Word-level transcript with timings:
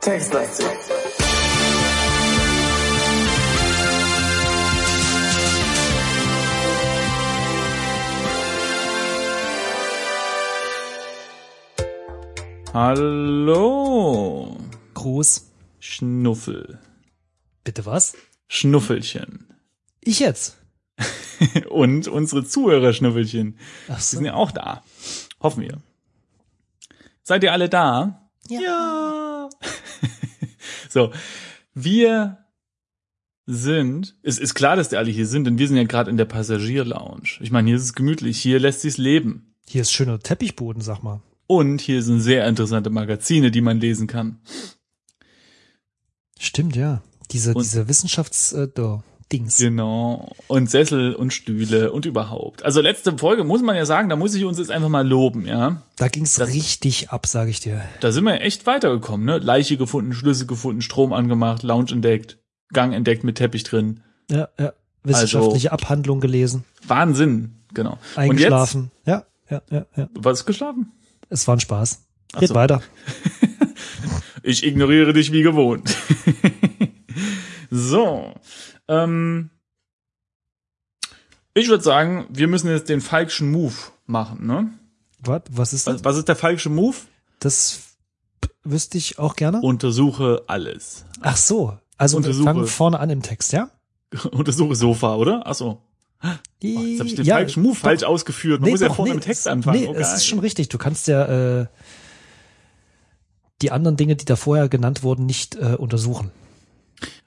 Textlastig. 0.00 0.66
Hallo, 12.74 14.56
Gruß. 14.94 15.50
Schnuffel. 15.78 16.80
Bitte 17.62 17.86
was? 17.86 18.16
Schnuffelchen. 18.48 19.43
Ich 20.04 20.18
jetzt? 20.20 20.58
Und 21.70 22.06
unsere 22.08 22.44
Zuhörer-Schnuffelchen. 22.44 23.58
Ach 23.88 23.96
Die 23.96 24.02
so. 24.02 24.16
sind 24.16 24.26
ja 24.26 24.34
auch 24.34 24.50
da. 24.52 24.82
Hoffen 25.40 25.62
wir. 25.62 25.78
Seid 27.22 27.42
ihr 27.42 27.52
alle 27.52 27.68
da? 27.68 28.28
Ja. 28.48 28.60
Ja. 28.60 29.50
so, 30.90 31.10
wir 31.74 32.38
sind, 33.46 34.16
es 34.22 34.38
ist 34.38 34.54
klar, 34.54 34.76
dass 34.76 34.88
die 34.90 34.96
alle 34.96 35.10
hier 35.10 35.26
sind, 35.26 35.44
denn 35.44 35.58
wir 35.58 35.68
sind 35.68 35.76
ja 35.76 35.84
gerade 35.84 36.10
in 36.10 36.16
der 36.16 36.24
Passagier-Lounge. 36.26 37.38
Ich 37.40 37.50
meine, 37.50 37.68
hier 37.68 37.76
ist 37.76 37.82
es 37.84 37.94
gemütlich, 37.94 38.40
hier 38.40 38.58
lässt 38.60 38.80
sich's 38.82 38.96
leben. 38.98 39.54
Hier 39.66 39.82
ist 39.82 39.92
schöner 39.92 40.18
Teppichboden, 40.18 40.82
sag 40.82 41.02
mal. 41.02 41.20
Und 41.46 41.80
hier 41.80 42.02
sind 42.02 42.20
sehr 42.20 42.46
interessante 42.46 42.88
Magazine, 42.90 43.50
die 43.50 43.60
man 43.60 43.80
lesen 43.80 44.06
kann. 44.06 44.40
Stimmt, 46.38 46.76
ja. 46.76 47.02
Diese, 47.30 47.54
Und- 47.54 47.62
diese 47.64 47.88
Wissenschafts, 47.88 48.52
äh, 48.52 48.68
da, 48.74 49.02
Dings. 49.32 49.58
Genau. 49.58 50.32
Und 50.46 50.70
Sessel 50.70 51.14
und 51.14 51.32
Stühle 51.32 51.92
und 51.92 52.06
überhaupt. 52.06 52.64
Also 52.64 52.80
letzte 52.80 53.16
Folge 53.18 53.44
muss 53.44 53.62
man 53.62 53.76
ja 53.76 53.86
sagen, 53.86 54.08
da 54.08 54.16
muss 54.16 54.34
ich 54.34 54.44
uns 54.44 54.58
jetzt 54.58 54.70
einfach 54.70 54.88
mal 54.88 55.06
loben, 55.06 55.46
ja. 55.46 55.82
Da 55.96 56.08
ging's 56.08 56.40
richtig 56.40 57.10
ab, 57.10 57.26
sag 57.26 57.48
ich 57.48 57.60
dir. 57.60 57.82
Da 58.00 58.12
sind 58.12 58.24
wir 58.24 58.40
echt 58.40 58.66
weitergekommen, 58.66 59.26
ne? 59.26 59.38
Leiche 59.38 59.76
gefunden, 59.76 60.12
Schlüssel 60.12 60.46
gefunden, 60.46 60.82
Strom 60.82 61.12
angemacht, 61.12 61.62
Lounge 61.62 61.92
entdeckt, 61.92 62.38
Gang 62.72 62.92
entdeckt 62.92 63.24
mit 63.24 63.36
Teppich 63.36 63.64
drin. 63.64 64.00
Ja, 64.30 64.48
ja. 64.58 64.72
Wissenschaftliche 65.02 65.72
Abhandlung 65.72 66.20
gelesen. 66.20 66.64
Wahnsinn, 66.86 67.56
genau. 67.74 67.98
Eingeschlafen. 68.16 68.90
Ja, 69.04 69.24
ja, 69.50 69.62
ja, 69.70 69.86
ja. 69.96 70.08
Was 70.14 70.46
geschlafen? 70.46 70.92
Es 71.28 71.46
war 71.46 71.56
ein 71.56 71.60
Spaß. 71.60 72.00
Ach 72.34 72.40
Red 72.40 72.48
so. 72.48 72.54
weiter. 72.54 72.82
Ich 74.46 74.62
ignoriere 74.62 75.14
dich 75.14 75.32
wie 75.32 75.42
gewohnt. 75.42 75.96
so. 77.70 78.34
Ähm, 78.88 79.50
ich 81.54 81.68
würde 81.68 81.84
sagen, 81.84 82.26
wir 82.30 82.48
müssen 82.48 82.68
jetzt 82.68 82.88
den 82.88 83.00
falschen 83.00 83.50
Move 83.50 83.74
machen, 84.06 84.46
ne? 84.46 84.70
Was, 85.20 85.42
was 85.50 85.72
ist 85.72 85.86
das? 85.86 85.96
Was, 85.96 86.04
was 86.04 86.16
ist 86.18 86.28
der 86.28 86.36
falsche 86.36 86.68
Move? 86.68 86.96
Das 87.38 87.80
wüsste 88.64 88.98
ich 88.98 89.18
auch 89.18 89.36
gerne. 89.36 89.60
Untersuche 89.60 90.42
alles. 90.48 91.04
Ach 91.20 91.36
so. 91.36 91.78
Also 91.96 92.14
wir 92.14 92.18
Untersuche. 92.26 92.44
fangen 92.44 92.66
vorne 92.66 92.98
an 92.98 93.10
im 93.10 93.22
Text, 93.22 93.52
ja? 93.52 93.70
Untersuche 94.32 94.74
Sofa, 94.74 95.14
oder? 95.16 95.42
Ach 95.46 95.54
so. 95.54 95.80
Oh, 96.22 96.28
jetzt 96.60 97.00
habe 97.00 97.08
ich 97.08 97.14
den 97.16 97.24
Ja, 97.26 97.36
falschen 97.36 97.62
Move 97.62 97.74
doch. 97.74 97.80
falsch 97.82 98.02
ausgeführt. 98.02 98.60
Man 98.62 98.70
muss 98.70 98.80
ja 98.80 98.88
doch, 98.88 98.96
vorne 98.96 99.10
nee, 99.10 99.16
im 99.16 99.20
Text 99.20 99.46
anfangen. 99.46 99.80
Nee, 99.80 99.88
Oh, 99.88 99.94
es 99.94 100.14
ist 100.14 100.26
schon 100.26 100.38
richtig. 100.38 100.68
Du 100.70 100.78
kannst 100.78 101.06
ja 101.06 101.60
äh, 101.60 101.66
die 103.62 103.70
anderen 103.70 103.96
Dinge, 103.96 104.16
die 104.16 104.24
da 104.24 104.34
vorher 104.36 104.68
genannt 104.68 105.02
wurden, 105.02 105.26
nicht 105.26 105.54
äh, 105.56 105.74
untersuchen. 105.78 106.30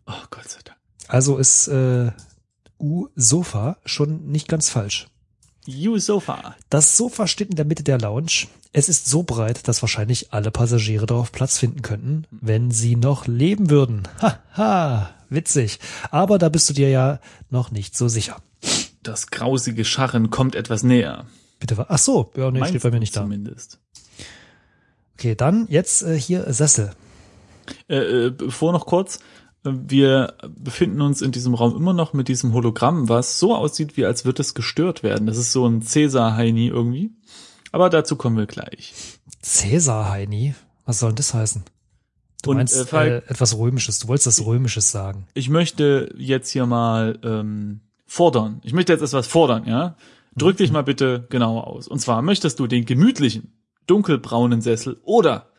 Oh 0.07 0.13
Gott 0.31 0.49
sei 0.49 0.59
Dank. 0.63 0.66
Also 1.07 1.37
ist 1.37 1.67
äh, 1.67 2.11
U-Sofa 2.79 3.77
schon 3.85 4.27
nicht 4.31 4.47
ganz 4.47 4.69
falsch. 4.69 5.07
You 5.65 5.97
Sofa. 5.97 6.55
Das 6.69 6.95
Sofa 6.95 7.27
steht 7.27 7.49
in 7.49 7.55
der 7.55 7.65
Mitte 7.65 7.83
der 7.83 7.97
Lounge. 7.99 8.47
Es 8.73 8.89
ist 8.89 9.07
so 9.07 9.23
breit, 9.23 9.67
dass 9.67 9.81
wahrscheinlich 9.81 10.31
alle 10.33 10.51
Passagiere 10.51 11.05
darauf 11.05 11.31
Platz 11.31 11.57
finden 11.57 11.81
könnten, 11.81 12.25
wenn 12.31 12.71
sie 12.71 12.95
noch 12.95 13.27
leben 13.27 13.69
würden. 13.69 14.03
Haha, 14.55 15.09
witzig. 15.29 15.79
Aber 16.11 16.37
da 16.37 16.49
bist 16.49 16.69
du 16.69 16.73
dir 16.73 16.89
ja 16.89 17.19
noch 17.49 17.71
nicht 17.71 17.97
so 17.97 18.07
sicher. 18.07 18.37
Das 19.03 19.27
grausige 19.27 19.83
Scharren 19.83 20.29
kommt 20.29 20.55
etwas 20.55 20.83
näher. 20.83 21.25
Bitte, 21.59 21.77
wa- 21.77 21.87
ach 21.89 21.97
so, 21.97 22.31
ja, 22.37 22.51
nee, 22.51 22.59
Meinst 22.59 22.71
steht 22.71 22.83
bei 22.83 22.91
mir 22.91 22.99
nicht 22.99 23.15
da. 23.15 23.21
Zumindest. 23.23 23.79
Okay, 25.15 25.33
dann 25.35 25.65
jetzt 25.69 26.03
äh, 26.03 26.17
hier 26.19 26.51
Sessel. 26.53 26.91
Äh, 27.89 27.95
äh, 28.27 28.29
bevor 28.29 28.71
noch 28.71 28.85
kurz. 28.85 29.19
Wir 29.73 30.33
befinden 30.49 31.01
uns 31.01 31.21
in 31.21 31.31
diesem 31.31 31.53
Raum 31.53 31.75
immer 31.75 31.93
noch 31.93 32.13
mit 32.13 32.27
diesem 32.27 32.53
Hologramm, 32.53 33.09
was 33.09 33.39
so 33.39 33.55
aussieht, 33.55 33.97
wie 33.97 34.05
als 34.05 34.25
würde 34.25 34.41
es 34.41 34.53
gestört 34.53 35.03
werden. 35.03 35.27
Das 35.27 35.37
ist 35.37 35.51
so 35.51 35.67
ein 35.67 35.81
Cäsar-Heini 35.81 36.67
irgendwie. 36.67 37.11
Aber 37.71 37.89
dazu 37.89 38.15
kommen 38.15 38.37
wir 38.37 38.45
gleich. 38.45 38.93
Cäsar 39.41 40.09
Heini. 40.09 40.55
Was 40.85 40.99
soll 40.99 41.11
denn 41.11 41.17
das 41.17 41.33
heißen? 41.33 41.63
Du 42.43 42.51
Und, 42.51 42.57
meinst 42.57 42.93
äh, 42.93 43.07
äh, 43.07 43.17
etwas 43.27 43.57
Römisches. 43.57 43.99
Du 43.99 44.07
wolltest 44.07 44.27
das 44.27 44.45
Römisches 44.45 44.91
sagen. 44.91 45.27
Ich 45.33 45.49
möchte 45.49 46.13
jetzt 46.17 46.49
hier 46.49 46.65
mal 46.65 47.19
ähm, 47.23 47.81
fordern. 48.05 48.61
Ich 48.63 48.73
möchte 48.73 48.93
jetzt 48.93 49.01
etwas 49.01 49.27
fordern, 49.27 49.65
ja? 49.67 49.95
Drück 50.35 50.57
dich 50.57 50.71
mal 50.71 50.83
bitte 50.83 51.25
genauer 51.29 51.67
aus. 51.67 51.87
Und 51.87 51.99
zwar 51.99 52.21
möchtest 52.21 52.59
du 52.59 52.67
den 52.67 52.85
gemütlichen, 52.85 53.53
dunkelbraunen 53.87 54.61
Sessel 54.61 54.99
oder 55.03 55.49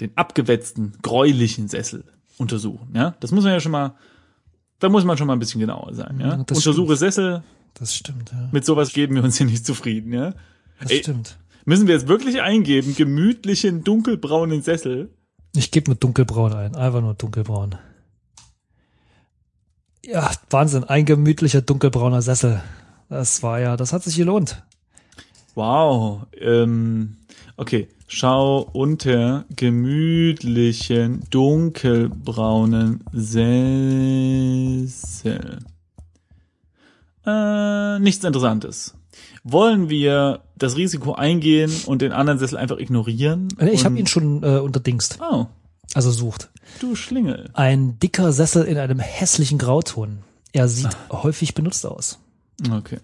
den 0.00 0.16
abgewetzten, 0.16 0.96
gräulichen 1.02 1.68
Sessel 1.68 2.04
untersuchen, 2.38 2.88
ja? 2.94 3.14
Das 3.20 3.30
muss 3.30 3.44
man 3.44 3.52
ja 3.52 3.60
schon 3.60 3.72
mal, 3.72 3.94
da 4.78 4.88
muss 4.88 5.04
man 5.04 5.16
schon 5.18 5.26
mal 5.26 5.32
ein 5.34 5.38
bisschen 5.38 5.60
genauer 5.60 5.94
sein, 5.94 6.18
ja? 6.20 6.36
Das 6.46 6.58
Untersuche 6.58 6.96
stimmt. 6.96 6.98
Sessel, 6.98 7.42
Das 7.74 7.94
stimmt, 7.94 8.32
ja. 8.32 8.48
mit 8.52 8.64
sowas 8.64 8.92
geben 8.92 9.14
wir 9.16 9.24
uns 9.24 9.36
hier 9.38 9.46
nicht 9.46 9.64
zufrieden, 9.66 10.12
ja? 10.12 10.34
Das 10.80 10.90
Ey. 10.90 10.98
stimmt. 10.98 11.38
Müssen 11.64 11.86
wir 11.86 11.94
jetzt 11.94 12.08
wirklich 12.08 12.40
eingeben, 12.40 12.94
gemütlichen, 12.94 13.84
dunkelbraunen 13.84 14.62
Sessel? 14.62 15.10
Ich 15.54 15.70
gebe 15.70 15.90
nur 15.90 15.96
dunkelbraun 15.96 16.52
ein. 16.54 16.74
Einfach 16.76 17.00
nur 17.00 17.14
dunkelbraun. 17.14 17.74
Ja, 20.04 20.30
Wahnsinn. 20.50 20.84
Ein 20.84 21.04
gemütlicher 21.04 21.60
dunkelbrauner 21.60 22.22
Sessel. 22.22 22.62
Das 23.08 23.42
war 23.42 23.60
ja, 23.60 23.76
das 23.76 23.92
hat 23.92 24.02
sich 24.02 24.16
gelohnt. 24.16 24.62
Wow. 25.58 26.26
Ähm, 26.40 27.16
okay. 27.56 27.88
Schau 28.06 28.60
unter 28.60 29.44
gemütlichen, 29.56 31.24
dunkelbraunen 31.30 33.02
Sessel. 33.12 33.58
Äh, 37.26 37.98
nichts 37.98 38.22
Interessantes. 38.24 38.94
Wollen 39.42 39.90
wir 39.90 40.42
das 40.56 40.76
Risiko 40.76 41.14
eingehen 41.14 41.72
und 41.86 42.02
den 42.02 42.12
anderen 42.12 42.38
Sessel 42.38 42.56
einfach 42.56 42.78
ignorieren? 42.78 43.48
Ich 43.72 43.84
habe 43.84 43.98
ihn 43.98 44.06
schon 44.06 44.44
äh, 44.44 44.58
unterdingst. 44.60 45.18
Oh, 45.20 45.46
Also 45.92 46.12
sucht. 46.12 46.50
du 46.78 46.94
Schlingel. 46.94 47.50
Ein 47.54 47.98
dicker 47.98 48.32
Sessel 48.32 48.62
in 48.62 48.78
einem 48.78 49.00
hässlichen 49.00 49.58
Grauton. 49.58 50.18
Er 50.52 50.68
sieht 50.68 50.96
häufig 51.10 51.54
benutzt 51.54 51.84
aus. 51.84 52.20
Okay. 52.70 52.98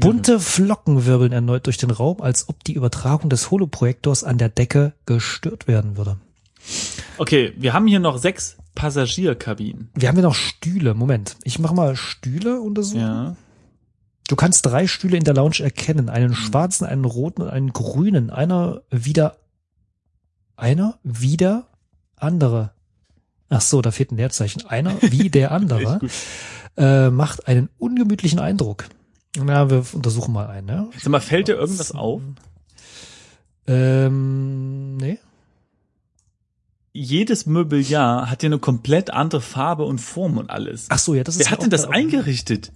Bunte 0.00 0.40
Flocken 0.40 1.06
wirbeln 1.06 1.32
erneut 1.32 1.66
durch 1.66 1.76
den 1.76 1.90
Raum, 1.90 2.20
als 2.20 2.48
ob 2.48 2.64
die 2.64 2.74
Übertragung 2.74 3.30
des 3.30 3.50
Holoprojektors 3.50 4.24
an 4.24 4.38
der 4.38 4.48
Decke 4.48 4.94
gestört 5.06 5.66
werden 5.68 5.96
würde. 5.96 6.18
Okay, 7.18 7.52
wir 7.56 7.72
haben 7.72 7.86
hier 7.86 8.00
noch 8.00 8.18
sechs 8.18 8.56
Passagierkabinen. 8.74 9.90
Wir 9.94 10.08
haben 10.08 10.16
ja 10.16 10.22
noch 10.22 10.34
Stühle. 10.34 10.94
Moment, 10.94 11.36
ich 11.44 11.58
mache 11.58 11.74
mal 11.74 11.96
Stühle 11.96 12.60
untersuchen. 12.60 13.00
Ja. 13.00 13.36
Du 14.28 14.36
kannst 14.36 14.64
drei 14.64 14.86
Stühle 14.86 15.16
in 15.16 15.24
der 15.24 15.34
Lounge 15.34 15.60
erkennen. 15.60 16.08
Einen 16.08 16.34
schwarzen, 16.34 16.86
einen 16.86 17.04
roten 17.04 17.42
und 17.42 17.50
einen 17.50 17.72
grünen. 17.72 18.30
Einer 18.30 18.82
wieder, 18.90 19.36
einer 20.56 20.98
wieder 21.02 21.66
andere. 22.16 22.72
Ach 23.50 23.60
so, 23.60 23.82
da 23.82 23.90
fehlt 23.90 24.12
ein 24.12 24.16
Leerzeichen. 24.16 24.64
Einer 24.66 24.94
wie 25.02 25.28
der 25.28 25.50
andere 25.52 26.00
äh, 26.76 27.10
macht 27.10 27.46
einen 27.46 27.68
ungemütlichen 27.78 28.38
Eindruck. 28.38 28.86
Na, 29.36 29.70
wir 29.70 29.84
untersuchen 29.92 30.32
mal 30.32 30.46
einen, 30.48 30.68
ja? 30.68 30.88
Sag 30.98 31.08
mal, 31.10 31.20
fällt 31.20 31.48
dir 31.48 31.54
irgendwas 31.54 31.92
auf? 31.92 32.20
Ähm, 33.66 34.96
nee. 34.96 35.18
jedes 36.92 37.46
Möbeljahr 37.46 38.28
hat 38.28 38.42
ja 38.42 38.48
eine 38.48 38.58
komplett 38.58 39.10
andere 39.10 39.40
Farbe 39.40 39.84
und 39.84 40.00
Form 40.00 40.36
und 40.36 40.50
alles. 40.50 40.86
Ach 40.90 40.98
so, 40.98 41.14
ja, 41.14 41.24
das 41.24 41.36
ist 41.36 41.46
Wer 41.46 41.50
hat 41.52 41.62
denn 41.62 41.70
das 41.70 41.86
eingerichtet? 41.86 42.72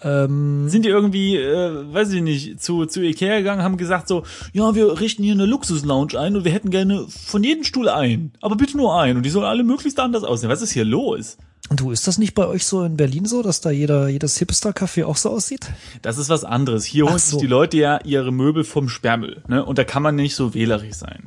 Ähm, 0.00 0.68
Sind 0.68 0.84
die 0.84 0.90
irgendwie, 0.90 1.36
äh, 1.36 1.92
weiß 1.92 2.12
ich 2.12 2.22
nicht, 2.22 2.62
zu, 2.62 2.86
zu 2.86 3.00
Ikea 3.00 3.38
gegangen, 3.38 3.62
haben 3.62 3.78
gesagt 3.78 4.06
so, 4.06 4.22
ja, 4.52 4.76
wir 4.76 5.00
richten 5.00 5.24
hier 5.24 5.32
eine 5.32 5.46
Luxus-Lounge 5.46 6.16
ein 6.16 6.36
und 6.36 6.44
wir 6.44 6.52
hätten 6.52 6.70
gerne 6.70 7.06
von 7.08 7.42
jedem 7.42 7.64
Stuhl 7.64 7.88
ein. 7.88 8.32
Aber 8.40 8.54
bitte 8.54 8.76
nur 8.76 9.00
ein. 9.00 9.16
Und 9.16 9.24
die 9.24 9.30
sollen 9.30 9.46
alle 9.46 9.64
möglichst 9.64 9.98
anders 9.98 10.22
aussehen. 10.22 10.50
Was 10.50 10.62
ist 10.62 10.70
hier 10.70 10.84
los? 10.84 11.36
Du, 11.70 11.90
ist 11.90 12.06
das 12.06 12.18
nicht 12.18 12.34
bei 12.34 12.46
euch 12.46 12.64
so 12.64 12.84
in 12.84 12.96
Berlin 12.96 13.24
so, 13.26 13.42
dass 13.42 13.60
da 13.60 13.70
jeder, 13.70 14.08
jedes 14.08 14.38
Hipster-Café 14.38 15.04
auch 15.04 15.16
so 15.16 15.30
aussieht? 15.30 15.70
Das 16.02 16.18
ist 16.18 16.28
was 16.28 16.44
anderes. 16.44 16.84
Hier 16.84 17.04
holen 17.04 17.18
so. 17.18 17.32
sich 17.32 17.40
die 17.40 17.46
Leute 17.46 17.76
ja 17.76 18.00
ihre 18.04 18.32
Möbel 18.32 18.64
vom 18.64 18.88
Sperrmüll. 18.88 19.42
Ne? 19.48 19.64
Und 19.64 19.78
da 19.78 19.84
kann 19.84 20.02
man 20.02 20.16
nicht 20.16 20.34
so 20.34 20.54
wählerisch 20.54 20.94
sein. 20.94 21.24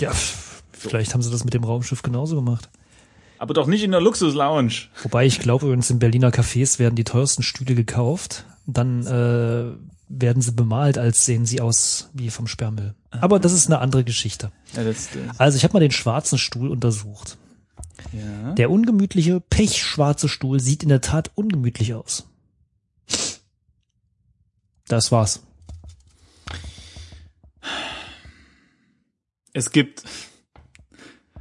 Ja, 0.00 0.12
vielleicht 0.72 1.14
haben 1.14 1.22
sie 1.22 1.30
das 1.30 1.44
mit 1.44 1.54
dem 1.54 1.64
Raumschiff 1.64 2.02
genauso 2.02 2.36
gemacht. 2.36 2.68
Aber 3.38 3.54
doch 3.54 3.66
nicht 3.66 3.82
in 3.82 3.90
der 3.90 4.00
Luxus-Lounge. 4.00 4.88
Wobei 5.02 5.26
ich 5.26 5.40
glaube, 5.40 5.66
übrigens 5.66 5.90
in 5.90 5.98
Berliner 5.98 6.30
Cafés 6.30 6.78
werden 6.78 6.96
die 6.96 7.04
teuersten 7.04 7.42
Stühle 7.42 7.74
gekauft. 7.74 8.44
Dann 8.66 9.06
äh, 9.06 9.76
werden 10.08 10.42
sie 10.42 10.52
bemalt, 10.52 10.98
als 10.98 11.26
sehen 11.26 11.46
sie 11.46 11.60
aus 11.60 12.10
wie 12.14 12.30
vom 12.30 12.46
Sperrmüll. 12.46 12.94
Aber 13.10 13.38
das 13.38 13.52
ist 13.52 13.66
eine 13.66 13.80
andere 13.80 14.04
Geschichte. 14.04 14.50
Ja, 14.74 14.84
das, 14.84 15.08
das, 15.10 15.38
Also 15.38 15.56
ich 15.56 15.64
habe 15.64 15.74
mal 15.74 15.80
den 15.80 15.90
schwarzen 15.90 16.38
Stuhl 16.38 16.70
untersucht. 16.70 17.36
Ja. 18.12 18.52
Der 18.54 18.70
ungemütliche, 18.70 19.40
pechschwarze 19.40 20.28
Stuhl 20.28 20.60
sieht 20.60 20.82
in 20.82 20.88
der 20.88 21.00
Tat 21.00 21.30
ungemütlich 21.34 21.94
aus. 21.94 22.28
Das 24.88 25.10
war's. 25.12 25.42
Es 29.52 29.70
gibt, 29.70 30.04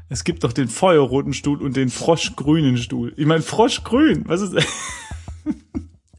es 0.10 0.24
gibt 0.24 0.44
doch 0.44 0.54
den 0.54 0.70
feuerroten 0.70 1.34
Stuhl 1.34 1.62
und 1.62 1.76
den 1.76 1.90
froschgrünen 1.90 2.78
Stuhl. 2.78 3.14
Ich 3.18 3.26
meine, 3.26 3.42
froschgrün, 3.42 4.24
was 4.28 4.42
ist, 4.42 4.54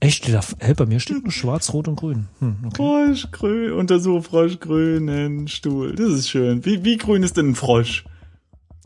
Echt? 0.00 0.24
Steht 0.24 0.34
da, 0.34 0.40
hey, 0.58 0.74
bei 0.74 0.84
mir 0.86 1.00
steht 1.00 1.22
nur 1.22 1.32
schwarz, 1.32 1.72
rot 1.72 1.88
und 1.88 1.96
grün. 1.96 2.26
Hm, 2.40 2.56
okay. 2.66 2.76
Froschgrün, 2.76 3.72
untersuche 3.72 4.22
froschgrünen 4.22 5.48
Stuhl. 5.48 5.94
Das 5.94 6.10
ist 6.10 6.28
schön. 6.28 6.64
Wie, 6.64 6.84
wie 6.84 6.98
grün 6.98 7.22
ist 7.22 7.36
denn 7.36 7.50
ein 7.50 7.54
Frosch? 7.54 8.04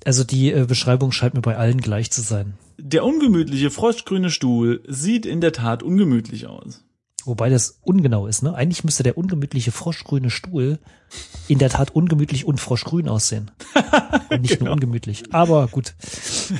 Also 0.04 0.24
die 0.24 0.52
äh, 0.52 0.64
Beschreibung 0.66 1.12
scheint 1.12 1.34
mir 1.34 1.42
bei 1.42 1.56
allen 1.56 1.80
gleich 1.80 2.10
zu 2.10 2.22
sein. 2.22 2.54
Der 2.78 3.04
ungemütliche 3.04 3.70
froschgrüne 3.70 4.30
Stuhl 4.30 4.82
sieht 4.88 5.26
in 5.26 5.40
der 5.40 5.52
Tat 5.52 5.82
ungemütlich 5.82 6.46
aus. 6.46 6.82
Wobei 7.26 7.50
das 7.50 7.78
ungenau 7.82 8.26
ist, 8.26 8.42
ne? 8.42 8.54
Eigentlich 8.54 8.82
müsste 8.82 9.02
der 9.02 9.18
ungemütliche 9.18 9.72
froschgrüne 9.72 10.30
Stuhl 10.30 10.78
in 11.48 11.58
der 11.58 11.68
Tat 11.68 11.94
ungemütlich 11.94 12.46
und 12.46 12.58
froschgrün 12.58 13.08
aussehen. 13.08 13.50
Und 14.30 14.42
nicht 14.42 14.60
nur 14.60 14.72
ungemütlich. 14.72 15.24
Aber 15.32 15.66
gut. 15.66 15.94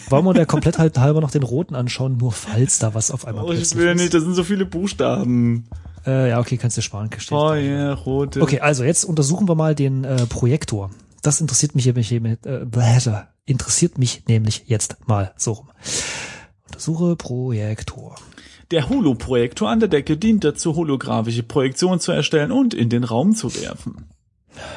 Wollen 0.09 0.25
wir 0.25 0.35
der 0.35 0.47
Komplettheit 0.47 0.99
halber 0.99 1.21
noch 1.21 1.31
den 1.31 1.45
roten 1.45 1.77
anschauen, 1.77 2.17
nur 2.17 2.33
falls 2.33 2.81
da 2.81 2.95
was 2.95 3.13
auf 3.13 3.27
einmal 3.27 3.45
Oh, 3.45 3.53
ich 3.53 3.75
will 3.77 3.87
ja 3.87 3.95
nicht, 3.95 4.13
das 4.13 4.25
sind 4.25 4.35
so 4.35 4.43
viele 4.43 4.67
Buchstaben. 4.67 5.69
Äh, 6.05 6.31
ja, 6.31 6.41
okay, 6.41 6.57
kannst 6.57 6.77
du 6.77 6.83
sparen. 6.83 7.11
Steht 7.17 7.31
da. 7.31 7.49
Feuerrote. 7.49 8.43
Okay, 8.43 8.61
also 8.61 8.85
jetzt 8.85 9.05
untersuchen 9.05 9.49
wir 9.49 9.55
mal 9.55 9.75
den 9.75 10.05
äh, 10.05 10.27
Projektor. 10.27 10.91
Das 11.23 11.41
interessiert 11.41 11.75
mich 11.75 11.87
nämlich 11.87 12.13
äh, 12.13 12.67
interessiert 13.45 13.99
mich 13.99 14.27
nämlich 14.27 14.65
jetzt 14.67 14.97
mal 15.09 15.33
so 15.37 15.53
rum. 15.53 15.71
Untersuche 16.67 17.17
Projektor. 17.17 18.17
Der 18.71 18.89
Holoprojektor 18.89 19.69
an 19.69 19.81
der 19.81 19.89
Decke 19.89 20.17
dient 20.17 20.45
dazu, 20.45 20.77
holographische 20.77 21.43
Projektionen 21.43 21.99
zu 21.99 22.13
erstellen 22.13 22.53
und 22.53 22.73
in 22.73 22.89
den 22.89 23.03
Raum 23.03 23.35
zu 23.35 23.55
werfen. 23.57 24.09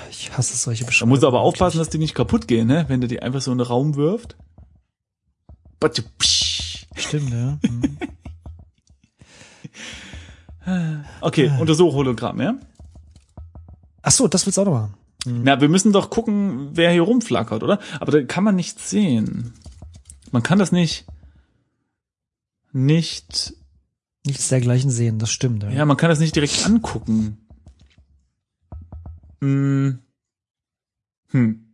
Ich 0.10 0.36
hasse 0.36 0.56
solche 0.56 0.84
Da 0.84 0.88
Beschreibungen. 0.88 1.18
muss 1.18 1.24
aber 1.24 1.42
aufpassen, 1.42 1.78
dass 1.78 1.90
die 1.90 2.00
nicht 2.00 2.16
kaputt 2.16 2.48
gehen, 2.48 2.68
ne? 2.68 2.86
wenn 2.88 3.02
du 3.02 3.08
die 3.08 3.22
einfach 3.22 3.42
so 3.42 3.52
in 3.52 3.60
den 3.60 3.68
Raum 3.68 3.96
wirft. 3.96 4.36
Stimmt, 6.96 7.32
ja. 7.32 7.60
Hm. 7.64 7.98
Okay, 11.20 11.52
untersuche 11.60 11.94
Hologramm, 11.94 12.40
ja? 12.40 12.56
Ach 14.02 14.12
so, 14.12 14.30
das 14.30 14.46
willst 14.46 14.58
du 14.58 14.62
auch 14.62 14.66
noch 14.66 14.72
machen. 14.74 14.94
Na, 15.26 15.62
wir 15.62 15.70
müssen 15.70 15.94
doch 15.94 16.10
gucken, 16.10 16.70
wer 16.74 16.92
hier 16.92 17.04
rumflackert, 17.04 17.64
oder? 17.64 17.80
Aber 18.00 18.12
da 18.12 18.24
kann 18.24 18.44
man 18.44 18.56
nichts 18.56 18.90
sehen. 18.90 19.54
Man 20.32 20.44
kann 20.44 20.60
das 20.60 20.72
nicht, 20.72 21.06
nicht, 22.72 23.54
Nichts 24.26 24.48
dergleichen 24.48 24.90
sehen, 24.90 25.20
das 25.20 25.32
stimmt. 25.32 25.64
Ja. 25.64 25.70
ja, 25.70 25.86
man 25.86 25.98
kann 25.98 26.10
das 26.10 26.20
nicht 26.20 26.36
direkt 26.36 26.66
angucken. 26.66 27.38
Hm. 29.42 30.00
Hm. 31.32 31.66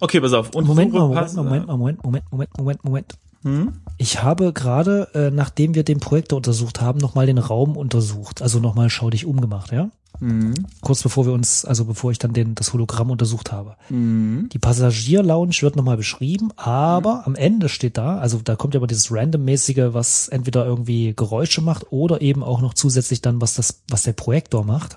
Okay, 0.00 0.20
pass 0.20 0.32
auf. 0.32 0.52
Moment 0.52 0.92
mal, 0.92 1.02
Untersuche 1.02 1.44
Moment 1.44 1.66
mal, 1.66 1.76
Moment 1.76 2.02
mal, 2.02 2.04
Moment, 2.04 2.32
Moment, 2.32 2.32
Moment, 2.32 2.58
Moment, 2.58 2.84
Moment. 2.84 3.18
Hm? 3.42 3.72
Ich 3.98 4.22
habe 4.22 4.52
gerade, 4.52 5.08
äh, 5.14 5.30
nachdem 5.30 5.74
wir 5.74 5.84
den 5.84 6.00
Projektor 6.00 6.38
untersucht 6.38 6.80
haben, 6.80 6.98
nochmal 6.98 7.26
den 7.26 7.38
Raum 7.38 7.76
untersucht. 7.76 8.42
Also 8.42 8.58
nochmal 8.58 8.90
schau 8.90 9.10
dich 9.10 9.26
umgemacht, 9.26 9.70
ja? 9.70 9.90
Hm. 10.18 10.54
Kurz 10.80 11.02
bevor 11.02 11.26
wir 11.26 11.32
uns, 11.32 11.64
also 11.64 11.84
bevor 11.84 12.10
ich 12.10 12.18
dann 12.18 12.32
den, 12.32 12.54
das 12.54 12.72
Hologramm 12.72 13.10
untersucht 13.10 13.52
habe. 13.52 13.76
Hm. 13.88 14.48
Die 14.52 14.58
Passagierlounge 14.58 15.54
wird 15.60 15.76
nochmal 15.76 15.96
beschrieben, 15.96 16.50
aber 16.56 17.26
am 17.26 17.34
Ende 17.34 17.68
steht 17.68 17.96
da, 17.96 18.18
also 18.18 18.38
da 18.42 18.56
kommt 18.56 18.74
ja 18.74 18.78
immer 18.78 18.86
dieses 18.86 19.10
Random-mäßige, 19.10 19.92
was 19.94 20.28
entweder 20.28 20.66
irgendwie 20.66 21.14
Geräusche 21.14 21.62
macht 21.62 21.90
oder 21.90 22.20
eben 22.20 22.42
auch 22.42 22.60
noch 22.60 22.74
zusätzlich 22.74 23.22
dann, 23.22 23.40
was 23.40 23.54
das, 23.54 23.82
was 23.88 24.02
der 24.02 24.12
Projektor 24.12 24.64
macht. 24.64 24.96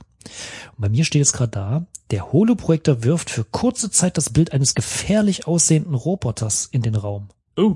Und 0.76 0.82
bei 0.82 0.90
mir 0.90 1.06
steht 1.06 1.20
jetzt 1.20 1.34
gerade 1.34 1.52
da, 1.52 1.86
der 2.12 2.32
Holoprojektor 2.32 3.04
wirft 3.04 3.30
für 3.30 3.44
kurze 3.44 3.92
Zeit 3.92 4.18
das 4.18 4.30
Bild 4.30 4.54
eines 4.54 4.76
gefährlich 4.76 5.48
aussehenden 5.48 5.96
Roboters 5.96 6.68
in 6.72 6.82
den 6.82 6.96
Raum. 6.96 7.30
Oh, 7.58 7.76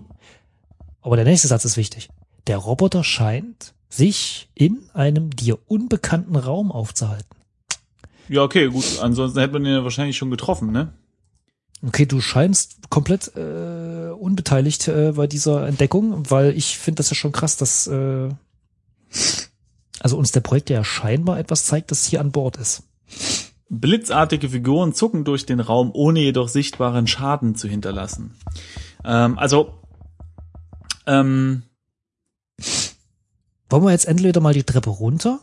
Aber 1.02 1.16
der 1.16 1.26
nächste 1.26 1.48
Satz 1.48 1.66
ist 1.66 1.78
wichtig. 1.78 2.10
Der 2.48 2.58
Roboter 2.58 3.04
scheint 3.04 3.74
sich 3.90 4.50
in 4.54 4.90
einem 4.94 5.30
dir 5.32 5.58
unbekannten 5.68 6.36
Raum 6.36 6.72
aufzuhalten. 6.72 7.38
ja, 8.30 8.44
okay, 8.44 8.68
gut. 8.68 9.00
Ansonsten 9.02 9.40
hätte 9.40 9.54
man 9.54 9.66
ihn 9.66 9.74
ja 9.74 9.84
wahrscheinlich 9.84 10.18
schon 10.18 10.32
getroffen, 10.32 10.72
ne? 10.72 10.94
Okay, 11.86 12.06
du 12.06 12.22
scheinst 12.22 12.90
komplett 12.90 13.36
äh, 13.36 14.10
unbeteiligt 14.10 14.88
äh, 14.88 15.14
bei 15.16 15.28
dieser 15.28 15.68
Entdeckung, 15.68 16.30
weil 16.30 16.58
ich 16.58 16.78
finde 16.78 16.98
das 16.98 17.12
ja 17.12 17.16
schon 17.16 17.32
krass, 17.32 17.56
dass 17.56 17.86
äh, 17.86 18.30
also 20.00 20.18
uns 20.18 20.32
der 20.32 20.42
Projekt 20.42 20.70
ja 20.70 20.84
scheinbar 20.84 21.40
etwas 21.40 21.66
zeigt, 21.66 21.92
das 21.92 22.06
hier 22.06 22.20
an 22.20 22.32
Bord 22.32 22.58
ist. 22.58 22.84
Blitzartige 23.70 24.50
Figuren 24.50 24.94
zucken 24.94 25.24
durch 25.24 25.46
den 25.46 25.60
Raum, 25.60 25.92
ohne 25.94 26.22
jedoch 26.22 26.48
sichtbaren 26.48 27.06
Schaden 27.06 27.56
zu 27.56 27.68
hinterlassen. 27.68 28.36
Ähm, 29.04 29.38
also, 29.38 29.74
ähm, 31.06 31.64
Wollen 33.70 33.84
wir 33.84 33.92
jetzt 33.92 34.08
entweder 34.08 34.42
mal 34.42 34.54
die 34.54 34.64
Treppe 34.64 34.90
runter? 34.90 35.40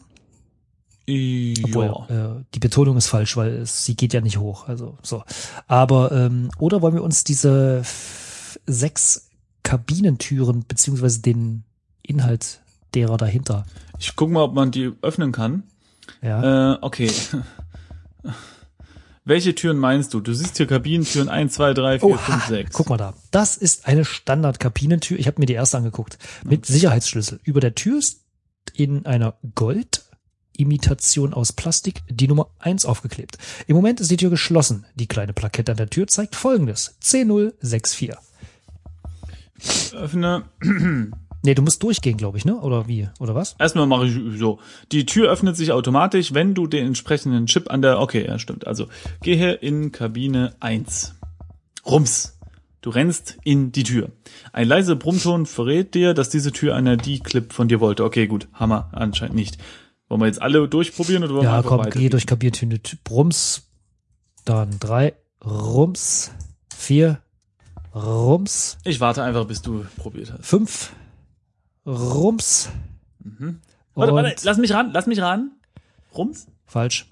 Obwohl, 1.06 1.84
ja. 2.08 2.36
äh, 2.38 2.44
die 2.54 2.60
Betonung 2.60 2.96
ist 2.96 3.08
falsch, 3.08 3.36
weil 3.36 3.52
es, 3.52 3.84
sie 3.84 3.94
geht 3.94 4.14
ja 4.14 4.22
nicht 4.22 4.38
hoch. 4.38 4.68
Also 4.68 4.96
so. 5.02 5.22
Aber 5.66 6.12
ähm, 6.12 6.50
oder 6.58 6.80
wollen 6.80 6.94
wir 6.94 7.02
uns 7.02 7.24
diese 7.24 7.82
sechs 8.66 9.28
Kabinentüren 9.62 10.64
beziehungsweise 10.66 11.20
den 11.20 11.64
Inhalt 12.02 12.62
derer 12.94 13.18
dahinter? 13.18 13.66
Ich 13.98 14.16
guck 14.16 14.30
mal, 14.30 14.44
ob 14.44 14.54
man 14.54 14.70
die 14.70 14.92
öffnen 15.02 15.32
kann. 15.32 15.64
Ja. 16.22 16.74
Äh, 16.74 16.78
okay. 16.80 17.10
Welche 19.26 19.54
Türen 19.54 19.78
meinst 19.78 20.12
du? 20.12 20.20
Du 20.20 20.34
siehst 20.34 20.58
hier 20.58 20.66
Kabinentüren 20.66 21.30
1, 21.30 21.54
2, 21.54 21.72
3, 21.72 21.98
4, 22.00 22.08
Oha, 22.08 22.18
5, 22.18 22.44
6. 22.46 22.72
Guck 22.74 22.90
mal 22.90 22.98
da. 22.98 23.14
Das 23.30 23.56
ist 23.56 23.88
eine 23.88 24.04
Standard-Kabinentür. 24.04 25.18
Ich 25.18 25.26
habe 25.26 25.40
mir 25.40 25.46
die 25.46 25.54
erste 25.54 25.78
angeguckt. 25.78 26.18
Mit 26.44 26.66
Sicherheitsschlüssel. 26.66 27.40
Über 27.42 27.60
der 27.60 27.74
Tür 27.74 27.98
ist 27.98 28.20
in 28.74 29.06
einer 29.06 29.38
Gold-Imitation 29.54 31.32
aus 31.32 31.52
Plastik 31.52 32.02
die 32.10 32.28
Nummer 32.28 32.50
1 32.58 32.84
aufgeklebt. 32.84 33.38
Im 33.66 33.76
Moment 33.76 34.00
ist 34.00 34.10
die 34.10 34.18
Tür 34.18 34.28
geschlossen. 34.28 34.84
Die 34.94 35.06
kleine 35.06 35.32
Plakette 35.32 35.72
an 35.72 35.78
der 35.78 35.88
Tür 35.88 36.06
zeigt 36.06 36.36
folgendes. 36.36 36.96
C064. 37.02 38.18
Öffne. 39.94 40.44
Nee, 41.44 41.54
du 41.54 41.60
musst 41.62 41.82
durchgehen, 41.82 42.16
glaube 42.16 42.38
ich, 42.38 42.46
ne? 42.46 42.56
Oder 42.56 42.88
wie? 42.88 43.06
Oder 43.20 43.34
was? 43.34 43.54
Erstmal 43.58 43.86
mache 43.86 44.06
ich 44.06 44.38
so. 44.38 44.58
Die 44.92 45.04
Tür 45.04 45.30
öffnet 45.30 45.56
sich 45.58 45.72
automatisch, 45.72 46.32
wenn 46.32 46.54
du 46.54 46.66
den 46.66 46.86
entsprechenden 46.86 47.44
Chip 47.46 47.70
an 47.70 47.82
der. 47.82 48.00
Okay, 48.00 48.26
ja, 48.26 48.38
stimmt. 48.38 48.66
Also 48.66 48.86
gehe 49.22 49.52
in 49.52 49.92
Kabine 49.92 50.54
1. 50.60 51.14
Rums. 51.84 52.38
Du 52.80 52.88
rennst 52.90 53.36
in 53.44 53.72
die 53.72 53.82
Tür. 53.82 54.10
Ein 54.54 54.68
leiser 54.68 54.96
Brummton 54.96 55.44
verrät 55.46 55.94
dir, 55.94 56.14
dass 56.14 56.30
diese 56.30 56.50
Tür 56.50 56.74
einer 56.76 56.96
D-Clip 56.96 57.52
von 57.52 57.68
dir 57.68 57.80
wollte. 57.80 58.04
Okay, 58.04 58.26
gut. 58.26 58.48
Hammer. 58.54 58.88
Anscheinend 58.92 59.36
nicht. 59.36 59.58
Wollen 60.08 60.22
wir 60.22 60.26
jetzt 60.26 60.40
alle 60.40 60.66
durchprobieren 60.68 61.24
oder 61.24 61.32
wollen 61.34 61.42
wir 61.42 61.50
Ja, 61.50 61.56
einfach 61.58 61.68
komm, 61.70 61.78
weiter? 61.80 61.98
geh 61.98 62.08
durch 62.08 62.26
Kabinentür. 62.26 62.78
Brums. 63.04 63.68
Dann 64.46 64.78
drei. 64.80 65.12
Rums. 65.44 66.30
Vier. 66.74 67.20
Rums. 67.94 68.78
Ich 68.84 69.00
warte 69.00 69.22
einfach, 69.22 69.44
bis 69.46 69.62
du 69.62 69.84
probiert 69.98 70.32
hast. 70.32 70.46
Fünf. 70.46 70.92
Rums. 71.86 72.68
Mhm. 73.22 73.60
Warte, 73.94 74.14
warte, 74.14 74.36
lass 74.44 74.58
mich 74.58 74.72
ran, 74.72 74.90
lass 74.92 75.06
mich 75.06 75.20
ran. 75.20 75.52
Rums? 76.14 76.46
Falsch. 76.66 77.08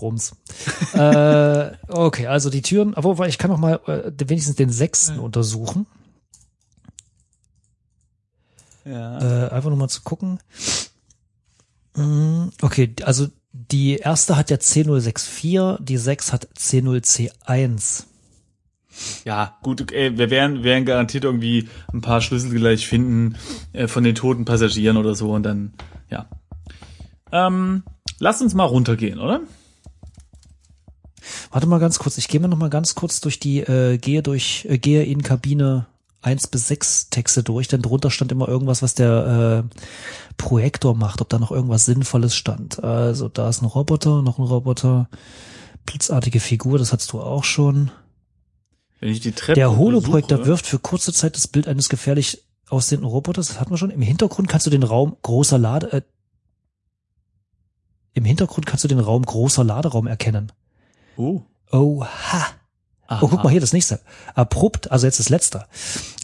Rums. 0.00 0.36
äh, 0.94 1.72
okay, 1.88 2.26
also 2.26 2.50
die 2.50 2.62
Türen, 2.62 2.94
obwohl 2.94 3.26
ich 3.26 3.38
kann 3.38 3.50
noch 3.50 3.58
mal 3.58 3.80
äh, 3.86 4.12
wenigstens 4.26 4.56
den 4.56 4.70
sechsten 4.70 5.18
untersuchen. 5.18 5.86
Ja. 8.84 9.46
Äh, 9.46 9.50
einfach 9.50 9.68
nur 9.68 9.78
mal 9.78 9.88
zu 9.88 10.02
gucken. 10.02 10.38
Mm, 11.94 12.48
Okay, 12.62 12.94
also 13.02 13.28
die 13.52 13.96
erste 13.96 14.36
hat 14.36 14.50
ja 14.50 14.56
C064, 14.56 15.82
die 15.82 15.96
6 15.96 16.32
hat 16.32 16.48
C0C1. 16.56 18.04
Ja, 19.24 19.56
gut, 19.62 19.92
ey, 19.92 20.18
wir 20.18 20.30
werden, 20.30 20.64
werden 20.64 20.84
garantiert 20.84 21.24
irgendwie 21.24 21.68
ein 21.92 22.00
paar 22.00 22.20
Schlüssel 22.20 22.50
gleich 22.50 22.86
finden 22.86 23.36
äh, 23.72 23.88
von 23.88 24.04
den 24.04 24.14
toten 24.14 24.44
Passagieren 24.44 24.96
oder 24.96 25.14
so 25.14 25.32
und 25.32 25.42
dann, 25.42 25.74
ja. 26.10 26.28
Ähm, 27.30 27.82
lass 28.18 28.40
uns 28.40 28.54
mal 28.54 28.64
runtergehen, 28.64 29.18
oder? 29.18 29.40
Warte 31.50 31.66
mal 31.66 31.78
ganz 31.78 31.98
kurz, 31.98 32.18
ich 32.18 32.28
gehe 32.28 32.40
mal 32.40 32.48
noch 32.48 32.58
mal 32.58 32.70
ganz 32.70 32.94
kurz 32.94 33.20
durch 33.20 33.38
die, 33.38 33.60
äh, 33.60 33.98
gehe 33.98 34.22
durch, 34.22 34.66
äh, 34.68 34.78
gehe 34.78 35.04
in 35.04 35.22
Kabine 35.22 35.86
eins 36.20 36.46
bis 36.46 36.68
sechs 36.68 37.10
Texte 37.10 37.42
durch, 37.42 37.68
denn 37.68 37.82
drunter 37.82 38.10
stand 38.10 38.32
immer 38.32 38.48
irgendwas, 38.48 38.82
was 38.82 38.94
der 38.94 39.64
äh, 39.64 39.76
Projektor 40.36 40.94
macht, 40.94 41.20
ob 41.20 41.28
da 41.28 41.38
noch 41.38 41.52
irgendwas 41.52 41.84
Sinnvolles 41.84 42.34
stand. 42.34 42.82
Also 42.82 43.28
da 43.28 43.48
ist 43.48 43.62
ein 43.62 43.66
Roboter, 43.66 44.22
noch 44.22 44.38
ein 44.38 44.44
Roboter, 44.44 45.08
blitzartige 45.86 46.40
Figur, 46.40 46.78
das 46.78 46.92
hattest 46.92 47.12
du 47.12 47.20
auch 47.20 47.44
schon. 47.44 47.90
Wenn 49.00 49.10
ich 49.10 49.20
die 49.20 49.32
Treppe 49.32 49.54
Der 49.54 49.76
Holoprojektor 49.76 50.46
wirft 50.46 50.66
für 50.66 50.78
kurze 50.78 51.12
Zeit 51.12 51.36
das 51.36 51.48
Bild 51.48 51.68
eines 51.68 51.88
gefährlich 51.88 52.42
aussehenden 52.68 53.08
Roboters, 53.08 53.48
das 53.48 53.60
hatten 53.60 53.70
wir 53.70 53.78
schon. 53.78 53.90
Im 53.90 54.02
Hintergrund 54.02 54.48
kannst 54.48 54.66
du 54.66 54.70
den 54.70 54.82
Raum 54.82 55.16
großer 55.22 55.58
Lade, 55.58 55.92
äh, 55.92 56.02
im 58.14 58.24
Hintergrund 58.24 58.66
kannst 58.66 58.82
du 58.82 58.88
den 58.88 58.98
Raum 58.98 59.24
großer 59.24 59.62
Laderaum 59.62 60.08
erkennen. 60.08 60.50
Oh. 61.16 61.42
Oha. 61.70 62.08
Aha. 63.06 63.20
Oh, 63.22 63.28
guck 63.28 63.44
mal 63.44 63.50
hier, 63.50 63.60
das 63.60 63.72
nächste. 63.72 64.00
Abrupt, 64.34 64.90
also 64.90 65.06
jetzt 65.06 65.18
das 65.18 65.28
letzte. 65.28 65.66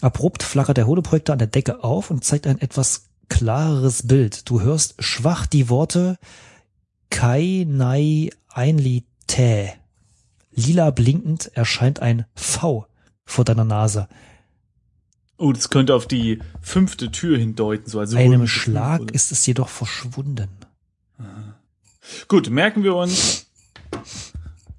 Abrupt 0.02 0.42
flackert 0.42 0.76
der 0.76 0.86
Holoprojektor 0.86 1.32
an 1.32 1.38
der 1.38 1.48
Decke 1.48 1.82
auf 1.82 2.10
und 2.10 2.24
zeigt 2.24 2.46
ein 2.46 2.60
etwas 2.60 3.10
klareres 3.28 4.06
Bild. 4.06 4.50
Du 4.50 4.60
hörst 4.60 4.96
schwach 4.98 5.46
die 5.46 5.70
Worte 5.70 6.18
Kai 7.10 7.64
Nai 7.66 8.30
Einli 8.48 9.04
Tä. 9.28 9.72
Lila 10.54 10.90
blinkend 10.90 11.50
erscheint 11.54 12.00
ein 12.00 12.26
V 12.34 12.86
vor 13.24 13.44
deiner 13.44 13.64
Nase. 13.64 14.08
Oh, 15.36 15.52
das 15.52 15.68
könnte 15.70 15.94
auf 15.94 16.06
die 16.06 16.38
fünfte 16.60 17.10
Tür 17.10 17.36
hindeuten, 17.38 17.90
so 17.90 17.98
als 17.98 18.14
Einem 18.14 18.46
Schlag 18.46 18.98
Symbole. 18.98 19.14
ist 19.14 19.32
es 19.32 19.44
jedoch 19.46 19.68
verschwunden. 19.68 20.48
Gut, 22.28 22.50
merken 22.50 22.82
wir 22.84 22.94
uns. 22.94 23.46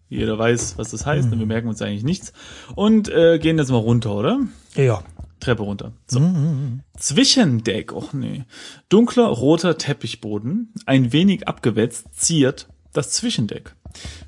Jeder 0.08 0.38
weiß, 0.38 0.78
was 0.78 0.92
das 0.92 1.06
heißt, 1.06 1.26
Hm. 1.26 1.34
und 1.34 1.40
wir 1.40 1.46
merken 1.48 1.68
uns 1.68 1.82
eigentlich 1.82 2.04
nichts. 2.04 2.32
Und 2.76 3.10
äh, 3.10 3.40
gehen 3.40 3.58
jetzt 3.58 3.72
mal 3.72 3.78
runter, 3.78 4.14
oder? 4.16 4.40
Ja. 4.76 5.04
Treppe 5.40 5.64
runter. 5.64 5.92
So. 6.08 6.20
Mhm. 6.20 6.82
Zwischendeck, 6.98 7.92
och 7.92 8.14
nee. 8.14 8.46
Dunkler 8.90 9.26
roter 9.28 9.78
Teppichboden, 9.78 10.74
ein 10.86 11.12
wenig 11.12 11.48
abgewetzt, 11.48 12.08
ziert 12.14 12.68
das 12.94 13.12
Zwischendeck. 13.12 13.76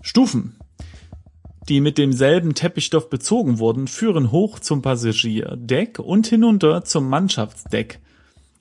Stufen, 0.02 0.58
die 1.70 1.82
mit 1.82 1.98
demselben 1.98 2.54
Teppichstoff 2.54 3.10
bezogen 3.10 3.60
wurden, 3.60 3.88
führen 3.88 4.32
hoch 4.32 4.60
zum 4.60 4.82
Passagierdeck 4.82 6.00
und 6.00 6.28
hinunter 6.28 6.84
zum 6.84 7.10
Mannschaftsdeck. 7.10 8.00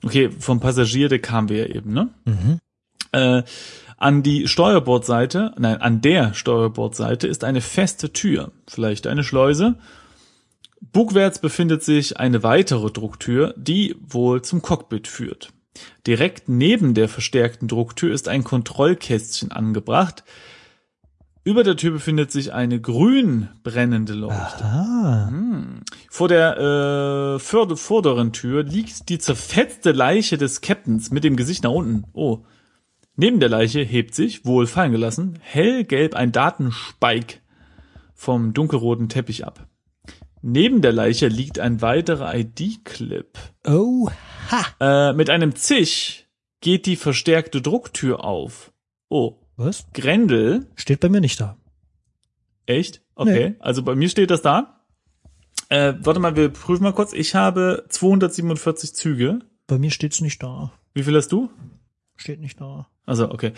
Okay, 0.03 0.29
vom 0.29 0.59
Passagierdeck 0.59 1.23
kamen 1.23 1.49
wir 1.49 1.67
ja 1.67 1.75
eben, 1.75 1.93
ne? 1.93 2.09
Mhm. 2.25 2.59
Äh, 3.11 3.43
an 3.97 4.21
die 4.21 4.47
Steuerbordseite, 4.47 5.53
nein, 5.57 5.81
an 5.81 6.01
der 6.01 6.33
Steuerbordseite 6.33 7.27
ist 7.27 7.43
eine 7.43 7.61
feste 7.61 8.13
Tür, 8.13 8.51
vielleicht 8.67 9.07
eine 9.07 9.23
Schleuse. 9.23 9.75
Bugwärts 10.79 11.39
befindet 11.39 11.83
sich 11.83 12.19
eine 12.19 12.43
weitere 12.43 12.91
Drucktür, 12.91 13.55
die 13.57 13.95
wohl 13.99 14.43
zum 14.43 14.61
Cockpit 14.61 15.07
führt. 15.07 15.51
Direkt 16.05 16.47
neben 16.47 16.93
der 16.93 17.09
verstärkten 17.09 17.67
Drucktür 17.67 18.13
ist 18.13 18.27
ein 18.27 18.43
Kontrollkästchen 18.43 19.51
angebracht. 19.51 20.23
Über 21.47 21.63
der 21.63 21.77
Tür 21.77 21.91
befindet 21.91 22.29
sich 22.29 22.51
eine 22.51 22.81
grün 22.81 23.47
brennende 23.63 24.11
Leuchte. 24.11 24.65
Ah. 24.65 25.31
Vor 26.09 26.27
der 26.27 26.57
äh, 26.57 27.39
vorde- 27.39 27.77
vorderen 27.77 28.33
Tür 28.33 28.63
liegt 28.63 29.07
die 29.07 29.17
zerfetzte 29.17 29.93
Leiche 29.93 30.37
des 30.37 30.59
Captains 30.59 31.09
mit 31.09 31.23
dem 31.23 31.37
Gesicht 31.37 31.63
nach 31.63 31.71
unten. 31.71 32.03
Oh. 32.11 32.39
Neben 33.15 33.39
der 33.39 33.47
Leiche 33.47 33.79
hebt 33.79 34.13
sich, 34.13 34.43
wohl 34.43 34.67
fallen 34.67 34.91
gelassen, 34.91 35.39
hellgelb 35.39 36.15
ein 36.15 36.33
Datenspike 36.33 37.37
vom 38.13 38.53
dunkelroten 38.53 39.07
Teppich 39.07 39.45
ab. 39.45 39.67
Neben 40.41 40.81
der 40.81 40.91
Leiche 40.91 41.29
liegt 41.29 41.59
ein 41.59 41.81
weiterer 41.81 42.35
ID-Clip. 42.35 43.37
Oha. 43.65 44.11
Äh, 44.81 45.13
mit 45.13 45.29
einem 45.29 45.55
Zisch 45.55 46.27
geht 46.59 46.85
die 46.85 46.97
verstärkte 46.97 47.61
Drucktür 47.61 48.25
auf. 48.25 48.73
Oh. 49.07 49.37
Was? 49.57 49.85
Grendel 49.93 50.67
Steht 50.75 50.99
bei 51.01 51.09
mir 51.09 51.19
nicht 51.21 51.39
da. 51.41 51.57
Echt? 52.65 53.01
Okay. 53.15 53.55
Also 53.59 53.83
bei 53.83 53.95
mir 53.95 54.09
steht 54.09 54.29
das 54.31 54.41
da. 54.41 54.81
Äh, 55.69 55.95
warte 55.99 56.19
mal, 56.19 56.35
wir 56.35 56.49
prüfen 56.49 56.83
mal 56.83 56.93
kurz. 56.93 57.11
Ich 57.13 57.35
habe 57.35 57.85
247 57.89 58.93
Züge. 58.93 59.39
Bei 59.67 59.77
mir 59.77 59.91
steht's 59.91 60.21
nicht 60.21 60.41
da. 60.41 60.71
Wie 60.93 61.03
viel 61.03 61.15
hast 61.15 61.31
du? 61.31 61.49
Steht 62.15 62.39
nicht 62.39 62.59
da. 62.61 62.87
Also, 63.05 63.29
okay. 63.31 63.53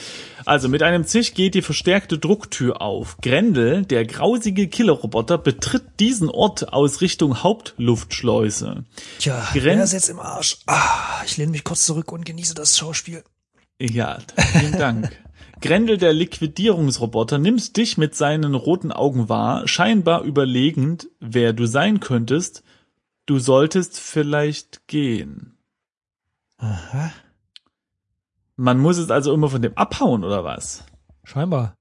Also, 0.46 0.70
mit 0.70 0.84
einem 0.84 1.06
Zisch 1.06 1.34
geht 1.34 1.56
die 1.56 1.62
verstärkte 1.62 2.20
Drucktür 2.20 2.82
auf. 2.82 3.18
Grendel, 3.18 3.84
der 3.86 4.06
grausige 4.06 4.68
Killerroboter, 4.68 5.38
betritt 5.38 6.00
diesen 6.00 6.30
Ort 6.30 6.72
aus 6.74 7.02
Richtung 7.02 7.42
Hauptluftschleuse. 7.42 8.84
Tja, 9.20 9.48
Gren- 9.54 9.78
wer 9.78 9.84
ist 9.84 9.94
jetzt 9.94 10.10
im 10.10 10.20
Arsch? 10.20 10.58
Ah, 10.68 11.22
ich 11.26 11.38
lehne 11.38 11.52
mich 11.52 11.64
kurz 11.64 11.86
zurück 11.86 12.12
und 12.12 12.26
genieße 12.26 12.54
das 12.54 12.78
Schauspiel. 12.78 13.24
Ja, 13.80 14.20
vielen 14.60 14.78
Dank. 14.78 15.18
Grendel, 15.62 15.98
der 15.98 16.14
Liquidierungsroboter, 16.14 17.38
nimmt 17.38 17.76
dich 17.76 17.98
mit 17.98 18.16
seinen 18.16 18.56
roten 18.56 18.92
Augen 18.92 19.30
wahr, 19.30 19.68
scheinbar 19.68 20.24
überlegend, 20.24 21.10
wer 21.20 21.54
du 21.54 21.66
sein 21.66 22.00
könntest. 22.00 22.64
Du 23.26 23.40
solltest 23.40 24.00
vielleicht 24.00 24.88
gehen. 24.88 25.58
Aha. 26.58 27.12
Man 28.56 28.80
muss 28.80 28.98
es 28.98 29.10
also 29.12 29.34
immer 29.34 29.50
von 29.50 29.62
dem 29.62 29.78
abhauen, 29.78 30.24
oder 30.24 30.44
was? 30.44 30.84
Scheinbar. 31.24 31.76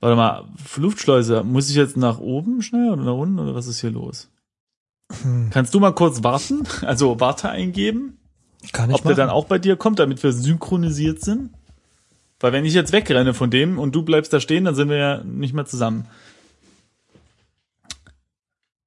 Warte 0.00 0.16
mal, 0.16 0.48
Luftschleuse, 0.76 1.42
muss 1.44 1.68
ich 1.68 1.76
jetzt 1.76 1.96
nach 1.96 2.18
oben 2.18 2.62
schnell 2.62 2.90
oder 2.90 3.02
nach 3.02 3.14
unten 3.14 3.38
oder 3.38 3.54
was 3.54 3.66
ist 3.66 3.80
hier 3.80 3.90
los? 3.90 4.30
Hm. 5.22 5.50
Kannst 5.50 5.74
du 5.74 5.80
mal 5.80 5.92
kurz 5.92 6.22
warten? 6.22 6.66
Also 6.82 7.20
Warte 7.20 7.50
eingeben, 7.50 8.16
Kann 8.72 8.90
ich 8.90 8.96
ob 8.96 9.02
der 9.02 9.10
machen. 9.10 9.18
dann 9.18 9.30
auch 9.30 9.44
bei 9.46 9.58
dir 9.58 9.76
kommt, 9.76 9.98
damit 9.98 10.22
wir 10.22 10.32
synchronisiert 10.32 11.20
sind? 11.20 11.50
Weil 12.40 12.52
wenn 12.52 12.64
ich 12.64 12.74
jetzt 12.74 12.92
wegrenne 12.92 13.34
von 13.34 13.50
dem 13.50 13.78
und 13.78 13.94
du 13.94 14.02
bleibst 14.02 14.32
da 14.32 14.40
stehen, 14.40 14.64
dann 14.64 14.74
sind 14.74 14.88
wir 14.88 14.96
ja 14.96 15.22
nicht 15.24 15.52
mehr 15.54 15.66
zusammen. 15.66 16.06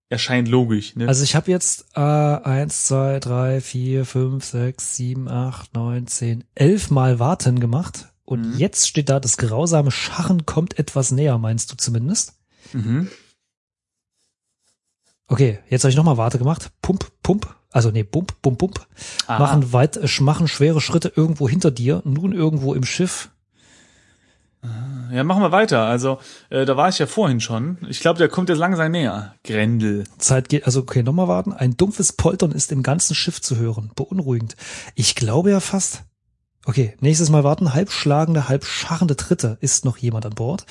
Erscheint 0.10 0.48
logisch, 0.48 0.96
ne? 0.96 1.08
Also 1.08 1.24
ich 1.24 1.36
habe 1.36 1.50
jetzt 1.50 1.86
äh, 1.96 2.00
eins, 2.00 2.86
zwei, 2.86 3.20
drei, 3.20 3.62
vier, 3.62 4.06
fünf, 4.06 4.44
sechs, 4.46 4.96
sieben, 4.96 5.28
acht, 5.28 5.74
neun, 5.74 6.06
zehn, 6.08 6.44
elf 6.54 6.92
Mal 6.92 7.20
Warten 7.20 7.60
gemacht. 7.60 8.10
Und 8.26 8.54
Mhm. 8.54 8.58
jetzt 8.58 8.88
steht 8.88 9.10
da, 9.10 9.20
das 9.20 9.38
grausame 9.38 9.92
Scharren 9.92 10.46
kommt 10.46 10.78
etwas 10.80 11.12
näher, 11.12 11.38
meinst 11.38 11.72
du 11.72 11.76
zumindest? 11.78 12.34
mhm. 12.74 13.10
Okay, 15.28 15.60
jetzt 15.70 15.84
habe 15.84 15.90
ich 15.90 15.96
nochmal 15.96 16.18
Warte 16.18 16.38
gemacht. 16.38 16.72
Pump, 16.82 17.10
pump. 17.24 17.56
Also 17.72 17.90
nee, 17.90 18.04
bump, 18.04 18.40
bump, 18.44 18.60
bump. 18.60 18.86
Aha. 19.26 19.40
Machen 19.40 19.74
weit, 19.74 19.98
äh, 19.98 20.08
machen 20.22 20.48
schwere 20.48 20.80
Schritte 20.80 21.12
irgendwo 21.16 21.50
hinter 21.50 21.72
dir, 21.72 22.02
nun 22.06 22.34
irgendwo 22.34 22.76
im 22.76 22.84
Schiff. 22.84 23.30
Ja, 25.12 25.24
machen 25.24 25.44
wir 25.44 25.52
weiter. 25.52 25.86
Also, 25.86 26.20
äh, 26.50 26.66
da 26.66 26.76
war 26.76 26.90
ich 26.90 26.98
ja 26.98 27.06
vorhin 27.06 27.40
schon. 27.40 27.78
Ich 27.88 28.00
glaube, 28.00 28.18
der 28.18 28.30
kommt 28.30 28.50
jetzt 28.50 28.58
langsam 28.58 28.92
näher. 28.92 29.36
Grendel. 29.44 30.06
Zeit 30.18 30.50
geht, 30.50 30.66
also 30.66 30.82
okay, 30.82 31.04
nochmal 31.04 31.28
warten. 31.28 31.54
Ein 31.54 31.78
dumpfes 31.78 32.14
Poltern 32.14 32.52
ist 32.52 32.72
im 32.72 32.82
ganzen 32.82 33.14
Schiff 33.14 33.42
zu 33.42 33.58
hören. 33.58 33.92
Beunruhigend. 33.96 34.56
Ich 34.96 35.16
glaube 35.16 35.52
ja 35.52 35.60
fast. 35.60 36.04
Okay, 36.66 36.96
nächstes 37.02 37.30
Mal 37.30 37.44
warten. 37.44 37.74
Halb 37.74 37.92
schlagende, 37.92 38.48
halb 38.48 38.66
scharrende 38.66 39.16
Tritte. 39.16 39.58
Ist 39.60 39.86
noch 39.86 39.98
jemand 39.98 40.26
an 40.26 40.34
Bord? 40.34 40.66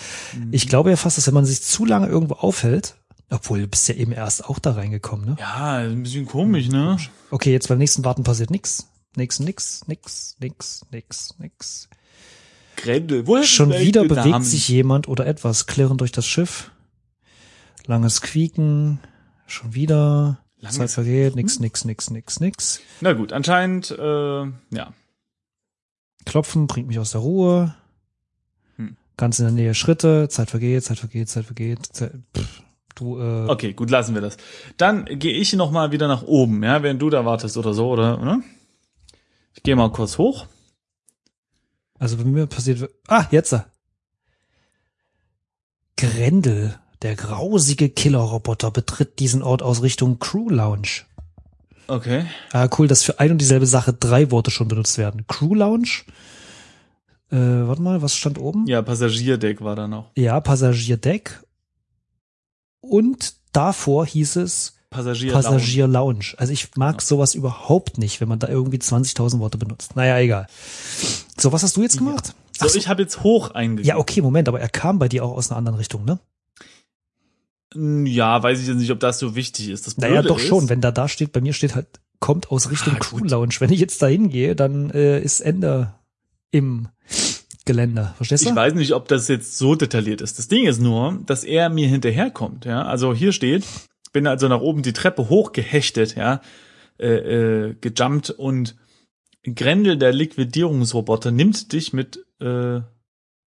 Ich 0.50 0.68
glaube 0.68 0.90
ja 0.90 0.96
fast, 0.96 1.18
dass 1.18 1.26
wenn 1.26 1.34
man 1.34 1.44
sich 1.44 1.62
zu 1.62 1.84
lange 1.84 2.06
irgendwo 2.08 2.34
aufhält, 2.34 2.96
obwohl 3.30 3.60
du 3.60 3.68
bist 3.68 3.88
ja 3.88 3.94
eben 3.94 4.12
erst 4.12 4.46
auch 4.48 4.58
da 4.58 4.72
reingekommen, 4.72 5.26
ne? 5.26 5.36
Ja, 5.38 5.76
ein 5.76 6.02
bisschen 6.02 6.26
komisch, 6.26 6.68
ne? 6.68 6.96
Okay, 7.30 7.52
jetzt 7.52 7.68
beim 7.68 7.78
nächsten 7.78 8.04
Warten 8.04 8.24
passiert 8.24 8.50
nix. 8.50 8.88
Nix, 9.16 9.40
nix, 9.40 9.86
nix, 9.86 10.36
nix, 10.40 10.86
nix, 10.90 11.34
nix. 11.38 11.88
Grendel. 12.82 13.26
Woher 13.26 13.44
Schon 13.44 13.72
wieder 13.72 14.02
bewegt 14.04 14.26
Namen? 14.26 14.44
sich 14.44 14.68
jemand 14.68 15.08
oder 15.08 15.26
etwas 15.26 15.66
klirrend 15.66 16.00
durch 16.00 16.12
das 16.12 16.26
Schiff. 16.26 16.70
Langes 17.86 18.20
Quieken. 18.20 18.98
Schon 19.46 19.74
wieder. 19.74 20.38
Langes 20.58 20.78
Zeit 20.78 20.90
vergeht. 20.90 21.36
Nix, 21.36 21.58
nix, 21.60 21.84
nix, 21.84 22.10
nix, 22.10 22.40
nix. 22.40 22.80
Na 23.00 23.12
gut, 23.12 23.32
anscheinend, 23.32 23.90
äh, 23.90 24.42
ja. 24.44 24.92
Klopfen 26.24 26.66
bringt 26.66 26.88
mich 26.88 26.98
aus 26.98 27.10
der 27.12 27.20
Ruhe. 27.20 27.74
Hm. 28.76 28.96
Ganz 29.16 29.38
in 29.38 29.46
der 29.46 29.52
Nähe 29.54 29.74
Schritte. 29.74 30.28
Zeit 30.28 30.50
vergeht, 30.50 30.84
Zeit 30.84 30.98
vergeht, 30.98 31.28
Zeit 31.28 31.44
vergeht. 31.46 31.86
Zeit, 31.86 32.12
pff, 32.36 32.62
du, 32.94 33.18
äh, 33.20 33.48
Okay, 33.48 33.72
gut, 33.72 33.90
lassen 33.90 34.14
wir 34.14 34.22
das. 34.22 34.36
Dann 34.76 35.04
gehe 35.06 35.32
ich 35.34 35.52
noch 35.54 35.70
mal 35.72 35.90
wieder 35.92 36.06
nach 36.08 36.22
oben, 36.22 36.62
ja, 36.62 36.82
während 36.82 37.02
du 37.02 37.10
da 37.10 37.24
wartest 37.24 37.56
oder 37.56 37.74
so, 37.74 37.90
oder? 37.90 38.18
Ne? 38.18 38.42
Ich 39.54 39.62
gehe 39.64 39.74
mal 39.76 39.90
kurz 39.90 40.18
hoch. 40.18 40.46
Also 42.02 42.16
bei 42.16 42.24
mir 42.24 42.46
passiert, 42.46 42.90
ah, 43.06 43.26
jetzt. 43.30 43.54
Grendel, 45.96 46.74
der 47.02 47.14
grausige 47.14 47.88
Killerroboter, 47.88 48.72
betritt 48.72 49.20
diesen 49.20 49.40
Ort 49.40 49.62
aus 49.62 49.82
Richtung 49.82 50.18
Crew 50.18 50.48
Lounge. 50.48 51.04
Okay. 51.86 52.26
Ah, 52.52 52.68
cool, 52.76 52.88
dass 52.88 53.04
für 53.04 53.20
ein 53.20 53.30
und 53.30 53.38
dieselbe 53.38 53.66
Sache 53.66 53.92
drei 53.92 54.32
Worte 54.32 54.50
schon 54.50 54.66
benutzt 54.66 54.98
werden. 54.98 55.26
Crew 55.28 55.54
Lounge, 55.54 56.02
Äh, 57.30 57.36
warte 57.36 57.80
mal, 57.82 58.02
was 58.02 58.16
stand 58.16 58.36
oben? 58.36 58.66
Ja, 58.66 58.82
Passagierdeck 58.82 59.62
war 59.62 59.76
da 59.76 59.86
noch. 59.86 60.10
Ja, 60.16 60.40
Passagierdeck. 60.40 61.40
Und 62.80 63.34
davor 63.52 64.04
hieß 64.06 64.36
es 64.36 64.74
Passagier. 64.92 65.32
Passagier 65.32 65.86
Lounge. 65.88 66.34
Also 66.36 66.52
ich 66.52 66.68
mag 66.76 67.02
sowas 67.02 67.34
überhaupt 67.34 67.98
nicht, 67.98 68.20
wenn 68.20 68.28
man 68.28 68.38
da 68.38 68.48
irgendwie 68.48 68.78
20.000 68.78 69.38
Worte 69.40 69.58
benutzt. 69.58 69.96
Naja, 69.96 70.18
egal. 70.18 70.46
So, 71.38 71.52
was 71.52 71.62
hast 71.62 71.76
du 71.76 71.82
jetzt 71.82 71.98
gemacht? 71.98 72.34
So, 72.58 72.66
Ach 72.66 72.68
so. 72.68 72.78
ich 72.78 72.88
habe 72.88 73.02
jetzt 73.02 73.22
hoch 73.22 73.50
eingegeben. 73.52 73.88
Ja, 73.88 73.96
okay, 73.96 74.20
Moment, 74.20 74.48
aber 74.48 74.60
er 74.60 74.68
kam 74.68 74.98
bei 74.98 75.08
dir 75.08 75.24
auch 75.24 75.32
aus 75.36 75.50
einer 75.50 75.58
anderen 75.58 75.78
Richtung, 75.78 76.04
ne? 76.04 76.18
Ja, 77.74 78.42
weiß 78.42 78.60
ich 78.60 78.66
jetzt 78.66 78.76
nicht, 78.76 78.90
ob 78.90 79.00
das 79.00 79.18
so 79.18 79.34
wichtig 79.34 79.70
ist. 79.70 79.86
Das 79.86 79.96
Naja, 79.96 80.20
doch 80.22 80.38
ist, 80.38 80.46
schon. 80.46 80.68
Wenn 80.68 80.80
da 80.82 80.90
da 80.92 81.08
steht, 81.08 81.32
bei 81.32 81.40
mir 81.40 81.54
steht 81.54 81.74
halt, 81.74 81.86
kommt 82.20 82.50
aus 82.50 82.70
Richtung 82.70 82.94
Ah, 82.96 82.98
Crew. 82.98 83.24
Lounge. 83.24 83.54
Wenn 83.60 83.72
ich 83.72 83.80
jetzt 83.80 84.02
da 84.02 84.06
hingehe, 84.08 84.54
dann 84.54 84.90
äh, 84.90 85.20
ist 85.20 85.40
Ende 85.40 85.94
im 86.50 86.88
Geländer. 87.64 88.12
Verstehst 88.18 88.44
du? 88.44 88.50
Ich 88.50 88.54
weiß 88.56 88.74
nicht, 88.74 88.92
ob 88.92 89.08
das 89.08 89.26
jetzt 89.28 89.56
so 89.56 89.74
detailliert 89.74 90.20
ist. 90.20 90.38
Das 90.38 90.48
Ding 90.48 90.66
ist 90.66 90.80
nur, 90.82 91.18
dass 91.24 91.44
er 91.44 91.70
mir 91.70 91.88
hinterherkommt. 91.88 92.66
Ja, 92.66 92.82
also 92.82 93.14
hier 93.14 93.32
steht, 93.32 93.64
bin 94.12 94.26
also 94.26 94.48
nach 94.48 94.60
oben 94.60 94.82
die 94.82 94.92
Treppe 94.92 95.28
hochgehechtet, 95.28 96.16
ja, 96.16 96.40
äh, 96.98 97.06
äh, 97.06 97.74
gejumpt 97.80 98.30
und 98.30 98.76
Grendel, 99.44 99.96
der 99.96 100.12
Liquidierungsroboter, 100.12 101.30
nimmt 101.30 101.72
dich 101.72 101.92
mit, 101.92 102.24
äh, 102.40 102.80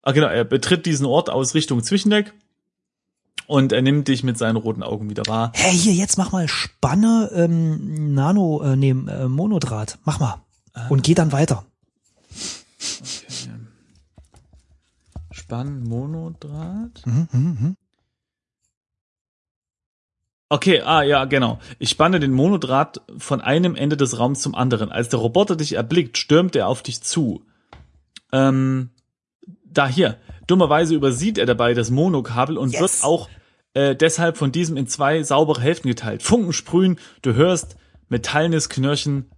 ah 0.03 0.13
genau, 0.13 0.29
er 0.29 0.45
betritt 0.45 0.87
diesen 0.87 1.07
Ort 1.07 1.29
aus 1.31 1.55
Richtung 1.55 1.83
Zwischendeck 1.83 2.33
und 3.47 3.73
er 3.73 3.83
nimmt 3.83 4.09
dich 4.09 4.23
mit 4.23 4.39
seinen 4.39 4.57
roten 4.57 4.83
Augen 4.83 5.11
wieder 5.11 5.25
wahr. 5.27 5.53
Hey, 5.55 5.77
hier, 5.77 5.95
jetzt 5.95 6.19
mach 6.19 6.33
mal 6.33 6.47
Spanne, 6.49 7.31
ähm, 7.35 8.15
Nano, 8.15 8.63
äh, 8.63 8.77
nee, 8.77 8.91
äh, 8.91 9.29
Monodraht. 9.29 9.99
Mach 10.05 10.21
mal. 10.21 10.43
Ah. 10.75 10.87
Und 10.89 11.03
geh 11.03 11.15
dann 11.15 11.33
weiter. 11.33 11.65
Okay. 12.81 13.51
Spann 15.33 15.83
Monodraht. 15.83 17.03
Mhm, 17.05 17.29
mhm, 17.33 17.59
mhm. 17.61 17.77
Okay, 20.53 20.83
ah 20.83 21.03
ja, 21.03 21.25
genau. 21.25 21.61
Ich 21.79 21.89
spanne 21.89 22.21
den 22.21 22.33
Monodraht 22.33 23.01
von 23.17 23.41
einem 23.41 23.75
Ende 23.75 23.97
des 23.97 24.19
Raums 24.19 24.43
zum 24.43 24.55
anderen. 24.55 24.93
Als 24.93 25.09
der 25.09 25.19
Roboter 25.19 25.57
dich 25.57 25.73
erblickt, 25.77 26.19
stürmt 26.19 26.55
er 26.55 26.69
auf 26.69 26.83
dich 26.83 27.01
zu. 27.01 27.43
Ähm, 28.33 28.91
da 29.65 29.89
hier. 29.89 30.19
Dummerweise 30.47 30.95
übersieht 30.95 31.39
er 31.39 31.47
dabei 31.47 31.73
das 31.73 31.89
Monokabel 31.89 32.59
und 32.59 32.71
Yes. 32.73 32.81
wird 32.83 33.05
auch 33.05 33.31
äh, 33.73 33.97
deshalb 33.97 34.37
von 34.37 34.53
diesem 34.53 34.77
in 34.77 34.87
zwei 34.87 35.23
saubere 35.23 35.63
Hälften 35.63 35.89
geteilt. 35.89 36.23
Funken 36.23 36.53
sprühen, 36.53 36.99
du 37.23 37.33
hörst 37.33 37.77
metallenes 38.11 38.69
Knirschen, 38.69 39.31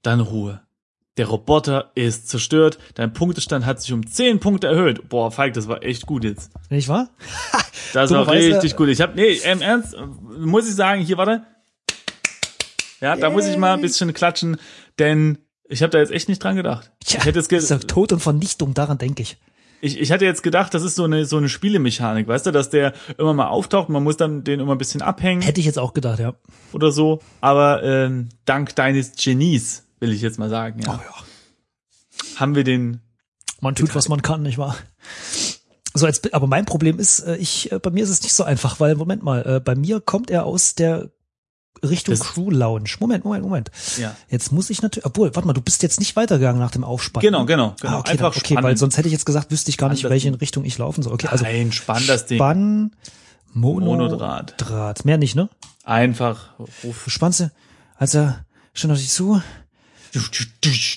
dann 0.00 0.20
Ruhe. 0.20 0.62
Der 1.18 1.26
Roboter 1.26 1.90
ist 1.94 2.28
zerstört, 2.28 2.78
dein 2.94 3.12
Punktestand 3.12 3.66
hat 3.66 3.82
sich 3.82 3.92
um 3.92 4.06
10 4.06 4.40
Punkte 4.40 4.68
erhöht. 4.68 5.10
Boah, 5.10 5.30
Falk, 5.30 5.52
das 5.52 5.68
war 5.68 5.82
echt 5.82 6.06
gut 6.06 6.24
jetzt. 6.24 6.50
Nicht 6.70 6.88
wahr? 6.88 7.10
Das 7.92 8.10
war 8.10 8.26
richtig 8.30 8.74
gut. 8.74 8.88
Ich 8.88 9.02
habe 9.02 9.14
nee, 9.16 9.34
im 9.44 9.60
Ernst, 9.60 9.92
äh, 9.92 10.00
muss 10.38 10.66
ich 10.66 10.74
sagen, 10.74 11.02
hier 11.02 11.18
warte. 11.18 11.42
Ja, 13.02 13.16
da 13.16 13.28
muss 13.28 13.46
ich 13.46 13.58
mal 13.58 13.74
ein 13.74 13.82
bisschen 13.82 14.14
klatschen, 14.14 14.56
denn 14.98 15.36
ich 15.68 15.82
habe 15.82 15.90
da 15.90 15.98
jetzt 15.98 16.10
echt 16.10 16.26
nicht 16.26 16.42
dran 16.42 16.56
gedacht. 16.56 16.90
Tja, 17.04 17.18
ich 17.20 17.26
hätte 17.26 17.38
jetzt 17.38 17.50
ge 17.50 17.58
ist 17.58 17.68
ja 17.68 17.76
Tod 17.76 18.14
und 18.14 18.20
Vernichtung, 18.20 18.72
daran 18.72 18.96
denke 18.96 19.20
ich. 19.20 19.36
ich, 19.82 20.00
ich 20.00 20.10
hatte 20.10 20.24
jetzt 20.24 20.42
gedacht, 20.42 20.72
das 20.72 20.84
ist 20.84 20.94
so 20.94 21.04
eine 21.04 21.26
so 21.26 21.36
eine 21.36 21.50
Spielemechanik, 21.50 22.26
weißt 22.28 22.46
du, 22.46 22.50
dass 22.50 22.70
der 22.70 22.94
immer 23.18 23.34
mal 23.34 23.48
auftaucht, 23.48 23.90
man 23.90 24.02
muss 24.02 24.16
dann 24.16 24.42
den 24.42 24.60
immer 24.60 24.72
ein 24.72 24.78
bisschen 24.78 25.02
abhängen 25.02 25.42
Hätte 25.42 25.60
ich 25.60 25.66
jetzt 25.66 25.78
auch 25.78 25.92
gedacht, 25.92 26.18
ja. 26.18 26.32
oder 26.72 26.92
so, 26.92 27.20
aber 27.42 27.82
ähm, 27.82 28.30
dank 28.46 28.74
deines 28.74 29.12
Genies, 29.16 29.84
will 30.02 30.12
ich 30.12 30.20
jetzt 30.20 30.38
mal 30.38 30.50
sagen, 30.50 30.80
ja, 30.82 30.90
Oh 30.92 31.00
ja. 31.02 32.40
haben 32.40 32.54
wir 32.54 32.64
den 32.64 33.00
Man 33.60 33.74
tut, 33.74 33.94
was 33.94 34.08
man 34.08 34.20
kann, 34.20 34.42
nicht 34.42 34.58
wahr? 34.58 34.76
So, 35.94 36.06
jetzt, 36.06 36.34
aber 36.34 36.46
mein 36.46 36.64
Problem 36.64 36.98
ist, 36.98 37.20
äh, 37.20 37.36
ich, 37.36 37.70
äh, 37.70 37.78
bei 37.78 37.90
mir 37.90 38.02
ist 38.02 38.10
es 38.10 38.22
nicht 38.22 38.34
so 38.34 38.44
einfach, 38.44 38.80
weil, 38.80 38.94
Moment 38.96 39.22
mal, 39.22 39.46
äh, 39.46 39.60
bei 39.60 39.74
mir 39.74 40.00
kommt 40.00 40.30
er 40.30 40.44
aus 40.44 40.74
der 40.74 41.10
Richtung 41.84 42.14
Das- 42.16 42.26
Crew 42.26 42.50
Lounge. 42.50 42.90
Moment, 43.00 43.24
Moment, 43.24 43.44
Moment. 43.44 43.70
ja. 43.98 44.16
Jetzt 44.28 44.52
muss 44.52 44.70
ich 44.70 44.82
natürlich, 44.82 45.04
obwohl, 45.06 45.34
warte 45.34 45.46
mal, 45.46 45.52
du 45.52 45.60
bist 45.60 45.82
jetzt 45.82 45.98
nicht 46.00 46.16
weitergegangen 46.16 46.60
nach 46.60 46.70
dem 46.70 46.82
Aufspannen. 46.84 47.24
Genau, 47.26 47.44
genau, 47.44 47.74
genau. 47.80 47.92
Ah, 47.94 47.98
okay, 48.00 48.12
Einfach 48.12 48.32
dann, 48.32 48.38
okay, 48.40 48.54
spannen. 48.54 48.64
weil 48.64 48.76
sonst 48.76 48.96
hätte 48.96 49.08
ich 49.08 49.12
jetzt 49.12 49.26
gesagt, 49.26 49.50
wüsste 49.50 49.70
ich 49.70 49.78
gar 49.78 49.88
nicht, 49.90 50.02
welche. 50.04 50.40
Richtung 50.40 50.64
ich 50.64 50.78
laufen 50.78 51.02
soll. 51.02 51.12
Okay, 51.12 51.28
also 51.28 51.44
Nein, 51.44 51.72
spann 51.72 52.02
das 52.06 52.26
Ding. 52.26 52.38
Spann, 52.38 52.96
Mono, 53.52 53.86
Monodraht. 53.86 54.54
Draht. 54.58 55.04
Mehr 55.04 55.18
nicht, 55.18 55.36
ne? 55.36 55.48
Einfach 55.84 56.58
ruf. 56.58 57.04
Spannst, 57.08 57.40
du, 57.40 57.50
als 57.96 58.14
er 58.14 58.44
stand 58.74 58.92
auf 58.92 58.98
dich 58.98 59.10
zu, 59.10 59.42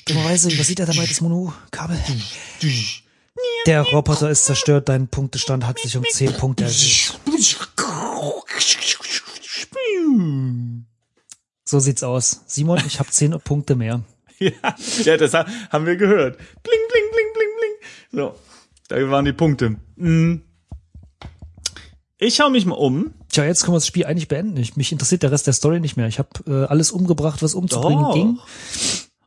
dummerweise 0.06 0.49
übersieht 0.51 0.80
er 0.80 0.86
dabei 0.86 1.06
das 1.06 1.21
Monokabel. 1.21 1.97
Der 3.65 3.82
Roboter 3.82 4.30
ist 4.30 4.45
zerstört, 4.45 4.89
dein 4.89 5.08
Punktestand 5.08 5.65
hat 5.65 5.80
sich 5.80 5.95
um 5.97 6.04
10 6.10 6.34
Punkte 6.34 6.65
erhöht. 6.65 7.19
So 11.63 11.80
sieht's 11.80 12.04
aus. 12.04 12.41
Simon, 12.45 12.82
ich 12.86 12.99
habe 12.99 13.10
10 13.10 13.39
Punkte 13.43 13.75
mehr. 13.75 14.01
Ja, 14.38 14.51
ja, 15.04 15.15
das 15.17 15.34
ha- 15.34 15.45
haben 15.69 15.86
wir 15.86 15.95
gehört. 15.95 16.38
Bling, 16.38 16.80
bling, 16.89 17.04
bling, 17.12 17.34
bling, 17.34 17.49
bling. 17.58 18.19
So, 18.19 18.36
da 18.89 19.10
waren 19.10 19.23
die 19.23 19.32
Punkte. 19.32 19.78
Mm. 19.95 20.41
Ich 22.17 22.36
schau 22.36 22.49
mich 22.49 22.65
mal 22.65 22.75
um. 22.75 23.13
Tja, 23.30 23.45
jetzt 23.45 23.63
können 23.63 23.73
wir 23.75 23.78
das 23.78 23.88
Spiel 23.88 24.06
eigentlich 24.06 24.28
beenden. 24.28 24.58
Ich, 24.58 24.75
mich 24.75 24.91
interessiert 24.91 25.23
der 25.23 25.32
Rest 25.32 25.47
der 25.47 25.54
Story 25.54 25.80
nicht 25.80 25.95
mehr. 25.97 26.08
Ich 26.08 26.19
habe 26.19 26.30
äh, 26.47 26.65
alles 26.65 26.91
umgebracht, 26.91 27.41
was 27.43 27.54
umzubringen 27.54 28.04
Doch. 28.04 28.13
ging. 28.13 28.39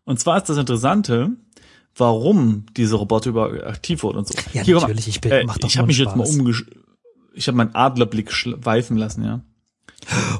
Und 0.08 0.18
zwar 0.18 0.38
ist 0.38 0.48
das 0.48 0.56
Interessante, 0.56 1.30
warum 1.94 2.64
diese 2.76 2.96
Roboter 2.96 3.28
überhaupt 3.30 3.62
aktiv 3.62 4.02
wurden 4.02 4.18
und 4.18 4.26
so. 4.28 4.34
Ja, 4.54 4.62
Hier, 4.62 4.76
mal. 4.76 4.80
natürlich, 4.82 5.08
ich 5.08 5.20
bin- 5.20 5.32
äh, 5.32 5.44
mach 5.44 5.58
doch 5.58 5.68
Ich 5.68 5.76
habe 5.76 5.86
mich 5.86 5.98
einen 6.00 6.06
jetzt 6.08 6.16
mal 6.16 6.24
Spaß. 6.26 6.36
umgesch... 6.38 6.64
Ich 7.34 7.46
habe 7.46 7.56
meinen 7.58 7.74
Adlerblick 7.74 8.32
schweifen 8.32 8.96
lassen, 8.96 9.22
ja. 9.22 9.42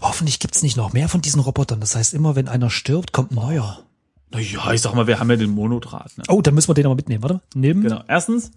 Hoffentlich 0.00 0.38
gibt's 0.40 0.62
nicht 0.62 0.76
noch 0.78 0.92
mehr 0.94 1.08
von 1.08 1.20
diesen 1.20 1.40
Robotern. 1.40 1.80
Das 1.80 1.94
heißt, 1.94 2.14
immer 2.14 2.34
wenn 2.34 2.48
einer 2.48 2.70
stirbt, 2.70 3.12
kommt 3.12 3.30
ein 3.32 3.34
neuer. 3.34 3.84
Naja, 4.30 4.72
ich 4.72 4.80
sag 4.80 4.94
mal, 4.94 5.06
wir 5.06 5.20
haben 5.20 5.28
ja 5.30 5.36
den 5.36 5.50
Monodraht. 5.50 6.16
Ne? 6.16 6.24
Oh, 6.28 6.40
dann 6.40 6.54
müssen 6.54 6.68
wir 6.68 6.74
den 6.74 6.86
aber 6.86 6.94
mitnehmen. 6.94 7.22
Warte. 7.22 7.40
Nimm. 7.54 7.82
Genau. 7.82 8.02
Erstens, 8.08 8.50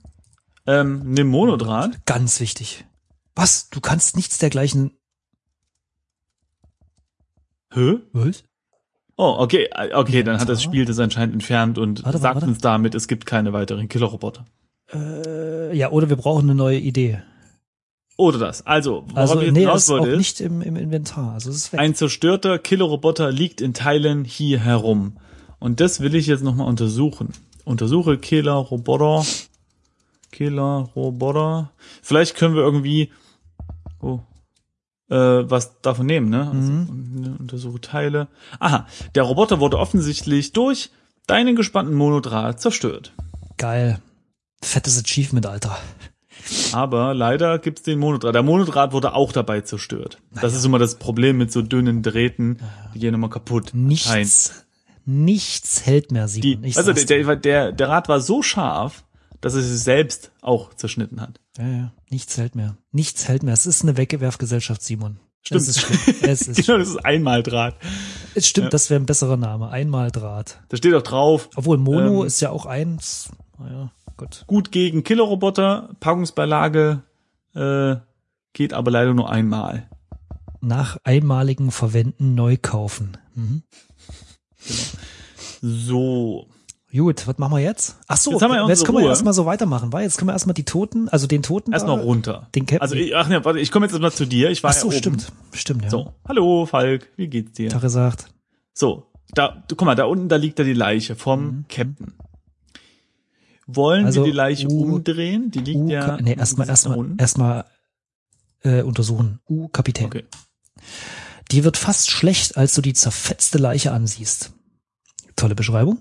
ähm, 0.66 1.02
nimm 1.06 1.28
Monodraht. 1.28 2.06
Ganz 2.06 2.40
wichtig. 2.40 2.86
Was? 3.36 3.70
Du 3.70 3.82
kannst 3.82 4.16
nichts 4.16 4.38
dergleichen. 4.38 4.92
Hä? 7.74 7.98
Was? 8.14 8.44
Oh, 9.18 9.36
okay, 9.40 9.70
äh, 9.76 9.94
okay, 9.94 10.24
dann 10.24 10.40
hat 10.40 10.50
das. 10.50 10.64
Spiel 10.64 10.86
das 10.86 11.00
anscheinend 11.00 11.34
entfernt 11.34 11.78
und 11.78 12.04
Warte, 12.04 12.18
sagt 12.18 12.36
warte. 12.36 12.48
uns 12.48 12.60
damit, 12.60 12.96
es 12.96 13.08
gibt 13.08 13.26
keine 13.26 13.54
weiteren 13.54 13.88
Killerroboter. 13.88 14.46
Äh, 14.94 15.76
ja, 15.76 15.92
oder 15.92 16.10
wir 16.10 16.16
brauchen 16.16 16.50
eine 16.50 16.56
neue 16.56 16.80
Idee. 16.80 17.22
Oder 18.18 18.40
das. 18.40 18.66
Also, 18.66 19.04
worauf 19.08 19.18
Also, 19.18 19.42
ich 19.42 19.52
nee, 19.52 19.62
hinaus 19.62 19.74
das 19.74 19.84
ist 19.84 19.90
auch 19.92 20.00
wollte, 20.00 20.18
nicht 20.18 20.42
im, 20.42 20.62
im 20.62 20.76
Inventar. 20.76 21.34
Also, 21.34 21.50
ist 21.50 21.74
weg. 21.74 21.80
ein 21.80 21.96
zerstörter 21.96 22.60
Killerroboter 22.60 23.32
liegt 23.32 23.62
in 23.62 23.74
Teilen 23.74 24.26
hier 24.26 24.60
herum. 24.60 25.18
Und 25.60 25.80
das 25.80 26.02
will 26.02 26.16
ich 26.16 26.28
jetzt 26.28 26.44
nochmal 26.44 26.68
untersuchen. 26.68 27.30
Untersuche 27.64 28.18
Killerroboter. 28.18 29.26
Killerroboter. 30.32 31.72
Vielleicht 32.02 32.36
können 32.36 32.56
wir 32.56 32.64
irgendwie 32.64 33.12
oh, 34.02 34.20
was 35.16 35.82
davon 35.82 36.06
nehmen, 36.06 36.30
ne? 36.30 36.48
Also, 36.48 36.72
Mhm. 36.72 37.36
Untersuche 37.40 37.82
Teile. 37.82 38.28
Aha, 38.60 38.88
der 39.16 39.24
Roboter 39.24 39.60
wurde 39.60 39.78
offensichtlich 39.78 40.54
durch 40.54 40.90
deinen 41.28 41.56
gespannten 41.56 41.96
Monodraht 41.96 42.62
zerstört. 42.62 43.14
Geil. 43.58 44.00
Fettes 44.64 44.98
Achievement, 45.04 45.46
Alter. 45.46 45.78
Aber 46.72 47.14
leider 47.14 47.60
gibt's 47.60 47.84
den 47.84 48.00
Monodraht. 48.00 48.34
Der 48.34 48.44
Monodraht 48.44 48.94
wurde 48.94 49.14
auch 49.14 49.32
dabei 49.32 49.62
zerstört. 49.62 50.18
Das 50.42 50.54
ist 50.56 50.66
immer 50.66 50.80
das 50.80 50.96
Problem 50.96 51.38
mit 51.38 51.52
so 51.52 51.62
dünnen 51.62 52.02
Drähten. 52.02 52.60
Die 52.96 53.00
gehen 53.00 53.14
immer 53.14 53.30
kaputt. 53.30 53.72
Nichts, 53.74 54.06
Scheint. 54.08 54.66
nichts 55.06 55.86
hält 55.86 56.12
mehr, 56.12 56.28
Simon. 56.28 56.64
Ich 56.64 56.78
also 56.78 56.94
der, 56.94 57.06
der, 57.06 57.36
der, 57.36 57.72
der 57.72 57.90
Rad 57.90 58.10
war 58.10 58.20
so 58.22 58.42
scharf, 58.42 59.04
dass 59.42 59.54
es 59.54 59.68
sich 59.68 59.80
selbst 59.84 60.32
auch 60.42 60.74
zerschnitten 60.74 61.20
hat. 61.20 61.40
Ja, 61.58 61.68
ja, 61.68 61.92
nichts 62.10 62.38
hält 62.38 62.56
mehr. 62.56 62.78
Nichts 62.92 63.28
hält 63.28 63.44
mehr. 63.44 63.54
Es 63.54 63.66
ist 63.66 63.82
eine 63.84 63.98
Weggewerfgesellschaft, 63.98 64.82
Simon. 64.82 65.20
Stimmt. 65.44 65.62
Es 65.62 65.68
ist 65.70 65.80
schlimm. 65.82 66.00
Es 66.22 66.42
ist 66.48 66.66
Genau, 66.66 66.78
das 66.78 66.90
ist 66.90 67.04
Einmaldraht. 67.04 67.76
Es 68.36 68.48
stimmt, 68.48 68.74
das 68.74 68.90
wäre 68.90 69.00
ein 69.02 69.06
besserer 69.08 69.38
Name. 69.38 69.70
Einmal 69.70 70.12
Draht. 70.12 70.62
Da 70.70 70.78
steht 70.78 70.94
auch 70.94 71.02
drauf, 71.02 71.50
Obwohl 71.56 71.78
Mono 71.78 72.22
Ähm. 72.22 72.28
ist 72.28 72.40
ja 72.42 72.52
auch 72.52 72.66
eins. 72.68 73.30
Naja, 73.58 73.92
gut. 74.18 74.44
gut 74.48 74.72
gegen 74.72 75.04
Killerroboter, 75.04 75.90
Packungsbeilage 76.00 77.02
äh, 77.56 77.96
geht 78.54 78.74
aber 78.74 78.92
leider 78.92 79.14
nur 79.14 79.30
einmal. 79.32 79.90
Nach 80.62 80.98
einmaligen 81.04 81.72
Verwenden 81.72 82.36
neu 82.36 82.56
kaufen. 82.62 83.18
Mhm. 83.34 83.64
So. 85.62 86.48
Gut, 86.94 87.26
was 87.26 87.38
machen 87.38 87.54
wir 87.54 87.60
jetzt? 87.60 87.96
Ach 88.08 88.18
so, 88.18 88.32
Jetzt 88.32 88.42
haben 88.42 88.52
wir 88.52 88.58
ja 88.58 88.68
jetzt 88.68 88.84
können 88.86 88.98
wir 88.98 89.04
Ruhe. 89.04 89.10
erstmal 89.10 89.34
so 89.34 89.46
weitermachen, 89.46 89.94
weil 89.94 90.04
jetzt 90.04 90.18
können 90.18 90.28
wir 90.28 90.34
erstmal 90.34 90.54
die 90.54 90.66
Toten, 90.66 91.08
also 91.10 91.26
den 91.26 91.42
Toten 91.42 91.72
Erstmal 91.72 91.98
da- 91.98 92.04
runter. 92.04 92.48
Den 92.54 92.66
Captain. 92.66 92.82
Also 92.82 92.96
ich, 92.96 93.16
ach 93.16 93.30
ne, 93.30 93.44
warte, 93.46 93.60
ich 93.60 93.72
komme 93.72 93.86
jetzt 93.86 93.94
erstmal 93.94 94.12
zu 94.12 94.26
dir. 94.26 94.50
Ich 94.52 94.62
war 94.64 94.72
Ach 94.72 94.76
so, 94.76 94.88
ja 94.88 94.94
oben. 94.94 94.98
stimmt. 94.98 95.32
Stimmt, 95.54 95.84
ja. 95.86 95.90
So, 95.90 96.14
hallo 96.28 96.66
Falk, 96.66 97.08
wie 97.16 97.28
geht's 97.28 97.54
dir? 97.54 97.70
Tag 97.70 97.82
gesagt. 97.82 98.26
So, 98.74 99.06
da, 99.34 99.64
du, 99.70 99.76
guck 99.76 99.86
mal, 99.86 99.96
da 99.96 100.04
unten, 100.06 100.28
da 100.28 100.36
liegt 100.36 100.60
da 100.60 100.64
die 100.64 100.74
Leiche 100.74 101.16
vom 101.16 101.46
Mhm. 101.46 101.66
Captain. 101.70 102.14
wollen 103.68 104.06
Also 104.06 104.22
wir 104.22 104.32
die 104.32 104.36
Leiche 104.36 104.68
U- 104.68 104.84
umdrehen? 104.96 105.50
Die 105.52 105.60
liegt 105.60 105.78
U, 105.80 105.88
ja. 105.90 106.18
nee, 106.22 106.34
erstmal 106.34 106.68
erstmal 106.68 107.06
erstmal 107.18 107.66
äh, 108.64 108.82
untersuchen. 108.82 109.40
U 109.50 109.70
Kapitän. 109.70 110.08
Okay. 110.08 110.26
Die 111.52 111.64
wird 111.64 111.78
fast 111.78 112.12
schlecht, 112.12 112.58
als 112.58 112.74
du 112.76 112.82
die 112.82 112.94
zerfetzte 112.94 113.58
Leiche 113.58 113.92
ansiehst. 113.92 114.52
Tolle 115.36 115.56
Beschreibung. 115.56 116.00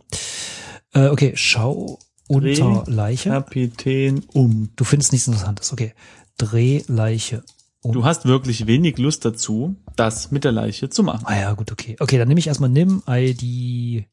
Äh, 0.92 1.09
okay, 1.09 1.33
schau 1.37 1.98
unter 2.29 2.50
Dreh 2.85 2.90
Leiche. 2.92 3.31
Kapitän 3.31 4.24
um. 4.33 4.70
Du 4.76 4.85
findest 4.85 5.12
nichts 5.12 5.26
Interessantes. 5.29 5.72
Okay. 5.72 5.94
Dreh 6.38 6.83
Leiche 6.88 7.42
um. 7.83 7.92
Du 7.92 8.05
hast 8.05 8.24
wirklich 8.24 8.66
wenig 8.66 8.98
Lust 8.98 9.24
dazu, 9.24 9.76
das 9.96 10.31
mit 10.31 10.44
der 10.44 10.53
Leiche 10.53 10.90
zu 10.90 11.03
machen. 11.03 11.24
Ah 11.26 11.38
ja, 11.38 11.53
gut, 11.55 11.70
okay. 11.72 11.96
Okay, 12.00 12.18
dann 12.18 12.29
nehme 12.29 12.40
ich 12.40 12.46
erstmal 12.46 12.70
nimm 12.70 13.03
ID. 13.07 14.07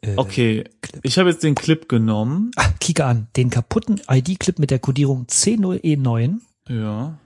Äh, 0.00 0.14
Okay, 0.16 0.64
Clip. 0.80 1.00
ich 1.04 1.18
habe 1.18 1.30
jetzt 1.30 1.42
den 1.42 1.54
Clip 1.56 1.88
genommen. 1.88 2.50
Ah, 2.56 2.70
klicke 2.80 3.04
an. 3.04 3.26
Den 3.36 3.50
kaputten 3.50 4.00
ID-Clip 4.08 4.58
mit 4.60 4.70
der 4.70 4.78
Codierung 4.78 5.24
C0E9 5.26 6.36
Ja. 6.68 7.18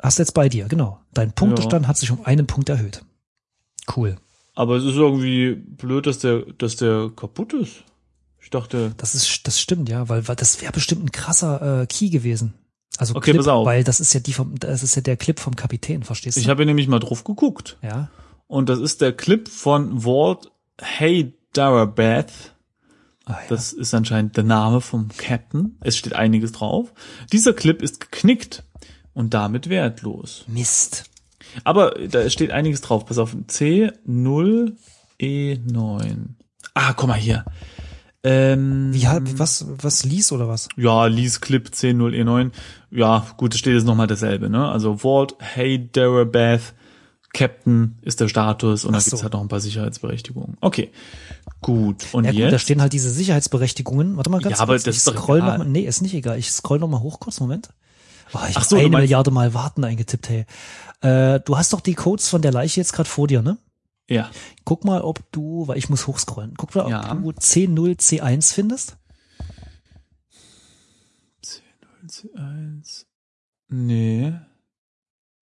hast 0.00 0.18
jetzt 0.20 0.34
bei 0.34 0.48
dir, 0.48 0.66
genau. 0.68 1.00
Dein 1.12 1.32
Punktestand 1.32 1.88
hat 1.88 1.96
sich 1.96 2.10
um 2.12 2.24
einen 2.24 2.46
Punkt 2.46 2.68
erhöht. 2.68 3.04
Cool. 3.96 4.16
Aber 4.56 4.76
es 4.76 4.84
ist 4.84 4.94
irgendwie 4.96 5.54
blöd, 5.54 6.06
dass 6.06 6.18
der, 6.18 6.40
dass 6.58 6.74
der 6.76 7.10
kaputt 7.14 7.52
ist. 7.52 7.84
Ich 8.40 8.50
dachte, 8.50 8.92
Das 8.96 9.14
ist, 9.14 9.46
das 9.46 9.60
stimmt, 9.60 9.88
ja, 9.88 10.08
weil, 10.08 10.26
weil 10.26 10.36
das 10.36 10.60
wäre 10.62 10.72
bestimmt 10.72 11.04
ein 11.04 11.12
krasser 11.12 11.82
äh, 11.82 11.86
Key 11.86 12.08
gewesen. 12.08 12.54
Also 12.98 13.14
Okay, 13.14 13.32
Clip, 13.32 13.36
pass 13.36 13.48
auf. 13.48 13.66
weil 13.66 13.84
das 13.84 14.00
ist 14.00 14.12
ja 14.14 14.20
die 14.20 14.32
vom, 14.32 14.54
das 14.58 14.82
ist 14.82 14.96
ja 14.96 15.02
der 15.02 15.16
Clip 15.16 15.38
vom 15.38 15.54
Kapitän, 15.54 16.02
verstehst 16.02 16.36
du? 16.36 16.40
ich 16.40 16.48
habe 16.48 16.64
nämlich 16.66 16.88
mal 16.88 16.98
drauf 16.98 17.22
geguckt. 17.22 17.76
ja. 17.82 18.08
Und 18.48 18.68
das 18.68 18.78
ist 18.78 19.00
der 19.00 19.12
Clip 19.12 19.48
von 19.48 20.04
Walt 20.04 20.52
Haydarabad. 20.80 22.30
Ah, 23.24 23.32
ja. 23.32 23.38
Das 23.48 23.72
ist 23.72 23.92
anscheinend 23.92 24.36
der 24.36 24.44
Name 24.44 24.80
vom 24.80 25.08
Captain. 25.16 25.76
Es 25.80 25.96
steht 25.96 26.14
einiges 26.14 26.52
drauf. 26.52 26.92
Dieser 27.32 27.52
Clip 27.54 27.82
ist 27.82 27.98
geknickt 28.00 28.62
und 29.14 29.34
damit 29.34 29.68
wertlos. 29.68 30.44
Mist. 30.46 31.04
Aber 31.64 31.90
da 32.10 32.28
steht 32.30 32.50
einiges 32.50 32.80
drauf. 32.80 33.06
Pass 33.06 33.18
auf, 33.18 33.34
C0E9. 35.18 36.16
Ah, 36.74 36.92
guck 36.92 37.08
mal 37.08 37.14
hier. 37.14 37.44
Ähm, 38.24 38.92
Wie 38.92 39.06
halb, 39.06 39.38
was, 39.38 39.66
was 39.68 40.04
lies 40.04 40.32
oder 40.32 40.48
was? 40.48 40.68
Ja, 40.76 41.06
Lease 41.06 41.38
Clip 41.40 41.68
C0E9. 41.68 42.50
Ja, 42.90 43.24
gut, 43.36 43.54
es 43.54 43.60
steht 43.60 43.74
jetzt 43.74 43.84
nochmal 43.86 44.08
dasselbe, 44.08 44.50
ne? 44.50 44.68
Also 44.68 45.02
Walt 45.04 45.36
Haydarabad, 45.40 46.60
Captain 47.32 47.98
ist 48.02 48.18
der 48.20 48.28
Status 48.28 48.84
und 48.84 48.90
Ach 48.94 48.98
dann 48.98 49.02
so. 49.04 49.10
gibt's 49.10 49.22
halt 49.22 49.32
noch 49.34 49.42
ein 49.42 49.48
paar 49.48 49.60
Sicherheitsberechtigungen. 49.60 50.56
Okay, 50.60 50.90
gut. 51.60 52.06
Und 52.12 52.24
Ja 52.24 52.32
gut, 52.32 52.40
jetzt? 52.40 52.52
da 52.52 52.58
stehen 52.58 52.80
halt 52.80 52.92
diese 52.94 53.10
Sicherheitsberechtigungen. 53.10 54.16
Warte 54.16 54.30
mal 54.30 54.40
ganz 54.40 54.56
Ja, 54.56 54.62
aber 54.62 54.72
kurz. 54.72 54.84
das 54.84 54.96
ich 54.96 55.06
ist 55.06 55.14
scroll 55.14 55.38
egal. 55.38 55.58
noch 55.58 55.64
mal, 55.64 55.70
nee, 55.70 55.82
ist 55.86 56.02
nicht 56.02 56.14
egal. 56.14 56.36
Ich 56.38 56.50
scroll 56.50 56.80
noch 56.80 56.88
mal 56.88 57.00
hoch 57.00 57.20
kurz, 57.20 57.38
Moment. 57.38 57.68
Oh, 58.38 58.46
ich 58.48 58.56
Ach 58.56 58.64
so, 58.64 58.76
eine 58.76 58.88
Milliarde 58.88 59.30
Mal 59.30 59.54
warten 59.54 59.84
eingetippt, 59.84 60.28
hey. 60.28 60.44
Äh, 61.00 61.40
du 61.40 61.56
hast 61.56 61.72
doch 61.72 61.80
die 61.80 61.94
Codes 61.94 62.28
von 62.28 62.42
der 62.42 62.52
Leiche 62.52 62.80
jetzt 62.80 62.92
gerade 62.92 63.08
vor 63.08 63.26
dir, 63.26 63.42
ne? 63.42 63.58
ja, 64.08 64.30
Guck 64.64 64.84
mal, 64.84 65.00
ob 65.00 65.20
du, 65.32 65.66
weil 65.68 65.78
ich 65.78 65.88
muss 65.88 66.06
hochscrollen. 66.06 66.54
Guck 66.56 66.74
mal, 66.74 66.84
ob 66.84 66.90
Ja. 66.90 67.14
du 67.14 67.30
C0, 67.30 67.98
C1 67.98 68.52
findest. 68.54 68.96
C0C1. 71.44 73.04
Nee. 73.68 74.32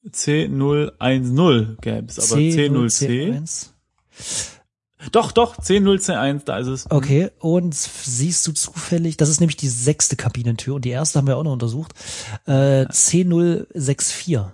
C010 0.09 1.77
gäb's, 1.81 2.19
aber 2.19 2.41
C0C. 2.41 3.33
C1. 3.33 3.69
Doch, 5.13 5.33
doch, 5.33 5.57
C0C1, 5.59 6.43
da 6.45 6.59
ist 6.59 6.67
es. 6.67 6.91
Okay, 6.91 7.31
und 7.39 7.75
siehst 7.75 8.47
du 8.47 8.53
zufällig, 8.53 9.17
das 9.17 9.29
ist 9.29 9.41
nämlich 9.41 9.57
die 9.57 9.69
sechste 9.69 10.17
Kabinentür 10.17 10.75
und 10.77 10.85
die 10.85 10.91
erste 10.91 11.19
haben 11.19 11.27
wir 11.27 11.37
auch 11.37 11.43
noch 11.45 11.53
untersucht, 11.53 11.93
äh, 12.47 12.87
C064. 12.87 14.51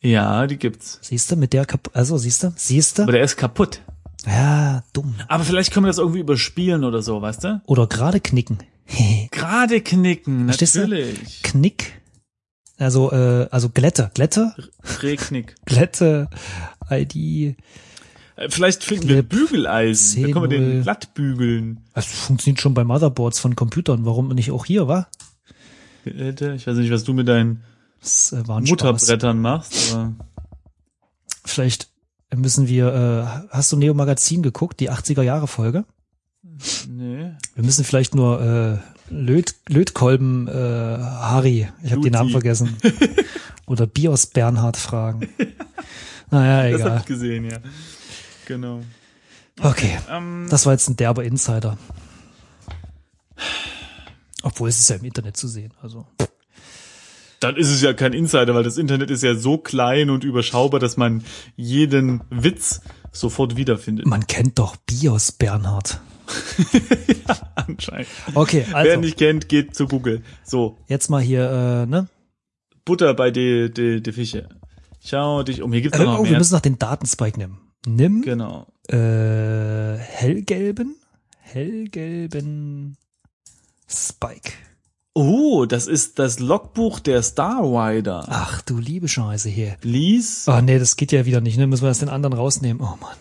Ja, 0.00 0.46
die 0.46 0.56
gibt's. 0.58 0.98
Siehst 1.02 1.30
du, 1.30 1.36
mit 1.36 1.52
der, 1.52 1.64
Kap 1.64 1.90
also 1.94 2.18
siehst 2.18 2.42
du, 2.42 2.52
siehst 2.56 2.98
Aber 3.00 3.06
du? 3.12 3.12
der 3.12 3.24
ist 3.24 3.36
kaputt. 3.36 3.80
Ja, 4.26 4.82
dumm. 4.92 5.14
Aber 5.28 5.44
vielleicht 5.44 5.72
können 5.72 5.84
wir 5.84 5.88
das 5.88 5.98
irgendwie 5.98 6.20
überspielen 6.20 6.84
oder 6.84 7.02
so, 7.02 7.20
weißt 7.22 7.44
du? 7.44 7.60
Oder 7.66 7.86
gerade 7.86 8.20
knicken. 8.20 8.58
Gerade 9.30 9.80
knicken, 9.80 10.46
Verstehst 10.46 10.74
du? 10.74 10.80
natürlich. 10.80 11.42
Knick. 11.42 12.00
Also, 12.78 13.12
äh, 13.12 13.46
also 13.50 13.68
Glätte, 13.68 14.10
Glätte, 14.14 14.54
Drehknick. 14.98 15.54
Glätte, 15.66 16.28
ID. 16.90 17.56
Äh, 18.36 18.48
Vielleicht 18.50 18.84
finden 18.84 19.08
wir 19.08 19.22
Clip 19.22 19.28
Bügeleisen. 19.28 20.22
Da 20.22 20.28
können 20.30 20.50
wir 20.50 20.58
den 20.58 20.80
C0. 20.80 20.82
glatt 20.82 21.14
bügeln. 21.14 21.80
Das 21.94 22.06
funktioniert 22.06 22.60
schon 22.60 22.74
bei 22.74 22.84
Motherboards 22.84 23.38
von 23.38 23.56
Computern. 23.56 24.04
Warum 24.04 24.28
nicht 24.28 24.50
auch 24.50 24.64
hier, 24.64 24.88
wa? 24.88 25.06
Ich 26.04 26.66
weiß 26.66 26.76
nicht, 26.76 26.90
was 26.90 27.04
du 27.04 27.12
mit 27.12 27.28
deinen 27.28 27.62
äh. 28.32 28.60
Mutterbrettern 28.60 29.40
machst, 29.40 29.94
aber 29.94 30.14
Vielleicht 31.44 31.88
müssen 32.34 32.68
wir, 32.68 33.42
äh, 33.48 33.48
hast 33.50 33.72
du 33.72 33.76
Neo 33.76 33.94
Magazin 33.94 34.42
geguckt, 34.42 34.80
die 34.80 34.90
80er 34.90 35.22
Jahre 35.22 35.48
Folge? 35.48 35.84
nee. 36.88 37.32
Wir 37.54 37.64
müssen 37.64 37.84
vielleicht 37.84 38.14
nur 38.14 38.40
äh, 38.40 39.12
Löt, 39.12 39.54
Lötkolben 39.68 40.48
äh, 40.48 40.52
Harry, 40.52 41.68
ich 41.82 41.92
habe 41.92 42.02
den 42.02 42.12
Namen 42.12 42.30
vergessen. 42.30 42.76
Oder 43.66 43.86
Bios 43.86 44.26
Bernhard 44.26 44.76
fragen. 44.76 45.28
Naja, 46.30 46.70
Das 46.70 46.80
hab 46.80 46.86
egal. 46.86 46.98
ich 47.00 47.04
gesehen, 47.04 47.44
ja. 47.44 47.58
Genau. 48.54 48.82
Okay, 49.60 49.98
Ähm, 50.10 50.46
das 50.50 50.66
war 50.66 50.72
jetzt 50.72 50.88
ein 50.88 50.96
derber 50.96 51.24
Insider. 51.24 51.78
Obwohl 54.42 54.68
es 54.68 54.78
ist 54.80 54.90
ja 54.90 54.96
im 54.96 55.04
Internet 55.04 55.36
zu 55.36 55.48
sehen. 55.48 55.72
Also 55.82 56.06
dann 57.40 57.56
ist 57.56 57.70
es 57.70 57.82
ja 57.82 57.92
kein 57.92 58.12
Insider, 58.12 58.54
weil 58.54 58.62
das 58.62 58.76
Internet 58.78 59.10
ist 59.10 59.22
ja 59.24 59.34
so 59.34 59.58
klein 59.58 60.10
und 60.10 60.22
überschaubar, 60.22 60.78
dass 60.78 60.96
man 60.96 61.24
jeden 61.56 62.20
Witz 62.30 62.80
sofort 63.10 63.56
wiederfindet. 63.56 64.06
man 64.06 64.26
kennt 64.28 64.58
doch 64.60 64.76
Bios 64.76 65.32
Bernhard. 65.32 66.00
Anscheinend. 67.56 68.06
Okay, 68.34 68.64
Wer 68.68 68.76
also 68.76 69.00
nicht 69.00 69.18
kennt, 69.18 69.48
geht 69.48 69.74
zu 69.74 69.86
Google. 69.88 70.22
So, 70.44 70.78
jetzt 70.86 71.08
mal 71.10 71.20
hier, 71.20 71.50
äh, 71.50 71.86
ne? 71.86 72.08
Butter 72.84 73.12
bei 73.14 73.30
de, 73.32 73.68
de, 73.70 74.00
de 74.00 74.12
Fische. 74.12 74.48
Schau 75.04 75.42
dich 75.42 75.62
um. 75.62 75.72
Hier 75.72 75.82
gibt's 75.82 75.98
Äh, 75.98 76.04
noch 76.04 76.20
oh, 76.20 76.24
wir 76.24 76.30
mehr. 76.30 76.38
müssen 76.38 76.54
noch 76.54 76.60
den 76.60 76.78
Datenspike 76.78 77.38
nehmen. 77.38 77.58
Nimm 77.86 78.22
Genau. 78.22 78.66
äh, 78.88 79.96
hellgelben, 79.96 80.96
hellgelben 81.40 82.96
Spike. 83.88 84.52
Oh, 85.14 85.66
das 85.66 85.88
ist 85.88 86.18
das 86.18 86.38
Logbuch 86.38 87.00
der 87.00 87.22
Starrider. 87.22 88.24
Ach 88.28 88.62
du 88.62 88.78
liebe 88.78 89.08
Scheiße 89.08 89.48
hier. 89.50 89.76
Lies. 89.82 90.46
Oh 90.48 90.60
nee, 90.62 90.78
das 90.78 90.96
geht 90.96 91.12
ja 91.12 91.26
wieder 91.26 91.40
nicht, 91.42 91.58
ne? 91.58 91.66
Müssen 91.66 91.82
wir 91.82 91.88
das 91.90 91.98
den 91.98 92.08
anderen 92.08 92.32
rausnehmen. 92.32 92.82
Oh 92.82 92.96
Mann. 93.00 93.16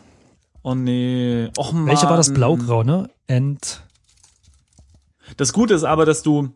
Oh 0.64 0.76
nee. 0.76 1.50
Och 1.58 1.74
Mann. 1.74 1.88
Welcher 1.88 2.10
war 2.10 2.16
das 2.18 2.34
Blaugrau, 2.34 2.84
ne? 2.84 3.10
End. 3.28 3.82
Das 5.38 5.52
Gute 5.54 5.74
ist 5.74 5.84
aber, 5.84 6.06
dass 6.06 6.24
du. 6.24 6.50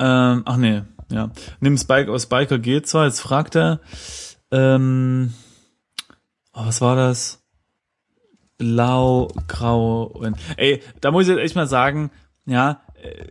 Ähm, 0.00 0.42
ach 0.46 0.56
nee, 0.56 0.82
ja. 1.12 1.30
Nimm 1.60 1.76
Spike 1.76 2.10
aus 2.10 2.24
Spiker 2.24 2.58
geht 2.58 2.88
zwar. 2.88 3.06
Jetzt 3.06 3.20
fragt 3.20 3.54
er. 3.56 3.80
Ähm, 4.50 5.32
oh, 6.58 6.66
was 6.66 6.80
war 6.80 6.96
das? 6.96 7.40
Blau, 8.58 9.28
grau. 9.46 10.20
Ey, 10.56 10.82
da 11.00 11.10
muss 11.10 11.24
ich 11.24 11.28
jetzt 11.28 11.40
echt 11.40 11.56
mal 11.56 11.68
sagen, 11.68 12.10
ja, 12.46 12.80
äh, 13.00 13.24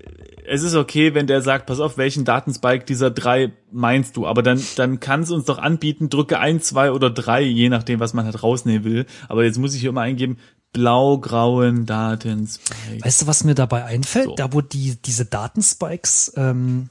es 0.50 0.63
ist 0.63 0.76
okay, 0.76 1.13
wenn 1.13 1.28
der 1.28 1.42
sagt, 1.42 1.66
pass 1.66 1.82
auf, 1.82 1.98
welchen 1.98 2.24
Datenspike 2.24 2.86
dieser 2.86 3.12
drei 3.12 3.52
meinst 3.70 4.16
du, 4.16 4.26
aber 4.26 4.42
dann, 4.42 4.63
dann 4.78 5.02
kann 5.02 5.24
es 5.24 5.32
uns 5.32 5.44
doch 5.44 5.58
anbieten, 5.58 6.10
drücke 6.10 6.40
ein, 6.40 6.62
zwei 6.62 6.92
oder 6.92 7.10
drei, 7.10 7.42
je 7.42 7.68
nachdem, 7.68 8.00
was 8.00 8.13
man 8.13 8.24
halt 8.24 8.42
rausnehmen 8.42 8.86
will. 8.86 9.06
Aber 9.28 9.44
jetzt 9.44 9.58
muss 9.58 9.74
ich 9.74 9.82
hier 9.82 9.90
immer 9.90 10.02
eingeben, 10.02 10.38
blau-grauen 10.72 11.86
Datenspike. 11.86 13.04
Weißt 13.04 13.24
du, 13.24 13.28
was 13.28 13.44
mir 13.44 13.56
dabei 13.56 13.84
einfällt? 13.84 14.28
So. 14.28 14.36
Da, 14.36 14.54
wo 14.54 14.62
die, 14.62 14.96
diese 15.04 15.26
Datenspikes 15.26 16.34
ähm, 16.38 16.90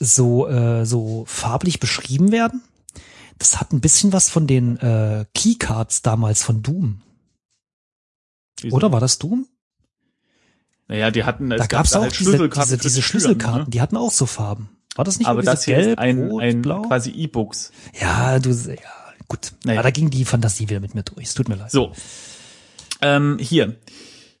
so, 0.00 0.48
äh, 0.48 0.84
so 0.84 1.24
farblich 1.28 1.78
beschrieben 1.78 2.32
werden, 2.32 2.62
das 3.40 3.58
hat 3.58 3.72
ein 3.72 3.80
bisschen 3.80 4.12
was 4.12 4.28
von 4.28 4.46
den 4.46 4.76
äh, 4.76 5.24
Keycards 5.34 6.02
damals 6.02 6.42
von 6.42 6.62
Doom. 6.62 7.00
Wieso? 8.60 8.76
Oder 8.76 8.92
war 8.92 9.00
das 9.00 9.18
Doom? 9.18 9.46
Naja, 10.88 11.10
die 11.10 11.24
hatten, 11.24 11.50
es 11.50 11.60
Da 11.60 11.66
gab's 11.66 11.90
da 11.90 11.98
auch 11.98 12.02
halt 12.02 12.12
diese, 12.12 12.24
Schlüsselkarten 12.30 12.78
diese, 12.78 12.82
diese 12.82 12.94
die 12.96 13.00
Türen, 13.00 13.08
Schlüsselkarten, 13.08 13.62
Ne? 13.62 13.70
die 13.70 13.80
hatten 13.80 13.96
auch 13.96 14.10
so 14.10 14.26
Farben. 14.26 14.68
War 14.94 15.04
das 15.06 15.18
nicht 15.18 15.26
Aber 15.28 15.40
das 15.42 15.62
so 15.62 15.66
hier 15.72 15.76
gelb, 15.76 15.92
ist 15.92 15.98
ein, 15.98 16.28
rot, 16.28 16.42
ein 16.42 16.60
blau? 16.62 16.82
quasi 16.82 17.10
E-Books. 17.10 17.72
Ja, 17.98 18.38
du, 18.38 18.50
ja, 18.50 18.74
gut. 19.26 19.52
Naja. 19.64 19.78
Aber 19.80 19.84
da 19.84 19.90
ging 19.90 20.10
die 20.10 20.26
Fantasie 20.26 20.68
wieder 20.68 20.80
mit 20.80 20.94
mir 20.94 21.02
durch. 21.04 21.28
Es 21.28 21.34
tut 21.34 21.48
mir 21.48 21.54
leid. 21.54 21.70
So. 21.70 21.92
Ähm, 23.00 23.38
hier. 23.40 23.76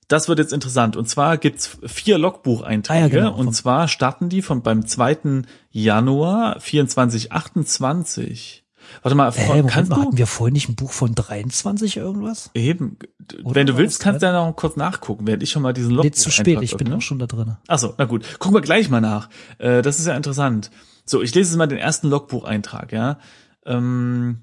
Das 0.08 0.28
wird 0.28 0.40
jetzt 0.40 0.52
interessant. 0.52 0.96
Und 0.96 1.08
zwar 1.08 1.38
gibt's 1.38 1.78
vier 1.86 2.18
Logbucheinträge. 2.18 2.98
Ah 2.98 3.02
ja, 3.02 3.08
genau. 3.08 3.34
Und 3.34 3.54
zwar 3.54 3.88
starten 3.88 4.28
die 4.28 4.42
von 4.42 4.60
beim 4.62 4.86
2. 4.86 5.44
Januar 5.70 6.58
2428. 6.58 8.59
Warte 9.02 9.14
mal, 9.14 9.32
Äh, 9.36 9.46
Moment 9.46 9.70
kannst 9.70 9.90
mal, 9.90 9.96
du 9.96 10.02
hatten 10.02 10.16
wir 10.18 10.26
vorhin 10.26 10.52
nicht 10.52 10.68
ein 10.68 10.74
Buch 10.74 10.92
von 10.92 11.14
23 11.14 11.96
irgendwas? 11.96 12.50
eben, 12.54 12.96
Oder 13.44 13.54
wenn 13.54 13.66
du 13.66 13.76
willst, 13.76 14.00
kannst 14.00 14.22
du 14.22 14.26
ja 14.26 14.32
noch 14.32 14.54
kurz 14.56 14.76
nachgucken, 14.76 15.26
während 15.26 15.42
ich 15.42 15.50
schon 15.50 15.62
mal 15.62 15.72
diesen 15.72 15.90
Logbuch 15.90 16.04
Nee, 16.04 16.10
zu 16.12 16.30
spät, 16.30 16.60
ich 16.62 16.76
bin 16.76 16.92
auch 16.92 17.00
schon 17.00 17.18
da 17.18 17.26
drin. 17.26 17.56
Achso, 17.68 17.94
na 17.98 18.04
gut. 18.04 18.38
Gucken 18.38 18.56
wir 18.56 18.62
gleich 18.62 18.88
mal 18.90 19.00
nach. 19.00 19.28
Äh, 19.58 19.82
das 19.82 19.98
ist 19.98 20.06
ja 20.06 20.14
interessant. 20.16 20.70
So, 21.04 21.22
ich 21.22 21.34
lese 21.34 21.50
jetzt 21.50 21.58
mal 21.58 21.66
den 21.66 21.78
ersten 21.78 22.08
Logbucheintrag, 22.08 22.92
ja. 22.92 23.18
Ähm, 23.66 24.42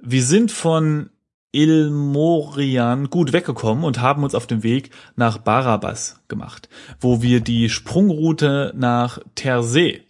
wir 0.00 0.22
sind 0.22 0.52
von 0.52 1.10
Ilmorian 1.52 3.10
gut 3.10 3.32
weggekommen 3.32 3.84
und 3.84 4.00
haben 4.00 4.22
uns 4.22 4.34
auf 4.34 4.46
den 4.46 4.62
Weg 4.62 4.90
nach 5.16 5.38
Barabas 5.38 6.20
gemacht, 6.28 6.68
wo 7.00 7.22
wir 7.22 7.40
die 7.40 7.68
Sprungroute 7.68 8.72
nach 8.76 9.18
Tersee 9.34 10.02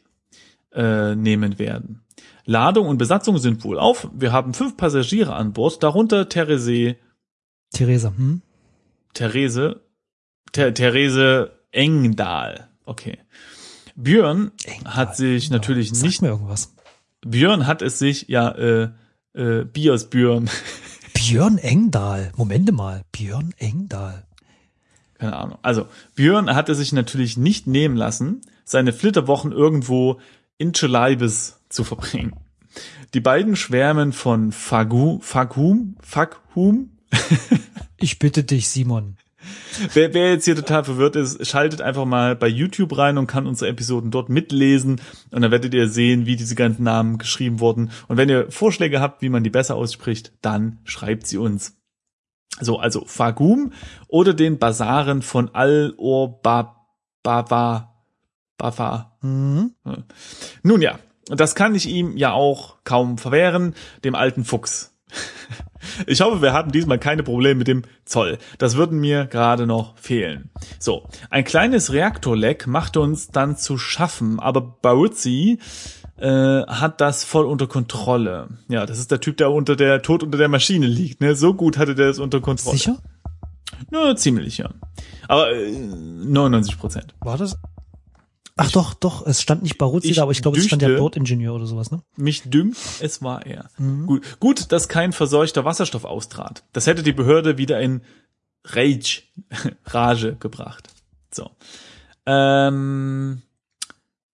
äh, 0.72 1.14
nehmen 1.14 1.58
werden. 1.58 2.02
Ladung 2.48 2.88
und 2.88 2.96
Besatzung 2.96 3.36
sind 3.36 3.62
wohl 3.62 3.78
auf. 3.78 4.08
Wir 4.14 4.32
haben 4.32 4.54
fünf 4.54 4.78
Passagiere 4.78 5.34
an 5.34 5.52
Bord, 5.52 5.82
darunter 5.82 6.30
Therese, 6.30 6.96
Theresa, 7.74 8.10
hm? 8.16 8.40
Therese, 9.12 9.82
Ther 10.52 10.72
Therese 10.72 11.50
Engdahl. 11.72 12.68
Okay. 12.86 13.18
Björn 13.96 14.52
Engdahl, 14.64 14.96
hat 14.96 15.16
sich 15.16 15.50
natürlich 15.50 15.90
Sag 15.92 16.06
nicht, 16.06 16.22
mir 16.22 16.28
irgendwas. 16.28 16.74
Björn 17.20 17.66
hat 17.66 17.82
es 17.82 17.98
sich, 17.98 18.28
ja, 18.28 18.50
äh, 18.52 18.88
äh, 19.34 19.64
Bios 19.64 20.08
Björn, 20.08 20.48
Björn 21.12 21.58
Engdahl. 21.58 22.32
Momente 22.34 22.72
mal. 22.72 23.02
Björn 23.12 23.52
Engdahl. 23.58 24.26
keine 25.18 25.36
Ahnung. 25.36 25.58
Also, 25.60 25.84
Björn 26.14 26.54
hat 26.54 26.70
es 26.70 26.78
sich 26.78 26.94
natürlich 26.94 27.36
nicht 27.36 27.66
nehmen 27.66 27.96
lassen, 27.98 28.40
seine 28.64 28.94
Flitterwochen 28.94 29.52
irgendwo 29.52 30.18
in 30.56 30.72
Chelibes 30.72 31.57
zu 31.68 31.84
verbringen. 31.84 32.34
Die 33.14 33.20
beiden 33.20 33.56
schwärmen 33.56 34.12
von 34.12 34.52
Fagu, 34.52 35.18
Faghum, 35.20 35.96
Faghum. 36.00 36.90
Ich 38.00 38.20
bitte 38.20 38.44
dich, 38.44 38.68
Simon. 38.68 39.16
Wer, 39.92 40.14
wer 40.14 40.30
jetzt 40.30 40.44
hier 40.44 40.54
total 40.54 40.84
verwirrt 40.84 41.16
ist, 41.16 41.44
schaltet 41.46 41.80
einfach 41.80 42.04
mal 42.04 42.36
bei 42.36 42.46
YouTube 42.46 42.96
rein 42.96 43.18
und 43.18 43.26
kann 43.26 43.46
unsere 43.46 43.70
Episoden 43.70 44.10
dort 44.10 44.28
mitlesen 44.28 45.00
und 45.30 45.42
dann 45.42 45.50
werdet 45.50 45.74
ihr 45.74 45.88
sehen, 45.88 46.26
wie 46.26 46.36
diese 46.36 46.54
ganzen 46.54 46.84
Namen 46.84 47.18
geschrieben 47.18 47.58
wurden. 47.60 47.90
Und 48.06 48.16
wenn 48.16 48.28
ihr 48.28 48.50
Vorschläge 48.50 49.00
habt, 49.00 49.22
wie 49.22 49.28
man 49.28 49.42
die 49.42 49.50
besser 49.50 49.74
ausspricht, 49.74 50.32
dann 50.42 50.78
schreibt 50.84 51.26
sie 51.26 51.38
uns. 51.38 51.76
So, 52.60 52.78
also 52.78 53.04
Fagum 53.04 53.72
oder 54.06 54.34
den 54.34 54.58
Basaren 54.58 55.22
von 55.22 55.54
Al-Or-Bava. 55.54 56.74
Bava. 58.56 59.18
Mhm. 59.22 59.74
Nun 60.64 60.82
ja, 60.82 60.98
das 61.28 61.54
kann 61.54 61.74
ich 61.74 61.88
ihm 61.88 62.16
ja 62.16 62.32
auch 62.32 62.76
kaum 62.84 63.18
verwehren, 63.18 63.74
dem 64.04 64.14
alten 64.14 64.44
Fuchs. 64.44 64.94
Ich 66.06 66.20
hoffe, 66.20 66.42
wir 66.42 66.52
haben 66.52 66.72
diesmal 66.72 66.98
keine 66.98 67.22
Probleme 67.22 67.58
mit 67.58 67.68
dem 67.68 67.82
Zoll. 68.04 68.38
Das 68.58 68.76
würden 68.76 68.98
mir 68.98 69.26
gerade 69.26 69.66
noch 69.66 69.96
fehlen. 69.96 70.50
So, 70.78 71.08
ein 71.30 71.44
kleines 71.44 71.92
Reaktorleck 71.92 72.66
macht 72.66 72.96
uns 72.96 73.28
dann 73.28 73.56
zu 73.56 73.78
schaffen, 73.78 74.40
aber 74.40 74.60
Baruzzi 74.60 75.58
äh, 76.18 76.62
hat 76.66 77.00
das 77.00 77.24
voll 77.24 77.46
unter 77.46 77.66
Kontrolle. 77.66 78.48
Ja, 78.68 78.86
das 78.86 78.98
ist 78.98 79.10
der 79.10 79.20
Typ, 79.20 79.36
der 79.36 79.50
unter 79.50 79.76
der 79.76 80.02
tot 80.02 80.22
unter 80.22 80.38
der 80.38 80.48
Maschine 80.48 80.86
liegt. 80.86 81.20
Ne? 81.20 81.34
So 81.34 81.54
gut 81.54 81.78
hatte 81.78 81.94
der 81.94 82.08
es 82.08 82.18
unter 82.18 82.40
Kontrolle. 82.40 82.76
Sicher? 82.76 82.98
Na, 83.90 84.16
ziemlich, 84.16 84.58
ja. 84.58 84.70
Aber 85.28 85.52
äh, 85.52 85.70
99 85.70 86.78
Prozent. 86.78 87.14
War 87.20 87.38
das? 87.38 87.56
Ach 88.60 88.70
doch, 88.72 88.94
doch, 88.94 89.26
es 89.26 89.40
stand 89.40 89.62
nicht 89.62 89.78
Baruzzi 89.78 90.12
da, 90.12 90.22
aber 90.22 90.32
ich 90.32 90.42
glaube, 90.42 90.58
es 90.58 90.66
stand 90.66 90.82
ja 90.82 90.88
düchte- 90.88 90.98
Bordingenieur 91.00 91.54
oder 91.54 91.66
sowas, 91.66 91.90
ne? 91.90 92.02
Mich 92.16 92.42
dünkt, 92.42 92.76
es 93.00 93.22
war 93.22 93.46
er. 93.46 93.70
Gut, 94.06 94.24
gut, 94.40 94.72
dass 94.72 94.88
kein 94.88 95.12
verseuchter 95.12 95.64
Wasserstoff 95.64 96.04
austrat. 96.04 96.64
Das 96.72 96.86
hätte 96.86 97.02
die 97.02 97.12
Behörde 97.12 97.56
wieder 97.58 97.80
in 97.80 98.02
Rage, 98.66 99.22
Rage 99.86 100.36
gebracht. 100.40 100.88
So. 101.32 101.50
Ähm, 102.26 103.42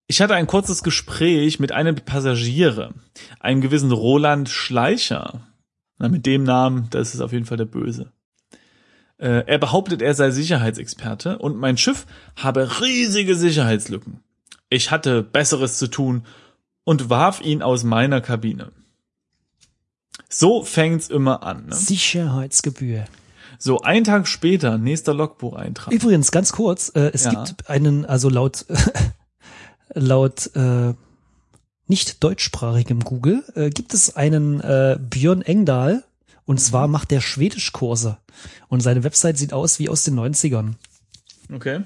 ich 0.07 0.21
hatte 0.21 0.35
ein 0.35 0.47
kurzes 0.47 0.83
Gespräch 0.83 1.61
mit 1.61 1.73
einem 1.73 1.95
Passagiere, 1.97 2.95
einem 3.41 3.61
gewissen 3.61 3.93
Roland 3.93 4.49
Schleicher. 4.49 5.47
Na, 5.99 6.09
mit 6.09 6.27
dem 6.27 6.43
Namen, 6.45 6.89
das 6.91 7.15
ist 7.15 7.21
auf 7.21 7.33
jeden 7.33 7.45
Fall 7.45 7.57
der 7.59 7.67
Böse. 7.67 8.13
Äh, 9.19 9.45
er 9.47 9.59
behauptet, 9.59 10.03
er 10.03 10.15
sei 10.15 10.31
Sicherheitsexperte 10.31 11.39
und 11.39 11.57
mein 11.57 11.77
Schiff 11.79 12.07
habe 12.37 12.81
riesige 12.81 13.37
Sicherheitslücken. 13.37 14.21
Ich 14.71 14.91
hatte 14.91 15.23
Besseres 15.23 15.79
zu 15.79 15.87
tun 15.87 16.27
und 16.85 17.11
warf 17.11 17.41
ihn 17.41 17.63
aus 17.63 17.85
meiner 17.85 18.21
Kabine. 18.21 18.73
So 20.29 20.65
fängt's 20.65 21.09
immer 21.09 21.43
an. 21.45 21.67
Ne? 21.67 21.75
Sicherheitsgebühr. 21.75 23.05
So, 23.59 23.81
ein 23.81 24.03
Tag 24.05 24.27
später, 24.27 24.79
nächster 24.79 25.15
Logbucheintrag. 25.15 25.93
Übrigens, 25.95 26.33
ganz 26.33 26.53
kurz, 26.53 26.91
äh, 26.95 27.11
es 27.13 27.25
Ja. 27.25 27.45
gibt 27.45 27.71
einen, 27.71 28.05
also 28.05 28.29
laut, 28.29 28.67
laut 29.95 30.51
äh, 30.57 30.93
nicht 31.87 32.25
deutschsprachigem 32.25 33.01
Google, 33.01 33.45
äh, 33.55 33.71
gibt 33.71 33.95
es 33.95 34.17
einen 34.17 34.61
äh, 34.61 34.99
Björn 35.01 35.43
Engdahl 35.43 36.05
und 36.47 36.61
zwar 36.61 36.89
macht 36.89 37.11
der 37.11 37.21
Schwedischkurse 37.21 38.19
und 38.69 38.81
seine 38.81 39.05
Website 39.05 39.39
sieht 39.39 39.53
aus 39.53 39.79
wie 39.79 39.89
aus 39.89 40.03
den 40.05 40.19
90ern. 40.19 40.75
Okay. 41.53 41.83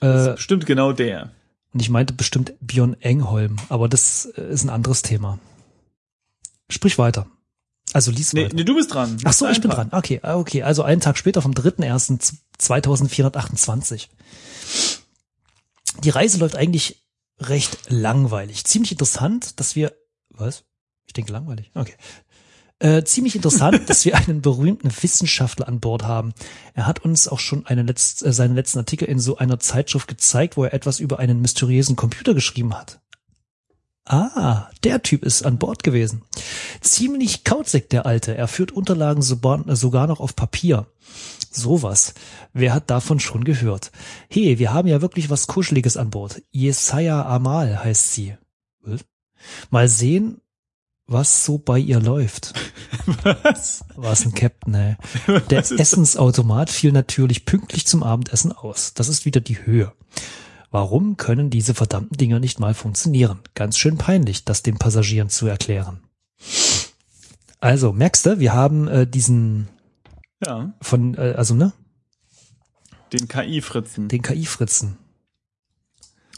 Äh, 0.00 0.32
Bestimmt 0.32 0.66
genau 0.66 0.92
der. 0.92 1.30
und 1.72 1.80
ich 1.80 1.90
meinte 1.90 2.12
bestimmt 2.14 2.54
Björn 2.60 2.94
Engholm, 3.00 3.56
aber 3.68 3.88
das 3.88 4.26
äh, 4.36 4.42
ist 4.52 4.64
ein 4.64 4.70
anderes 4.70 5.02
Thema. 5.02 5.38
Sprich 6.68 6.98
weiter. 6.98 7.26
Also 7.92 8.10
lies 8.12 8.32
Nee, 8.32 8.44
weiter. 8.44 8.54
nee, 8.54 8.62
du 8.64 8.74
bist 8.76 8.94
dran. 8.94 9.16
Ach 9.24 9.32
so, 9.32 9.48
ich 9.48 9.60
bin 9.60 9.70
dran. 9.70 9.88
Okay, 9.92 10.20
ah, 10.22 10.36
okay. 10.36 10.62
Also 10.62 10.82
einen 10.84 11.00
Tag 11.00 11.18
später 11.18 11.42
vom 11.42 11.52
3.1.2428. 11.52 14.06
Die 16.04 16.10
Reise 16.10 16.38
läuft 16.38 16.54
eigentlich 16.56 17.02
recht 17.40 17.90
langweilig. 17.90 18.64
Ziemlich 18.64 18.92
interessant, 18.92 19.58
dass 19.60 19.74
wir, 19.76 19.92
was? 20.30 20.64
Ich 21.06 21.12
denke 21.12 21.32
langweilig. 21.32 21.70
Okay. 21.74 21.94
Äh, 22.80 23.04
ziemlich 23.04 23.36
interessant, 23.36 23.82
dass 23.88 24.04
wir 24.04 24.16
einen 24.16 24.40
berühmten 24.40 24.90
Wissenschaftler 24.90 25.68
an 25.68 25.80
Bord 25.80 26.04
haben. 26.04 26.32
Er 26.74 26.86
hat 26.86 27.04
uns 27.04 27.28
auch 27.28 27.38
schon 27.38 27.66
eine 27.66 27.82
letzt, 27.82 28.24
äh, 28.24 28.32
seinen 28.32 28.54
letzten 28.54 28.78
Artikel 28.78 29.06
in 29.06 29.20
so 29.20 29.36
einer 29.36 29.60
Zeitschrift 29.60 30.08
gezeigt, 30.08 30.56
wo 30.56 30.64
er 30.64 30.74
etwas 30.74 30.98
über 30.98 31.18
einen 31.18 31.40
mysteriösen 31.40 31.94
Computer 31.94 32.34
geschrieben 32.34 32.74
hat. 32.74 33.00
Ah, 34.06 34.70
der 34.82 35.02
Typ 35.02 35.24
ist 35.24 35.44
an 35.44 35.58
Bord 35.58 35.84
gewesen. 35.84 36.22
Ziemlich 36.80 37.44
kauzig, 37.44 37.90
der 37.90 38.06
Alte. 38.06 38.34
Er 38.34 38.48
führt 38.48 38.72
Unterlagen 38.72 39.22
sogar 39.22 39.76
sogar 39.76 40.06
noch 40.06 40.18
auf 40.18 40.34
Papier. 40.34 40.86
Sowas. 41.52 42.14
Wer 42.52 42.72
hat 42.74 42.90
davon 42.90 43.20
schon 43.20 43.44
gehört? 43.44 43.92
Hey, 44.28 44.58
wir 44.58 44.72
haben 44.72 44.88
ja 44.88 45.02
wirklich 45.02 45.28
was 45.28 45.46
Kuscheliges 45.46 45.96
an 45.96 46.10
Bord. 46.10 46.42
Jesaja 46.50 47.24
Amal 47.26 47.84
heißt 47.84 48.14
sie. 48.14 48.36
Mal 49.70 49.86
sehen, 49.86 50.40
was 51.10 51.44
so 51.44 51.58
bei 51.58 51.78
ihr 51.78 52.00
läuft. 52.00 52.54
Was? 53.22 53.84
Was 53.96 54.24
ein 54.24 54.32
Captain, 54.34 54.74
ey. 54.74 54.96
Der 55.50 55.58
Essensautomat 55.58 56.70
fiel 56.70 56.92
natürlich 56.92 57.44
pünktlich 57.44 57.86
zum 57.86 58.02
Abendessen 58.02 58.52
aus. 58.52 58.94
Das 58.94 59.08
ist 59.08 59.24
wieder 59.24 59.40
die 59.40 59.64
Höhe. 59.66 59.92
Warum 60.70 61.16
können 61.16 61.50
diese 61.50 61.74
verdammten 61.74 62.16
Dinger 62.16 62.38
nicht 62.38 62.60
mal 62.60 62.74
funktionieren? 62.74 63.40
Ganz 63.54 63.76
schön 63.76 63.98
peinlich, 63.98 64.44
das 64.44 64.62
den 64.62 64.78
Passagieren 64.78 65.28
zu 65.28 65.46
erklären. 65.48 66.00
Also, 67.58 67.92
merkst 67.92 68.24
du, 68.26 68.38
wir 68.38 68.52
haben 68.52 68.86
äh, 68.88 69.06
diesen 69.06 69.68
Ja, 70.46 70.72
von, 70.80 71.14
äh, 71.16 71.34
also 71.36 71.54
ne, 71.54 71.72
den 73.12 73.26
KI-Fritzen. 73.26 74.08
den 74.08 74.22
KI-Fritzen 74.22 74.96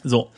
So. 0.03 0.31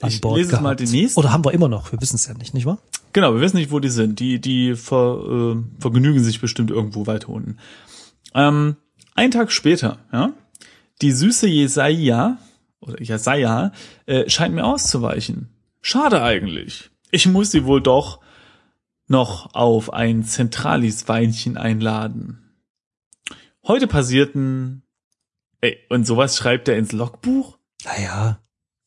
an 0.00 0.08
Ich 0.10 0.20
Bord 0.20 0.36
lese 0.38 0.50
gehabt. 0.50 0.62
mal 0.62 0.76
den 0.76 0.90
nächsten. 0.90 1.18
Oder 1.18 1.32
haben 1.32 1.44
wir 1.44 1.52
immer 1.52 1.68
noch? 1.68 1.90
Wir 1.92 2.00
wissen 2.00 2.14
es 2.16 2.26
ja 2.26 2.34
nicht, 2.34 2.54
nicht 2.54 2.64
wahr? 2.66 2.78
Genau, 3.12 3.34
wir 3.34 3.40
wissen 3.40 3.58
nicht, 3.58 3.70
wo 3.70 3.78
die 3.78 3.88
sind. 3.88 4.20
Die, 4.20 4.40
die 4.40 4.74
ver, 4.74 5.56
äh, 5.56 5.80
vergnügen 5.80 6.22
sich 6.22 6.40
bestimmt 6.40 6.70
irgendwo 6.70 7.06
weiter 7.06 7.28
unten. 7.28 7.58
Ähm, 8.34 8.76
ein 9.14 9.30
Tag 9.30 9.52
später, 9.52 9.98
ja, 10.12 10.32
die 11.02 11.12
süße 11.12 11.46
Jesaja, 11.46 12.38
oder 12.80 13.00
Jesaja, 13.00 13.72
äh, 14.06 14.28
scheint 14.30 14.54
mir 14.54 14.64
auszuweichen. 14.64 15.50
Schade 15.82 16.22
eigentlich. 16.22 16.90
Ich 17.10 17.26
muss 17.26 17.50
sie 17.50 17.64
wohl 17.64 17.82
doch 17.82 18.20
noch 19.08 19.54
auf 19.54 19.92
ein 19.92 20.24
Zentralis-Weinchen 20.24 21.56
einladen. 21.58 22.38
Heute 23.64 23.86
passierten, 23.86 24.82
ey, 25.60 25.78
und 25.90 26.06
sowas 26.06 26.36
schreibt 26.36 26.68
er 26.68 26.78
ins 26.78 26.92
Logbuch? 26.92 27.58
Naja, 27.84 28.40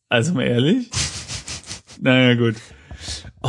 Also 0.09 0.33
mal 0.33 0.43
ehrlich? 0.43 0.89
naja, 1.99 2.33
gut. 2.35 2.55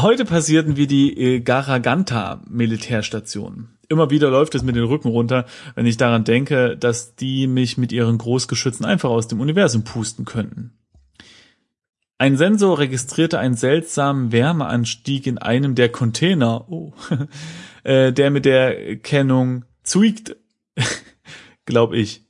Heute 0.03 0.27
passierten 0.27 0.77
wir 0.77 0.87
die 0.87 1.19
äh, 1.19 1.41
Garaganta 1.41 2.43
Militärstation. 2.51 3.69
Immer 3.89 4.11
wieder 4.11 4.29
läuft 4.31 4.55
es 4.55 4.63
mir 4.63 4.75
den 4.75 4.85
Rücken 4.85 5.09
runter, 5.09 5.47
wenn 5.75 5.87
ich 5.87 5.97
daran 5.97 6.23
denke, 6.23 6.77
dass 6.77 7.17
die 7.17 7.47
mich 7.47 7.79
mit 7.79 7.93
ihren 7.93 8.19
Großgeschützen 8.19 8.85
einfach 8.85 9.09
aus 9.09 9.27
dem 9.27 9.41
Universum 9.41 9.85
pusten 9.85 10.27
könnten. 10.27 10.75
Ein 12.19 12.37
Sensor 12.37 12.79
registrierte 12.79 13.39
einen 13.39 13.55
seltsamen 13.55 14.33
Wärmeanstieg 14.33 15.27
in 15.27 15.39
einem 15.39 15.75
der 15.75 15.89
Container, 15.89 16.71
oh, 16.71 16.93
äh, 17.83 18.13
der 18.13 18.31
mit 18.31 18.45
der 18.45 18.97
Kennung 18.97 19.65
tweaked, 19.83 20.37
glaube 21.65 21.97
ich. 21.97 22.27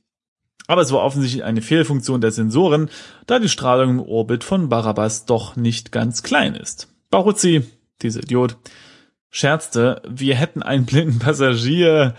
Aber 0.67 0.83
es 0.83 0.93
war 0.93 1.03
offensichtlich 1.03 1.43
eine 1.43 1.61
Fehlfunktion 1.61 2.21
der 2.21 2.31
Sensoren, 2.31 2.89
da 3.25 3.39
die 3.39 3.49
Strahlung 3.49 3.89
im 3.89 3.99
Orbit 3.99 4.45
von 4.45 4.69
Barabbas 4.69 5.25
doch 5.25 5.57
nicht 5.57 5.91
ganz 5.91 6.23
klein 6.23 6.55
ist. 6.55 6.87
Baruzzi, 7.09 7.63
dieser 8.01 8.23
Idiot, 8.23 8.57
scherzte, 9.29 10.01
wir 10.07 10.35
hätten 10.35 10.63
einen 10.63 10.85
blinden 10.85 11.19
Passagier, 11.19 12.15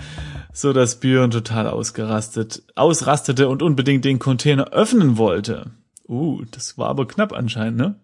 so 0.52 0.72
dass 0.72 1.00
Björn 1.00 1.30
total 1.30 1.68
ausgerastet, 1.68 2.62
ausrastete 2.74 3.48
und 3.48 3.62
unbedingt 3.62 4.04
den 4.04 4.18
Container 4.18 4.72
öffnen 4.72 5.16
wollte. 5.16 5.70
Uh, 6.08 6.42
das 6.50 6.78
war 6.78 6.88
aber 6.88 7.06
knapp 7.06 7.32
anscheinend, 7.32 7.78
ne? 7.78 8.00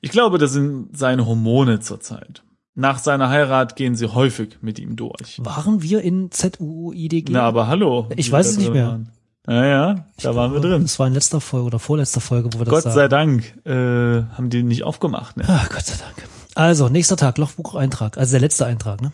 Ich 0.00 0.10
glaube, 0.10 0.38
das 0.38 0.52
sind 0.52 0.96
seine 0.96 1.26
Hormone 1.26 1.80
zurzeit. 1.80 2.42
Nach 2.74 2.98
seiner 2.98 3.30
Heirat 3.30 3.76
gehen 3.76 3.94
sie 3.94 4.12
häufig 4.12 4.58
mit 4.60 4.80
ihm 4.80 4.96
durch. 4.96 5.38
Waren 5.38 5.80
wir 5.80 6.02
in 6.02 6.30
ZUUIDG? 6.30 7.30
Na, 7.30 7.42
aber 7.42 7.68
hallo. 7.68 8.08
Ich 8.16 8.30
weiß 8.30 8.48
es 8.48 8.58
nicht 8.58 8.72
mehr. 8.72 8.88
Waren. 8.88 9.12
Ja, 9.46 9.64
ja, 9.66 10.06
da 10.22 10.34
waren 10.34 10.52
wir 10.54 10.60
drin. 10.60 10.82
Das 10.82 10.98
war 10.98 11.06
in 11.06 11.12
letzter 11.12 11.40
Folge 11.40 11.66
oder 11.66 11.78
vorletzter 11.78 12.20
Folge, 12.20 12.52
wo 12.54 12.60
wir 12.60 12.66
Gott 12.66 12.86
das 12.86 12.94
sei 12.94 13.08
Dank 13.08 13.44
äh, 13.66 13.70
haben 13.72 14.48
die 14.48 14.62
nicht 14.62 14.84
aufgemacht. 14.84 15.36
Ne? 15.36 15.44
Ah, 15.46 15.66
Gott 15.68 15.84
sei 15.84 15.96
Dank. 16.02 16.28
Also, 16.54 16.88
nächster 16.88 17.16
Tag, 17.16 17.36
Lochbucheintrag. 17.36 18.16
Also 18.16 18.32
der 18.32 18.40
letzte 18.40 18.64
Eintrag, 18.64 19.02
ne? 19.02 19.12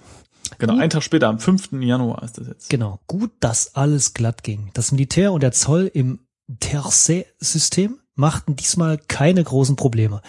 Genau, 0.58 0.76
einen 0.76 0.90
Tag 0.90 1.02
später, 1.02 1.28
am 1.28 1.38
5. 1.38 1.72
Januar 1.80 2.22
ist 2.22 2.38
das 2.38 2.46
jetzt. 2.46 2.70
Genau. 2.70 3.00
Gut, 3.06 3.32
dass 3.40 3.74
alles 3.74 4.14
glatt 4.14 4.42
ging. 4.42 4.70
Das 4.74 4.92
Militär 4.92 5.32
und 5.32 5.42
der 5.42 5.52
Zoll 5.52 5.90
im 5.92 6.20
Tercet-System 6.60 7.98
machten 8.14 8.56
diesmal 8.56 8.98
keine 8.98 9.42
großen 9.42 9.76
Probleme. 9.76 10.20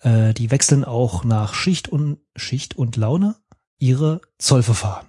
Äh, 0.00 0.34
die 0.34 0.50
wechseln 0.50 0.84
auch 0.84 1.24
nach 1.24 1.54
Schicht 1.54 1.88
und 1.88 2.18
Schicht 2.36 2.76
und 2.76 2.96
Laune 2.96 3.36
ihre 3.78 4.20
Zollverfahren. 4.38 5.06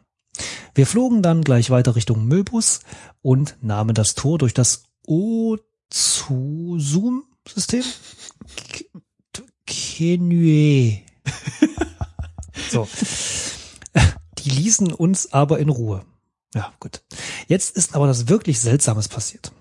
Wir 0.74 0.88
flogen 0.88 1.22
dann 1.22 1.44
gleich 1.44 1.70
weiter 1.70 1.96
Richtung 1.96 2.26
Möbus 2.26 2.80
und 3.22 3.58
nahmen 3.62 3.94
das 3.94 4.16
Tor 4.16 4.38
durch 4.38 4.54
das 4.54 4.84
Ozusum-System. 5.06 7.84
Kenue. 9.66 11.00
So. 12.70 12.88
Die 14.40 14.50
ließen 14.50 14.94
uns 14.94 15.34
aber 15.34 15.60
in 15.60 15.70
Ruhe. 15.70 16.06
Ja, 16.56 16.74
gut. 16.80 17.02
Jetzt 17.48 17.76
ist 17.76 17.96
aber 17.96 18.08
das 18.08 18.28
wirklich 18.28 18.60
Seltsames 18.60 19.08
passiert. 19.08 19.52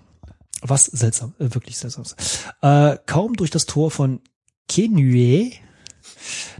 Was 0.61 0.85
seltsam, 0.85 1.33
äh, 1.39 1.53
wirklich 1.53 1.77
seltsames. 1.77 2.15
Äh, 2.61 2.97
kaum 3.05 3.35
durch 3.35 3.49
das 3.49 3.65
Tor 3.65 3.91
von 3.91 4.21
Kenue 4.67 5.51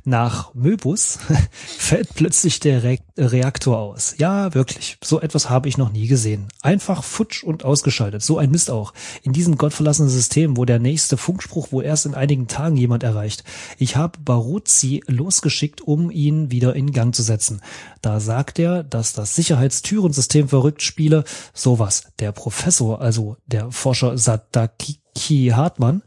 nach 0.03 0.53
Möbus 0.53 1.19
fällt 1.77 2.13
plötzlich 2.15 2.59
der 2.59 2.83
Re 2.83 2.97
Reaktor 3.17 3.77
aus. 3.77 4.15
Ja, 4.17 4.53
wirklich. 4.53 4.97
So 5.03 5.21
etwas 5.21 5.49
habe 5.49 5.69
ich 5.69 5.77
noch 5.77 5.91
nie 5.91 6.07
gesehen. 6.07 6.47
Einfach 6.61 7.03
futsch 7.03 7.43
und 7.43 7.63
ausgeschaltet. 7.63 8.23
So 8.23 8.37
ein 8.37 8.49
Mist 8.49 8.71
auch. 8.71 8.93
In 9.21 9.33
diesem 9.33 9.57
gottverlassenen 9.57 10.09
System, 10.09 10.57
wo 10.57 10.65
der 10.65 10.79
nächste 10.79 11.17
Funkspruch 11.17 11.71
wohl 11.71 11.83
erst 11.83 12.05
in 12.05 12.15
einigen 12.15 12.47
Tagen 12.47 12.77
jemand 12.77 13.03
erreicht. 13.03 13.43
Ich 13.77 13.95
habe 13.95 14.19
Baruzzi 14.19 15.03
losgeschickt, 15.07 15.81
um 15.81 16.09
ihn 16.09 16.51
wieder 16.51 16.75
in 16.75 16.91
Gang 16.91 17.13
zu 17.13 17.21
setzen. 17.21 17.61
Da 18.01 18.19
sagt 18.19 18.57
er, 18.59 18.83
dass 18.83 19.13
das 19.13 19.35
Sicherheitstürensystem 19.35 20.49
verrückt 20.49 20.81
spiele. 20.81 21.23
Sowas. 21.53 22.03
Der 22.19 22.31
Professor, 22.31 23.01
also 23.01 23.37
der 23.45 23.71
Forscher 23.71 24.17
Sadaki 24.17 25.51
Hartmann, 25.53 26.01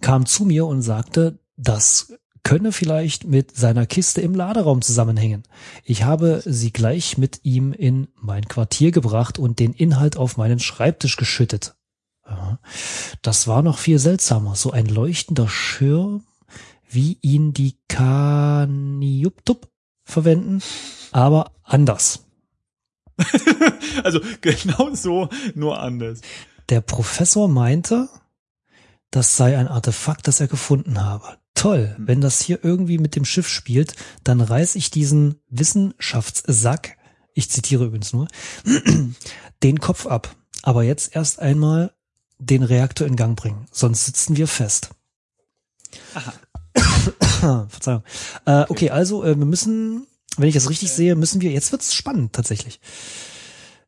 kam 0.00 0.26
zu 0.26 0.44
mir 0.44 0.66
und 0.66 0.82
sagte, 0.82 1.38
das 1.56 2.12
könne 2.46 2.70
vielleicht 2.70 3.24
mit 3.24 3.56
seiner 3.56 3.86
Kiste 3.86 4.20
im 4.20 4.32
Laderaum 4.32 4.80
zusammenhängen. 4.80 5.42
Ich 5.82 6.04
habe 6.04 6.42
sie 6.44 6.72
gleich 6.72 7.18
mit 7.18 7.40
ihm 7.42 7.72
in 7.72 8.06
mein 8.14 8.46
Quartier 8.46 8.92
gebracht 8.92 9.40
und 9.40 9.58
den 9.58 9.72
Inhalt 9.72 10.16
auf 10.16 10.36
meinen 10.36 10.60
Schreibtisch 10.60 11.16
geschüttet. 11.16 11.74
Das 13.20 13.48
war 13.48 13.62
noch 13.62 13.78
viel 13.78 13.98
seltsamer. 13.98 14.54
So 14.54 14.70
ein 14.70 14.86
leuchtender 14.86 15.48
Schirm, 15.48 16.22
wie 16.88 17.18
ihn 17.20 17.52
die 17.52 17.78
Kaniuptup 17.88 19.68
verwenden, 20.04 20.62
aber 21.10 21.50
anders. 21.64 22.26
Also 24.04 24.20
genau 24.42 24.94
so, 24.94 25.30
nur 25.54 25.80
anders. 25.80 26.20
Der 26.68 26.82
Professor 26.82 27.48
meinte, 27.48 28.08
das 29.10 29.36
sei 29.36 29.56
ein 29.56 29.68
Artefakt, 29.68 30.28
das 30.28 30.38
er 30.38 30.48
gefunden 30.48 31.02
habe. 31.02 31.38
Toll, 31.56 31.96
wenn 31.98 32.20
das 32.20 32.40
hier 32.42 32.60
irgendwie 32.62 32.98
mit 32.98 33.16
dem 33.16 33.24
Schiff 33.24 33.48
spielt, 33.48 33.96
dann 34.22 34.40
reiß 34.40 34.76
ich 34.76 34.90
diesen 34.90 35.40
Wissenschaftssack, 35.48 36.98
ich 37.32 37.50
zitiere 37.50 37.86
übrigens 37.86 38.12
nur, 38.12 38.28
den 39.62 39.80
Kopf 39.80 40.06
ab. 40.06 40.36
Aber 40.62 40.82
jetzt 40.82 41.16
erst 41.16 41.40
einmal 41.40 41.92
den 42.38 42.62
Reaktor 42.62 43.06
in 43.06 43.16
Gang 43.16 43.38
bringen, 43.38 43.66
sonst 43.72 44.04
sitzen 44.04 44.36
wir 44.36 44.46
fest. 44.46 44.90
Verzeihung. 47.68 48.02
Äh, 48.44 48.66
okay, 48.68 48.90
also 48.90 49.24
äh, 49.24 49.38
wir 49.38 49.46
müssen, 49.46 50.06
wenn 50.36 50.48
ich 50.48 50.54
das 50.54 50.68
richtig 50.68 50.92
sehe, 50.92 51.14
müssen 51.14 51.40
wir, 51.40 51.50
jetzt 51.50 51.72
wird's 51.72 51.94
spannend 51.94 52.34
tatsächlich. 52.34 52.80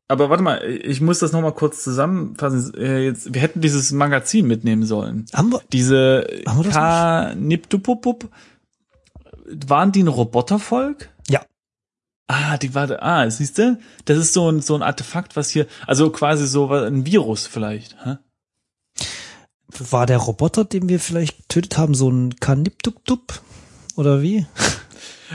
Aber 0.08 0.30
warte 0.30 0.42
mal, 0.42 0.64
ich 0.64 1.02
muss 1.02 1.18
das 1.18 1.32
nochmal 1.32 1.52
kurz 1.52 1.82
zusammenfassen. 1.84 2.74
Äh, 2.74 3.04
Jetzt, 3.04 3.34
wir 3.34 3.42
hätten 3.42 3.60
dieses 3.60 3.92
Magazin 3.92 4.46
mitnehmen 4.46 4.86
sollen. 4.86 5.26
Haben 5.34 5.52
wir, 5.52 5.60
Diese 5.70 6.26
Haben 6.46 6.58
wir 6.60 6.64
das 6.64 6.74
K-Niptupupup, 6.74 8.30
waren 9.66 9.92
die 9.92 10.02
ein 10.02 10.08
Robotervolk? 10.08 11.10
Ja. 11.28 11.44
Ah, 12.26 12.56
die 12.56 12.74
war, 12.74 13.02
ah, 13.02 13.28
siehst 13.30 13.58
du? 13.58 13.78
Das 14.06 14.16
ist 14.16 14.32
so 14.32 14.50
ein, 14.50 14.62
so 14.62 14.74
ein 14.74 14.82
Artefakt, 14.82 15.36
was 15.36 15.50
hier, 15.50 15.66
also 15.86 16.10
quasi 16.10 16.46
so 16.46 16.70
ein 16.70 17.04
Virus 17.04 17.46
vielleicht. 17.46 17.96
Hä? 18.04 18.16
war 19.90 20.06
der 20.06 20.18
Roboter, 20.18 20.64
den 20.64 20.88
wir 20.88 21.00
vielleicht 21.00 21.36
getötet 21.36 21.78
haben, 21.78 21.94
so 21.94 22.10
ein 22.10 22.36
Kaniptuptup? 22.36 23.40
Oder 23.96 24.22
wie? 24.22 24.46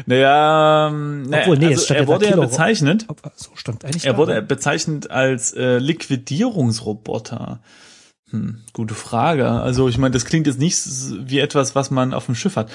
Naja, 0.06 0.90
ähm, 0.90 1.24
naja, 1.24 1.44
Obwohl, 1.44 1.58
nee, 1.58 1.74
es 1.74 1.82
also 1.82 1.94
er 1.94 2.02
ja 2.02 2.08
wurde 2.08 2.30
ja 2.30 2.36
bezeichnet, 2.36 3.06
Ob- 3.08 3.22
So 3.36 3.52
stand 3.56 3.86
eigentlich 3.86 4.06
er 4.06 4.18
wurde 4.18 4.34
ne? 4.36 4.42
bezeichnet 4.42 5.12
als 5.12 5.54
äh, 5.54 5.78
Liquidierungsroboter. 5.78 7.62
Hm, 8.30 8.62
gute 8.74 8.96
Frage. 8.96 9.50
Also 9.50 9.88
ich 9.90 9.98
meine, 9.98 10.14
das 10.14 10.26
klingt 10.26 10.48
jetzt 10.48 10.60
nicht 10.60 10.78
wie 11.30 11.40
etwas, 11.40 11.76
was 11.76 11.92
man 11.92 12.14
auf 12.14 12.26
dem 12.26 12.36
Schiff 12.36 12.56
hat. 12.56 12.72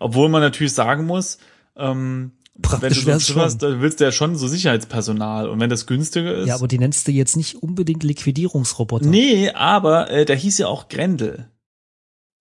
Obwohl 0.00 0.28
man 0.28 0.42
natürlich 0.42 0.72
sagen 0.74 1.06
muss, 1.06 1.38
ähm, 1.76 2.32
wenn 2.54 2.92
du 2.92 3.00
Praktisch 3.02 3.26
so 3.26 3.40
hast, 3.40 3.58
dann 3.62 3.80
willst 3.80 4.00
du 4.00 4.04
ja 4.04 4.12
schon 4.12 4.36
so 4.36 4.46
Sicherheitspersonal. 4.46 5.48
Und 5.48 5.60
wenn 5.60 5.70
das 5.70 5.86
günstiger 5.86 6.34
ist. 6.34 6.48
Ja, 6.48 6.56
aber 6.56 6.68
die 6.68 6.78
nennst 6.78 7.08
du 7.08 7.12
jetzt 7.12 7.36
nicht 7.36 7.62
unbedingt 7.62 8.02
Liquidierungsroboter. 8.02 9.06
nee, 9.06 9.50
aber 9.50 10.10
äh, 10.10 10.24
der 10.24 10.36
hieß 10.36 10.58
ja 10.58 10.66
auch 10.66 10.88
Grendel. 10.88 11.48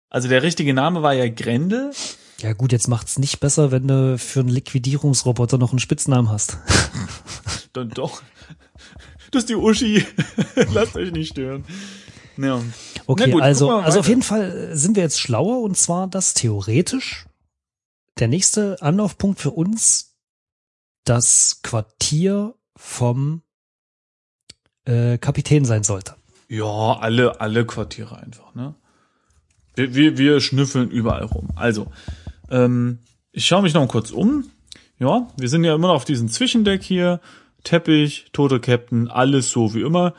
Also 0.09 0.27
der 0.27 0.43
richtige 0.43 0.73
Name 0.73 1.03
war 1.03 1.13
ja 1.13 1.29
Grendel. 1.29 1.91
Ja 2.41 2.53
gut, 2.53 2.71
jetzt 2.71 2.87
macht's 2.87 3.19
nicht 3.19 3.39
besser, 3.39 3.71
wenn 3.71 3.87
du 3.87 4.17
für 4.17 4.39
einen 4.39 4.49
Liquidierungsroboter 4.49 5.57
noch 5.57 5.71
einen 5.71 5.79
Spitznamen 5.79 6.29
hast. 6.29 6.57
Dann 7.73 7.89
doch. 7.89 8.21
Das 9.31 9.43
ist 9.43 9.49
die 9.49 9.55
Uschi. 9.55 10.05
Lasst 10.73 10.95
euch 10.95 11.11
nicht 11.11 11.31
stören. 11.31 11.65
Ja. 12.37 12.61
Okay, 13.05 13.31
gut, 13.31 13.41
also, 13.41 13.71
also 13.71 13.99
auf 13.99 14.07
jeden 14.07 14.21
Fall 14.21 14.75
sind 14.75 14.95
wir 14.95 15.03
jetzt 15.03 15.19
schlauer 15.19 15.61
und 15.61 15.77
zwar, 15.77 16.07
dass 16.07 16.33
theoretisch 16.33 17.25
der 18.19 18.29
nächste 18.29 18.81
Anlaufpunkt 18.81 19.39
für 19.39 19.51
uns 19.51 20.15
das 21.03 21.59
Quartier 21.61 22.55
vom 22.77 23.41
äh, 24.85 25.17
Kapitän 25.17 25.65
sein 25.65 25.83
sollte. 25.83 26.15
Ja, 26.47 26.97
alle, 26.99 27.41
alle 27.41 27.65
Quartiere 27.65 28.17
einfach, 28.17 28.55
ne? 28.55 28.75
Wir, 29.75 29.93
wir, 29.93 30.17
wir 30.17 30.41
schnüffeln 30.41 30.89
überall 30.89 31.23
rum. 31.23 31.49
Also, 31.55 31.87
ähm, 32.49 32.99
ich 33.31 33.45
schaue 33.45 33.61
mich 33.61 33.73
noch 33.73 33.87
kurz 33.87 34.11
um. 34.11 34.45
Ja, 34.99 35.27
wir 35.37 35.49
sind 35.49 35.63
ja 35.63 35.75
immer 35.75 35.87
noch 35.89 35.95
auf 35.95 36.05
diesem 36.05 36.29
Zwischendeck 36.29 36.83
hier. 36.83 37.21
Teppich, 37.63 38.27
toter 38.31 38.59
Captain, 38.59 39.07
alles 39.07 39.51
so 39.51 39.73
wie 39.73 39.81
immer. 39.81 40.13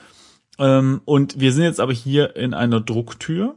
Ähm, 0.58 1.00
und 1.04 1.40
wir 1.40 1.52
sind 1.52 1.64
jetzt 1.64 1.80
aber 1.80 1.92
hier 1.92 2.36
in 2.36 2.54
einer 2.54 2.80
Drucktür. 2.80 3.56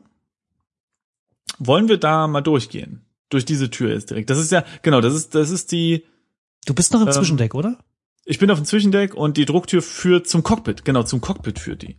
Wollen 1.59 1.87
wir 1.89 1.97
da 1.97 2.27
mal 2.27 2.41
durchgehen? 2.41 3.05
Durch 3.29 3.45
diese 3.45 3.69
Tür 3.69 3.91
jetzt 3.91 4.09
direkt. 4.09 4.29
Das 4.29 4.37
ist 4.37 4.51
ja, 4.51 4.63
genau, 4.83 5.01
das 5.01 5.13
ist, 5.13 5.35
das 5.35 5.49
ist 5.49 5.71
die, 5.71 6.05
Du 6.65 6.73
bist 6.73 6.93
noch 6.93 7.01
im 7.01 7.07
Ähm, 7.07 7.13
Zwischendeck, 7.13 7.55
oder? 7.55 7.77
ich 8.25 8.39
bin 8.39 8.49
auf 8.51 8.57
dem 8.57 8.65
Zwischendeck 8.65 9.15
und 9.15 9.35
die 9.35 9.45
Drucktür 9.45 9.81
führt 9.81 10.27
zum 10.27 10.43
Cockpit. 10.43 10.85
Genau, 10.85 11.03
zum 11.03 11.19
Cockpit 11.19 11.59
führt 11.59 11.81
die. 11.81 11.97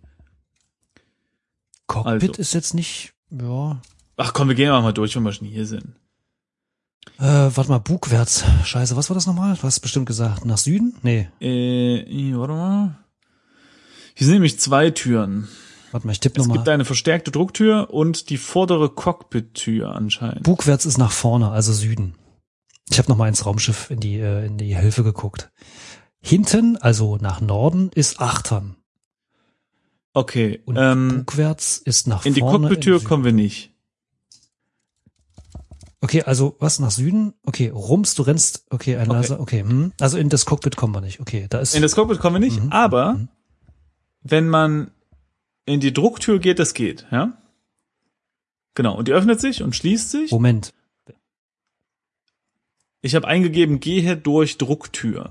Cockpit 1.86 2.30
also. 2.30 2.40
ist 2.40 2.54
jetzt 2.54 2.72
nicht, 2.74 3.12
ja. 3.30 3.80
Ach 4.16 4.32
komm, 4.32 4.48
wir 4.48 4.54
gehen 4.54 4.70
mal 4.70 4.92
durch, 4.92 5.14
wenn 5.16 5.22
wir 5.22 5.32
schon 5.32 5.48
hier 5.48 5.66
sind. 5.66 5.96
Äh, 7.18 7.22
warte 7.54 7.70
mal, 7.70 7.78
bugwärts. 7.78 8.44
Scheiße, 8.64 8.96
was 8.96 9.08
war 9.10 9.14
das 9.14 9.26
nochmal? 9.26 9.54
Du 9.56 9.62
hast 9.62 9.80
bestimmt 9.80 10.06
gesagt, 10.06 10.44
nach 10.44 10.58
Süden? 10.58 10.96
Nee. 11.02 11.28
Äh, 11.40 12.32
warte 12.36 12.54
mal. 12.54 12.98
Hier 14.14 14.26
sind 14.26 14.34
nämlich 14.34 14.58
zwei 14.60 14.90
Türen. 14.90 15.48
Warte 15.92 16.06
mal, 16.06 16.12
ich 16.12 16.20
tippe 16.20 16.40
Es 16.40 16.46
gibt 16.46 16.56
nochmal. 16.58 16.74
eine 16.74 16.84
verstärkte 16.84 17.30
Drucktür 17.30 17.90
und 17.92 18.30
die 18.30 18.36
vordere 18.36 18.88
Cockpit-Tür 18.90 19.94
anscheinend. 19.94 20.42
Bugwärts 20.42 20.86
ist 20.86 20.98
nach 20.98 21.12
vorne, 21.12 21.50
also 21.50 21.72
Süden. 21.72 22.14
Ich 22.90 22.98
habe 22.98 23.08
nochmal 23.08 23.28
ins 23.28 23.46
Raumschiff 23.46 23.90
in 23.90 24.00
die, 24.00 24.18
äh, 24.18 24.46
in 24.46 24.58
die 24.58 24.76
Hilfe 24.76 25.04
geguckt. 25.04 25.50
Hinten, 26.20 26.76
also 26.78 27.16
nach 27.16 27.40
Norden, 27.40 27.90
ist 27.94 28.20
Achtern. 28.20 28.76
Okay, 30.14 30.60
Und 30.64 30.76
ähm, 30.78 31.24
Bugwärts 31.24 31.78
ist 31.78 32.06
nach 32.06 32.24
in 32.26 32.34
die 32.34 32.40
vorne. 32.40 32.68
Cockpit-Tür 32.68 32.98
Süden. 32.98 33.08
kommen 33.08 33.24
wir 33.24 33.32
nicht. 33.32 33.73
Okay, 36.04 36.22
also 36.22 36.54
was 36.58 36.80
nach 36.80 36.90
Süden? 36.90 37.32
Okay, 37.46 37.70
Rums, 37.70 38.14
du 38.14 38.24
rennst. 38.24 38.66
Okay, 38.68 38.96
ein 38.96 39.08
Okay. 39.08 39.16
Laser. 39.16 39.40
Okay, 39.40 39.60
hm. 39.62 39.92
also 39.98 40.18
in 40.18 40.28
das 40.28 40.44
Cockpit 40.44 40.76
kommen 40.76 40.94
wir 40.94 41.00
nicht. 41.00 41.18
Okay, 41.18 41.46
da 41.48 41.60
ist. 41.60 41.74
In 41.74 41.80
das 41.80 41.94
Cockpit 41.94 42.18
kommen 42.18 42.34
wir 42.34 42.40
nicht, 42.40 42.62
Mhm, 42.62 42.72
aber 42.72 43.14
mhm. 43.14 43.28
wenn 44.20 44.46
man 44.46 44.90
in 45.64 45.80
die 45.80 45.94
Drucktür 45.94 46.40
geht, 46.40 46.58
das 46.58 46.74
geht, 46.74 47.06
ja? 47.10 47.32
Genau, 48.74 48.98
und 48.98 49.08
die 49.08 49.12
öffnet 49.12 49.40
sich 49.40 49.62
und 49.62 49.74
schließt 49.74 50.10
sich. 50.10 50.30
Moment. 50.30 50.74
Ich 53.00 53.14
habe 53.14 53.26
eingegeben, 53.26 53.80
gehe 53.80 54.14
durch 54.14 54.58
Drucktür. 54.58 55.30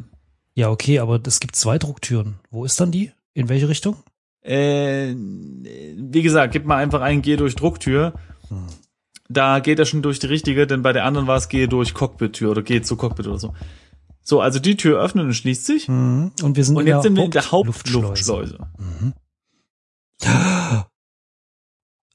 Ja, 0.56 0.72
okay, 0.72 0.98
aber 0.98 1.22
es 1.24 1.40
gibt 1.40 1.56
zwei 1.56 1.78
Drucktüren. 1.78 2.40
Wo 2.50 2.66
ist 2.66 2.82
dann 2.82 2.90
die? 2.92 3.12
In 3.36 3.48
welche 3.48 3.70
Richtung? 3.70 3.98
Äh, 4.42 5.14
wie 5.14 6.22
gesagt, 6.24 6.52
gib 6.52 6.66
mal 6.66 6.78
einfach 6.78 7.02
ein, 7.02 7.22
gehe 7.22 7.38
durch 7.38 7.54
Drucktür. 7.56 8.14
Hm. 8.50 8.66
Da 9.34 9.60
geht 9.60 9.80
er 9.80 9.86
schon 9.86 10.02
durch 10.02 10.20
die 10.20 10.28
richtige, 10.28 10.68
denn 10.68 10.82
bei 10.82 10.94
der 10.94 11.06
anderen 11.06 11.28
war 11.28 11.38
es, 11.38 11.50
gehe 11.50 11.68
durch 11.68 11.94
Cockpit-Tür 11.94 12.52
oder 12.52 12.62
gehe 12.62 12.82
zu 12.82 12.96
Cockpit 12.96 13.28
oder 13.28 13.40
so. 13.40 13.54
So, 14.22 14.40
also 14.40 14.60
die 14.60 14.78
Tür 14.78 15.02
öffnet 15.02 15.26
und 15.26 15.34
schließt 15.34 15.66
sich. 15.66 15.90
Mhm. 15.90 16.32
Und 16.42 16.56
wir 16.56 16.64
sind 16.64 16.78
Und 16.78 16.84
in 16.84 16.88
jetzt 16.88 16.98
der 16.98 17.02
sind 17.04 17.18
wir 17.18 17.26
in 17.26 17.32
der 17.32 17.52
Hauptluftschleuse. 17.52 18.08
Hauptluftschleuse. 18.08 18.58
Mhm. 18.78 19.14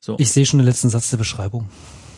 So. 0.01 0.17
Ich 0.19 0.33
sehe 0.33 0.47
schon 0.47 0.59
den 0.59 0.67
letzten 0.67 0.89
Satz 0.89 1.11
der 1.11 1.19
Beschreibung. 1.19 1.69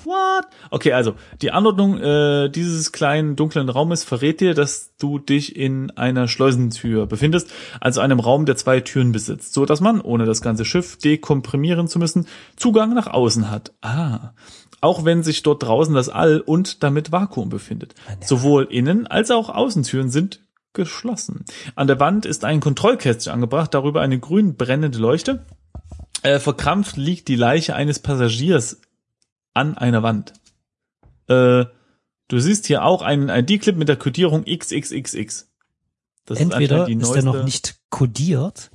What? 0.05 0.47
Okay, 0.71 0.93
also 0.93 1.15
die 1.43 1.51
Anordnung 1.51 1.99
äh, 1.99 2.49
dieses 2.49 2.93
kleinen 2.93 3.37
dunklen 3.37 3.69
Raumes 3.69 4.05
verrät 4.05 4.41
dir, 4.41 4.55
dass 4.55 4.95
du 4.99 5.19
dich 5.19 5.57
in 5.57 5.91
einer 5.93 6.29
Schleusentür 6.29 7.07
befindest, 7.07 7.51
also 7.81 8.01
einem 8.01 8.21
Raum, 8.21 8.47
der 8.47 8.57
zwei 8.57 8.81
Türen 8.81 9.13
besitzt, 9.13 9.55
so 9.55 9.67
dass 9.67 9.81
man, 9.81 10.01
ohne 10.01 10.25
das 10.25 10.41
ganze 10.41 10.65
Schiff 10.65 10.99
dekomprimieren 10.99 11.89
zu 11.89 11.99
müssen, 11.99 12.27
Zugang 12.57 12.95
nach 12.95 13.09
außen 13.09 13.51
hat. 13.51 13.73
Ah. 13.83 14.33
Auch 14.81 15.05
wenn 15.05 15.23
sich 15.23 15.43
dort 15.43 15.63
draußen 15.63 15.95
das 15.95 16.09
All 16.09 16.41
und 16.41 16.83
damit 16.83 17.13
Vakuum 17.13 17.49
befindet. 17.51 17.95
Sowohl 18.25 18.65
Innen- 18.71 19.07
als 19.07 19.31
auch 19.31 19.51
Außentüren 19.51 20.11
sind 20.11 20.41
geschlossen. 20.73 21.45
An 21.75 21.87
der 21.87 22.01
Wand 22.01 22.25
ist 22.27 22.45
ein 22.45 22.61
Kontrollkästchen 22.61 23.33
angebracht, 23.33 23.75
darüber 23.75 24.01
eine 24.01 24.19
grün 24.19 24.57
brennende 24.57 24.99
Leuchte. 24.99 25.45
Äh, 26.23 26.39
verkrampft 26.39 26.97
liegt 26.97 27.29
die 27.29 27.37
Leiche 27.37 27.75
eines 27.75 27.99
Passagiers 27.99 28.81
an 29.53 29.77
einer 29.77 30.03
Wand. 30.03 30.33
Äh, 31.29 31.65
du 32.29 32.39
siehst 32.39 32.67
hier 32.67 32.85
auch 32.85 33.03
einen 33.03 33.29
ID-Clip 33.29 33.77
mit 33.77 33.89
der 33.89 33.97
Codierung 33.97 34.45
XXXX. 34.45 35.49
Das 36.27 36.39
ist 36.39 36.43
Entweder 36.43 36.85
die 36.87 36.95
ist 36.95 37.11
er 37.17 37.23
noch 37.23 37.43
nicht 37.43 37.77
kodiert 37.91 38.71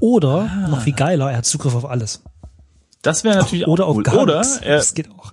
oder 0.00 0.50
Ah. 0.52 0.68
noch 0.68 0.82
viel 0.82 0.92
geiler, 0.92 1.30
er 1.30 1.38
hat 1.38 1.46
Zugriff 1.46 1.74
auf 1.74 1.86
alles. 1.86 2.22
Das 3.02 3.24
wäre 3.24 3.36
natürlich 3.38 3.66
oder 3.66 3.86
auch 3.86 3.96
cool. 3.96 4.02
gar 4.02 4.18
Oder 4.18 4.38
nichts. 4.40 4.56
er, 4.58 4.76
Das 4.76 4.94
geht 4.94 5.10
auch. 5.10 5.32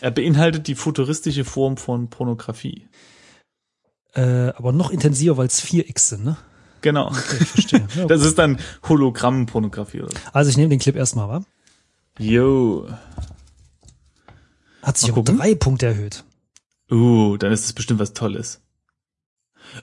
er 0.00 0.10
beinhaltet 0.10 0.66
die 0.68 0.74
futuristische 0.74 1.44
Form 1.44 1.76
von 1.76 2.08
Pornografie. 2.10 2.88
Äh, 4.14 4.48
aber 4.56 4.72
noch 4.72 4.90
intensiver, 4.90 5.36
weil 5.36 5.46
es 5.48 5.62
4x 5.64 5.98
sind, 5.98 6.24
ne? 6.24 6.36
Genau. 6.82 7.08
Okay, 7.08 7.36
ich 7.40 7.48
verstehe. 7.48 7.88
Ja, 7.96 8.06
Das 8.06 8.22
ist 8.22 8.38
dann 8.38 8.58
Hologramm-Pornografie. 8.88 10.02
oder 10.02 10.10
so. 10.12 10.16
also 10.32 10.50
ich 10.50 10.56
nehme 10.56 10.68
den 10.68 10.78
Clip 10.78 10.94
erstmal, 10.94 11.28
wa? 11.28 11.44
Yo. 12.18 12.86
Hat 14.82 14.98
sich 14.98 15.08
Mal 15.10 15.18
um 15.18 15.24
gucken. 15.24 15.38
drei 15.38 15.54
Punkte 15.54 15.86
erhöht. 15.86 16.24
Uh, 16.90 17.36
dann 17.38 17.50
ist 17.52 17.64
es 17.64 17.72
bestimmt 17.72 17.98
was 18.00 18.12
Tolles. 18.12 18.60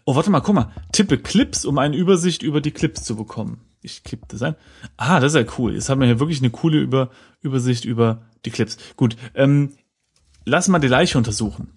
Oh, 0.06 0.16
warte 0.16 0.30
mal, 0.30 0.42
guck 0.42 0.54
mal. 0.56 0.72
Tippe 0.92 1.18
Clips, 1.18 1.66
um 1.66 1.78
eine 1.80 1.98
Übersicht 1.98 2.44
über 2.44 2.62
die 2.62 2.72
Clips 2.72 3.04
zu 3.04 3.16
bekommen. 3.16 3.60
Ich 3.82 4.04
klipp 4.04 4.28
das 4.28 4.42
ein. 4.42 4.56
Ah, 4.98 5.20
das 5.20 5.34
ist 5.34 5.42
ja 5.42 5.54
cool. 5.58 5.74
Jetzt 5.74 5.90
haben 5.90 6.00
wir 6.02 6.08
hier 6.08 6.20
wirklich 6.20 6.40
eine 6.40 6.52
coole 6.52 6.80
über 6.80 7.10
Übersicht 7.42 7.86
über 7.86 8.22
die 8.46 8.52
Clips. 8.52 8.78
Gut, 8.96 9.16
ähm, 9.34 9.74
lass 10.46 10.68
mal 10.68 10.80
die 10.80 10.88
Leiche 10.88 11.18
untersuchen. 11.18 11.74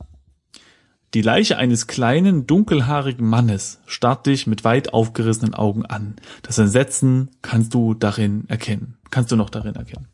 Die 1.15 1.23
Leiche 1.23 1.57
eines 1.57 1.87
kleinen, 1.87 2.47
dunkelhaarigen 2.47 3.27
Mannes 3.27 3.81
starrt 3.87 4.27
dich 4.27 4.49
mit 4.49 4.65
weit 4.65 4.93
aufgerissenen 4.93 5.55
Augen 5.55 5.87
an. 5.87 6.17
Das 6.43 6.59
Entsetzen 6.59 7.31
kannst 7.41 7.73
du 7.73 7.95
darin 7.95 8.49
erkennen. 8.49 8.99
Kannst 9.11 9.31
du 9.31 9.37
noch 9.37 9.49
darin 9.49 9.77
erkennen. 9.77 10.09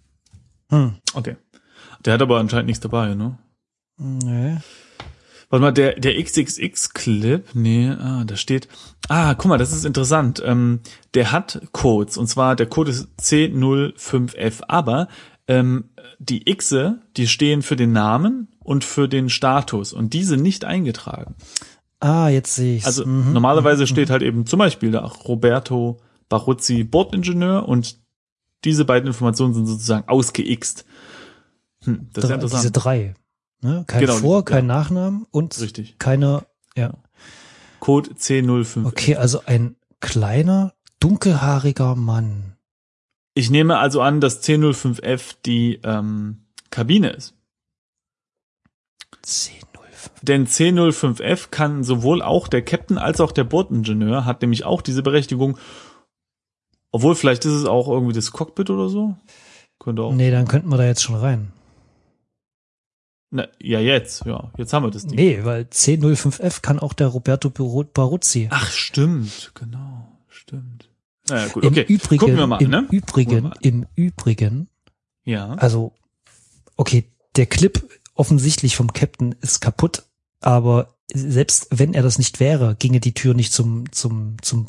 Hm. 0.69 0.97
Okay. 1.15 1.37
Der 2.05 2.15
hat 2.15 2.23
aber 2.23 2.39
anscheinend 2.39 2.67
nichts 2.67 2.81
dabei, 2.81 3.15
ne? 3.15 3.39
Nee. 3.97 4.59
Warte 5.51 5.61
mal, 5.63 5.73
der, 5.73 5.99
der 5.99 6.15
XXX-Clip, 6.23 7.45
nee, 7.55 7.91
ah, 7.91 8.23
da 8.25 8.37
steht, 8.37 8.69
ah, 9.09 9.35
guck 9.35 9.49
mal, 9.49 9.59
das 9.59 9.73
ist 9.73 9.85
interessant, 9.85 10.41
ähm, 10.45 10.81
der 11.15 11.33
hat 11.33 11.61
Codes, 11.73 12.17
und 12.17 12.29
zwar 12.29 12.55
der 12.57 12.67
Code 12.67 12.93
ist 12.93 13.09
C05F, 13.21 14.63
aber 14.69 15.09
ähm, 15.49 15.91
die 16.21 16.45
Xe, 16.45 17.01
die 17.17 17.27
stehen 17.27 17.63
für 17.63 17.75
den 17.77 17.93
Namen 17.93 18.49
und 18.61 18.85
für 18.85 19.09
den 19.09 19.29
Status 19.29 19.93
und 19.93 20.13
diese 20.13 20.37
nicht 20.37 20.65
eingetragen. 20.65 21.35
Ah, 21.99 22.29
jetzt 22.29 22.55
sehe 22.55 22.77
ich's. 22.77 22.87
Also 22.87 23.05
Mhm. 23.05 23.33
normalerweise 23.33 23.87
steht 23.87 24.09
halt 24.11 24.23
eben 24.23 24.47
zum 24.47 24.59
Beispiel 24.59 24.91
da 24.93 25.01
Roberto 25.05 26.01
Baruzzi 26.29 26.85
Bordingenieur 26.85 27.69
und 27.69 27.99
diese 28.65 28.85
beiden 28.85 29.09
Informationen 29.09 29.55
sind 29.55 29.67
sozusagen 29.67 30.09
ausgeixt. 30.09 30.85
Hm, 31.85 32.09
das 32.13 32.25
ist 32.25 32.31
ja 32.31 32.37
interessant. 32.37 32.63
diese 32.63 32.73
drei. 32.73 33.15
Ne? 33.63 33.85
Kein 33.87 34.01
Genau, 34.01 34.17
Vor-, 34.17 34.45
kein 34.45 34.69
ja. 34.69 34.75
Nachnamen 34.75 35.27
und 35.31 35.61
Richtig. 35.61 35.99
keine, 35.99 36.47
ja. 36.77 36.95
Code 37.81 38.11
C05. 38.11 38.87
Okay, 38.87 39.17
also 39.17 39.43
ein 39.47 39.77
kleiner, 40.01 40.75
dunkelhaariger 41.01 41.95
Mann. 41.95 42.57
Ich 43.35 43.51
nehme 43.51 43.79
also 43.79 44.01
an, 44.03 44.21
dass 44.21 44.43
C05F 44.43 45.37
die 45.45 45.81
ähm, 45.85 46.47
Kabine 46.71 47.11
ist. 47.11 47.35
C05. 49.25 49.61
Denn 50.23 50.47
C05F 50.47 51.49
kann 51.51 51.85
sowohl 51.85 52.23
auch 52.23 52.49
der 52.49 52.63
Captain 52.63 52.99
als 52.99 53.21
auch 53.21 53.33
der 53.33 53.45
Bordingenieur 53.45 54.25
hat 54.25 54.43
nämlich 54.43 54.65
auch 54.65 54.83
diese 54.83 55.03
Berechtigung. 55.03 55.59
Obwohl, 56.93 57.15
vielleicht 57.15 57.45
ist 57.45 57.53
es 57.53 57.67
auch 57.67 57.89
irgendwie 57.89 58.15
das 58.15 58.33
Cockpit 58.33 58.71
oder 58.71 58.89
so. 58.89 59.17
Könnte 59.79 60.03
auch. 60.03 60.13
Nee, 60.13 60.31
dann 60.31 60.49
könnten 60.49 60.69
wir 60.69 60.77
da 60.77 60.85
jetzt 60.85 61.03
schon 61.03 61.15
rein. 61.15 61.53
Na, 63.31 63.47
ja, 63.61 63.79
jetzt, 63.79 64.25
ja. 64.27 64.51
Jetzt 64.57 64.73
haben 64.73 64.85
wir 64.85 64.91
das 64.91 65.07
Ding. 65.07 65.17
Nee, 65.17 65.45
weil 65.45 65.63
C05F 65.63 66.63
kann 66.63 66.79
auch 66.81 66.93
der 66.93 67.07
Roberto 67.09 67.49
Bar- 67.51 67.85
Baruzzi. 67.85 68.49
Ach, 68.51 68.71
stimmt, 68.71 69.53
genau. 69.55 70.09
Stimmt. 70.29 70.89
Naja, 71.29 71.47
gut, 71.49 71.65
okay. 71.65 71.83
Im 71.83 71.95
Übrigen, 71.95 72.19
Gucken 72.19 72.37
wir 72.37 72.47
mal, 72.49 72.61
im 72.61 72.71
ne? 72.71 72.87
Übrigen, 72.91 73.45
mal. 73.45 73.57
im 73.61 73.87
Übrigen, 73.95 74.69
Ja. 75.25 75.55
also, 75.55 75.93
okay, 76.77 77.05
der 77.37 77.47
Clip 77.47 77.89
offensichtlich 78.15 78.75
vom 78.75 78.93
Captain 78.93 79.33
ist 79.41 79.61
kaputt, 79.61 80.03
aber 80.41 80.97
selbst 81.13 81.69
wenn 81.71 81.95
er 81.95 82.03
das 82.03 82.19
nicht 82.19 82.41
wäre, 82.41 82.75
ginge 82.77 82.99
die 82.99 83.15
Tür 83.15 83.35
nicht 83.35 83.53
zum, 83.53 83.91
zum, 83.93 84.37
zum 84.43 84.67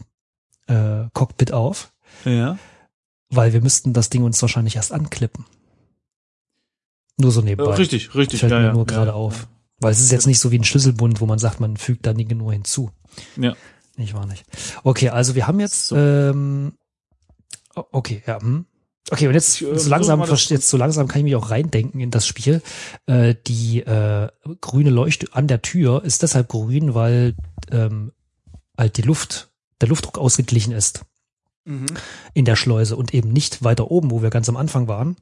äh, 0.67 1.05
Cockpit 1.13 1.51
auf, 1.51 1.91
Ja. 2.25 2.59
weil 3.29 3.53
wir 3.53 3.61
müssten 3.61 3.93
das 3.93 4.09
Ding 4.11 4.23
uns 4.23 4.39
wahrscheinlich 4.41 4.75
erst 4.75 4.91
anklippen. 4.91 5.45
Nur 7.21 7.31
so 7.31 7.41
nebenbei. 7.41 7.73
richtig, 7.75 8.13
richtig. 8.15 8.39
Fällt 8.41 8.51
ja, 8.51 8.59
mir 8.59 8.65
ja, 8.67 8.73
nur 8.73 8.85
gerade 8.85 9.07
ja. 9.11 9.13
auf. 9.13 9.47
Weil 9.79 9.91
es 9.91 9.99
ist 10.01 10.11
jetzt 10.11 10.27
nicht 10.27 10.39
so 10.39 10.51
wie 10.51 10.59
ein 10.59 10.63
Schlüsselbund, 10.63 11.21
wo 11.21 11.25
man 11.25 11.39
sagt, 11.39 11.59
man 11.59 11.77
fügt 11.77 12.05
da 12.05 12.13
Dinge 12.13 12.35
nur 12.35 12.53
hinzu. 12.53 12.91
Ja. 13.37 13.55
Nicht 13.97 14.13
wahr 14.13 14.25
nicht. 14.25 14.45
Okay, 14.83 15.09
also 15.09 15.35
wir 15.35 15.47
haben 15.47 15.59
jetzt, 15.59 15.87
So. 15.87 15.95
ähm, 15.97 16.73
okay, 17.73 18.21
ja, 18.27 18.39
hm. 18.41 18.65
Okay, 19.09 19.27
und 19.27 19.33
jetzt 19.33 19.59
Ich, 19.61 19.67
äh, 19.67 19.77
so 19.79 19.89
langsam, 19.89 20.21
jetzt 20.23 20.69
so 20.69 20.77
langsam 20.77 21.07
kann 21.07 21.19
ich 21.19 21.23
mich 21.23 21.35
auch 21.35 21.49
reindenken 21.49 21.99
in 21.99 22.11
das 22.11 22.27
Spiel. 22.27 22.61
Äh, 23.07 23.35
die 23.47 23.79
äh, 23.81 24.29
grüne 24.61 24.89
Leuchte 24.91 25.27
an 25.33 25.47
der 25.47 25.61
Tür 25.61 26.03
ist 26.03 26.21
deshalb 26.21 26.47
grün, 26.49 26.93
weil 26.93 27.35
ähm, 27.71 28.11
halt 28.77 28.97
die 28.97 29.01
Luft, 29.01 29.49
der 29.81 29.89
Luftdruck 29.89 30.17
ausgeglichen 30.17 30.71
ist 30.73 31.01
Mhm. 31.63 31.85
in 32.33 32.45
der 32.45 32.55
Schleuse 32.55 32.95
und 32.95 33.13
eben 33.13 33.31
nicht 33.31 33.63
weiter 33.63 33.91
oben, 33.91 34.09
wo 34.09 34.23
wir 34.23 34.31
ganz 34.31 34.49
am 34.49 34.57
Anfang 34.57 34.87
waren, 34.87 35.17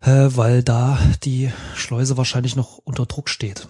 äh, 0.00 0.28
weil 0.34 0.62
da 0.62 0.98
die 1.24 1.50
Schleuse 1.74 2.16
wahrscheinlich 2.16 2.56
noch 2.56 2.78
unter 2.78 3.06
Druck 3.06 3.28
steht. 3.28 3.68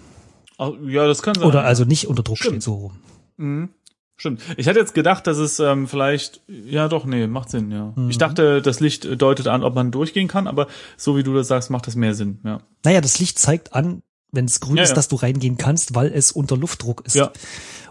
Ja, 0.58 1.06
das 1.06 1.22
kann 1.22 1.34
sein. 1.34 1.44
Oder 1.44 1.64
also 1.64 1.84
nicht 1.84 2.08
unter 2.08 2.22
Druck 2.22 2.38
Stimmt. 2.38 2.54
steht, 2.54 2.62
so 2.62 2.74
rum. 2.74 2.92
Mhm. 3.36 3.68
Stimmt. 4.16 4.40
Ich 4.56 4.66
hatte 4.66 4.80
jetzt 4.80 4.94
gedacht, 4.94 5.28
dass 5.28 5.38
es 5.38 5.60
ähm, 5.60 5.86
vielleicht, 5.86 6.40
ja 6.48 6.88
doch, 6.88 7.04
nee, 7.04 7.28
macht 7.28 7.50
Sinn, 7.50 7.70
ja. 7.70 7.92
Mhm. 7.94 8.10
Ich 8.10 8.18
dachte, 8.18 8.60
das 8.60 8.80
Licht 8.80 9.04
äh, 9.04 9.16
deutet 9.16 9.46
an, 9.46 9.62
ob 9.62 9.76
man 9.76 9.92
durchgehen 9.92 10.26
kann, 10.26 10.48
aber 10.48 10.66
so 10.96 11.16
wie 11.16 11.22
du 11.22 11.32
das 11.34 11.46
sagst, 11.46 11.70
macht 11.70 11.86
das 11.86 11.94
mehr 11.94 12.14
Sinn, 12.14 12.40
ja. 12.42 12.60
Naja, 12.84 13.00
das 13.00 13.20
Licht 13.20 13.38
zeigt 13.38 13.74
an, 13.74 14.02
wenn 14.32 14.46
es 14.46 14.58
grün 14.58 14.76
Ja, 14.76 14.82
ist, 14.82 14.88
ja. 14.88 14.94
dass 14.96 15.06
du 15.06 15.14
reingehen 15.16 15.56
kannst, 15.56 15.94
weil 15.94 16.08
es 16.12 16.32
unter 16.32 16.56
Luftdruck 16.56 17.06
ist. 17.06 17.14
Ja. 17.14 17.30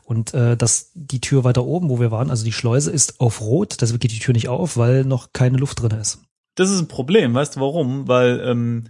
Und 0.03 0.33
äh, 0.33 0.57
dass 0.57 0.91
die 0.95 1.21
Tür 1.21 1.45
weiter 1.45 1.63
oben, 1.63 1.89
wo 1.89 2.01
wir 2.01 2.11
waren, 2.11 2.29
also 2.29 2.43
die 2.43 2.51
Schleuse 2.51 2.91
ist 2.91 3.21
auf 3.21 3.39
Rot, 3.39 3.77
deshalb 3.79 4.01
geht 4.01 4.11
die 4.11 4.19
Tür 4.19 4.33
nicht 4.33 4.49
auf, 4.49 4.75
weil 4.75 5.05
noch 5.05 5.31
keine 5.31 5.57
Luft 5.57 5.81
drin 5.81 5.91
ist. 5.91 6.19
Das 6.57 6.69
ist 6.69 6.79
ein 6.81 6.87
Problem, 6.87 7.33
weißt 7.33 7.55
du 7.55 7.59
warum? 7.61 8.07
Weil 8.07 8.41
ähm, 8.43 8.85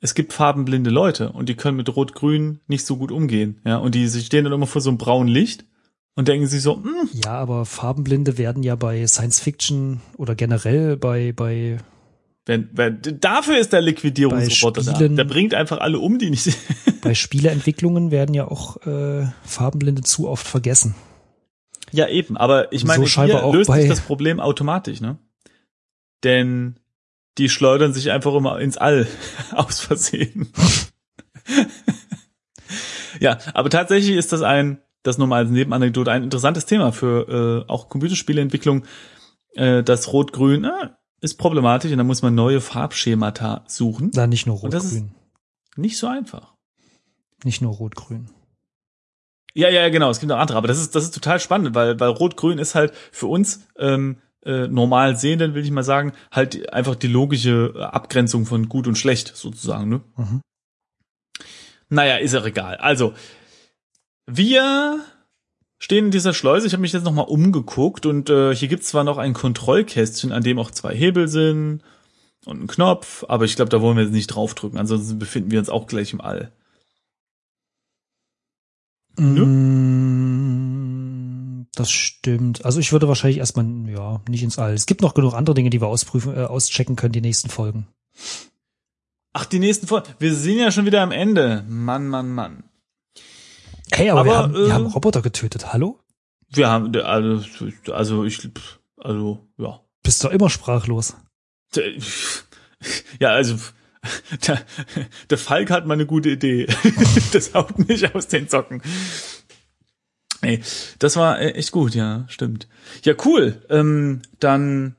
es 0.00 0.14
gibt 0.14 0.32
farbenblinde 0.32 0.90
Leute 0.90 1.32
und 1.32 1.48
die 1.48 1.54
können 1.56 1.76
mit 1.76 1.94
Rot-Grün 1.96 2.60
nicht 2.68 2.84
so 2.86 2.96
gut 2.96 3.10
umgehen. 3.10 3.60
Ja, 3.64 3.78
und 3.78 3.94
die 3.94 4.08
stehen 4.08 4.44
dann 4.44 4.52
immer 4.52 4.66
vor 4.66 4.82
so 4.82 4.90
einem 4.90 4.98
braunen 4.98 5.28
Licht 5.32 5.64
und 6.14 6.28
denken 6.28 6.46
sich 6.46 6.62
so, 6.62 6.76
hm, 6.76 7.08
Ja, 7.24 7.32
aber 7.32 7.64
Farbenblinde 7.64 8.36
werden 8.38 8.62
ja 8.62 8.76
bei 8.76 9.06
Science 9.06 9.40
Fiction 9.40 10.00
oder 10.16 10.34
generell 10.34 10.96
bei 10.96 11.32
bei 11.32 11.78
wenn, 12.48 12.68
wenn, 12.74 13.00
dafür 13.20 13.58
ist 13.58 13.72
der 13.72 13.80
Liquidierungsroboter 13.80 14.84
da. 14.84 14.94
Spielen- 14.94 15.16
Der 15.16 15.24
bringt 15.24 15.52
einfach 15.52 15.78
alle 15.78 15.98
um, 15.98 16.18
die 16.20 16.30
nicht. 16.30 16.56
bei 17.02 17.14
Spieleentwicklungen 17.14 18.12
werden 18.12 18.34
ja 18.34 18.46
auch 18.46 18.76
äh, 18.86 19.26
Farbenblinde 19.42 20.02
zu 20.02 20.28
oft 20.28 20.46
vergessen. 20.46 20.94
ja, 21.92 22.06
eben. 22.08 22.36
Aber 22.36 22.72
ich 22.72 22.82
So 22.82 22.86
meine, 22.86 23.06
scheinbar 23.08 23.42
hier 23.42 23.52
löst 23.52 23.72
sich 23.72 23.88
das 23.88 24.00
Problem 24.00 24.38
automatisch, 24.38 25.00
ne? 25.00 25.18
Denn 26.24 26.76
die 27.38 27.48
schleudern 27.48 27.92
sich 27.92 28.10
einfach 28.10 28.34
immer 28.34 28.58
ins 28.60 28.76
All 28.76 29.06
aus 29.52 29.80
Versehen. 29.80 30.52
ja, 33.20 33.38
aber 33.54 33.70
tatsächlich 33.70 34.16
ist 34.16 34.32
das 34.32 34.42
ein, 34.42 34.80
das 35.02 35.18
nur 35.18 35.26
mal 35.26 35.38
als 35.38 35.50
Nebenanekdote, 35.50 36.10
ein 36.10 36.22
interessantes 36.22 36.66
Thema 36.66 36.92
für 36.92 37.64
äh, 37.66 37.70
auch 37.70 37.88
Computerspieleentwicklung. 37.88 38.84
Äh, 39.54 39.82
das 39.82 40.12
Rot-Grün 40.12 40.64
äh, 40.64 40.90
ist 41.20 41.36
problematisch 41.36 41.92
und 41.92 41.98
da 41.98 42.04
muss 42.04 42.22
man 42.22 42.34
neue 42.34 42.60
Farbschemata 42.60 43.64
suchen. 43.66 44.10
Na, 44.14 44.26
nicht 44.26 44.46
nur 44.46 44.56
Rot-Grün. 44.56 45.14
Nicht 45.76 45.98
so 45.98 46.06
einfach. 46.06 46.54
Nicht 47.44 47.60
nur 47.60 47.74
Rot-Grün. 47.74 48.30
Ja, 49.54 49.70
ja, 49.70 49.88
genau, 49.88 50.10
es 50.10 50.20
gibt 50.20 50.28
noch 50.28 50.38
andere, 50.38 50.58
aber 50.58 50.68
das 50.68 50.78
ist, 50.78 50.94
das 50.94 51.04
ist 51.04 51.14
total 51.14 51.40
spannend, 51.40 51.74
weil, 51.74 51.98
weil 51.98 52.10
Rot-Grün 52.10 52.58
ist 52.58 52.74
halt 52.74 52.92
für 53.10 53.26
uns 53.26 53.66
ähm, 53.78 54.18
äh, 54.46 54.68
normal 54.68 55.16
sehenden, 55.16 55.54
will 55.54 55.64
ich 55.64 55.70
mal 55.70 55.82
sagen, 55.82 56.12
halt 56.30 56.72
einfach 56.72 56.94
die 56.94 57.08
logische 57.08 57.74
äh, 57.74 57.82
Abgrenzung 57.82 58.46
von 58.46 58.68
gut 58.68 58.86
und 58.86 58.96
schlecht, 58.96 59.36
sozusagen, 59.36 59.88
ne? 59.88 60.00
Mhm. 60.16 60.40
Naja, 61.88 62.16
ist 62.16 62.34
ja 62.34 62.44
egal. 62.44 62.76
Also, 62.76 63.14
wir 64.26 65.00
stehen 65.78 66.06
in 66.06 66.10
dieser 66.10 66.34
Schleuse. 66.34 66.66
Ich 66.66 66.72
habe 66.72 66.80
mich 66.80 66.92
jetzt 66.92 67.04
nochmal 67.04 67.26
umgeguckt 67.26 68.06
und 68.06 68.30
äh, 68.30 68.54
hier 68.54 68.68
gibt's 68.68 68.88
zwar 68.88 69.04
noch 69.04 69.18
ein 69.18 69.34
Kontrollkästchen, 69.34 70.32
an 70.32 70.42
dem 70.42 70.58
auch 70.58 70.70
zwei 70.70 70.94
Hebel 70.94 71.28
sind 71.28 71.82
und 72.44 72.62
ein 72.62 72.66
Knopf, 72.66 73.24
aber 73.28 73.44
ich 73.44 73.56
glaube, 73.56 73.68
da 73.68 73.80
wollen 73.80 73.96
wir 73.96 74.04
jetzt 74.04 74.12
nicht 74.12 74.28
draufdrücken, 74.28 74.78
ansonsten 74.78 75.18
befinden 75.18 75.50
wir 75.50 75.58
uns 75.58 75.68
auch 75.68 75.86
gleich 75.86 76.12
im 76.12 76.20
All. 76.20 76.52
Mm, 79.18 79.36
Das 81.76 81.90
stimmt. 81.90 82.64
Also 82.64 82.80
ich 82.80 82.90
würde 82.90 83.06
wahrscheinlich 83.06 83.38
erstmal, 83.38 83.66
ja, 83.90 84.22
nicht 84.28 84.42
ins 84.42 84.58
All. 84.58 84.72
Es 84.72 84.86
gibt 84.86 85.02
noch 85.02 85.12
genug 85.12 85.34
andere 85.34 85.54
Dinge, 85.54 85.68
die 85.68 85.82
wir 85.82 85.88
ausprüfen, 85.88 86.34
äh, 86.34 86.44
auschecken 86.44 86.96
können, 86.96 87.12
die 87.12 87.20
nächsten 87.20 87.50
Folgen. 87.50 87.86
Ach, 89.34 89.44
die 89.44 89.58
nächsten 89.58 89.86
Folgen. 89.86 90.08
Wir 90.18 90.34
sind 90.34 90.56
ja 90.56 90.70
schon 90.70 90.86
wieder 90.86 91.02
am 91.02 91.12
Ende. 91.12 91.64
Mann, 91.68 92.08
Mann, 92.08 92.30
Mann. 92.30 92.64
Hey, 93.92 94.08
aber, 94.08 94.24
wir, 94.24 94.32
Aber, 94.32 94.42
haben, 94.42 94.54
äh, 94.54 94.66
wir 94.66 94.72
haben 94.72 94.86
Roboter 94.86 95.20
getötet. 95.20 95.74
Hallo? 95.74 96.00
Wir 96.48 96.70
haben, 96.70 96.96
also, 96.96 97.44
also 97.92 98.24
ich, 98.24 98.48
also, 98.96 99.46
ja. 99.58 99.80
Bist 100.02 100.24
doch 100.24 100.30
immer 100.30 100.50
sprachlos. 100.50 101.14
Ja, 103.18 103.30
also, 103.30 103.56
der, 104.46 104.60
der 105.30 105.38
Falk 105.38 105.70
hat 105.70 105.86
mal 105.86 105.94
eine 105.94 106.06
gute 106.06 106.30
Idee. 106.30 106.66
Das 107.32 107.54
haut 107.54 107.78
mich 107.88 108.14
aus 108.14 108.28
den 108.28 108.48
Socken. 108.48 108.82
Nee, 110.46 110.62
das 110.98 111.16
war 111.16 111.40
äh, 111.40 111.52
echt 111.52 111.72
gut, 111.72 111.94
ja, 111.94 112.24
stimmt. 112.28 112.68
Ja, 113.04 113.14
cool. 113.24 113.62
Ähm, 113.68 114.22
dann, 114.40 114.96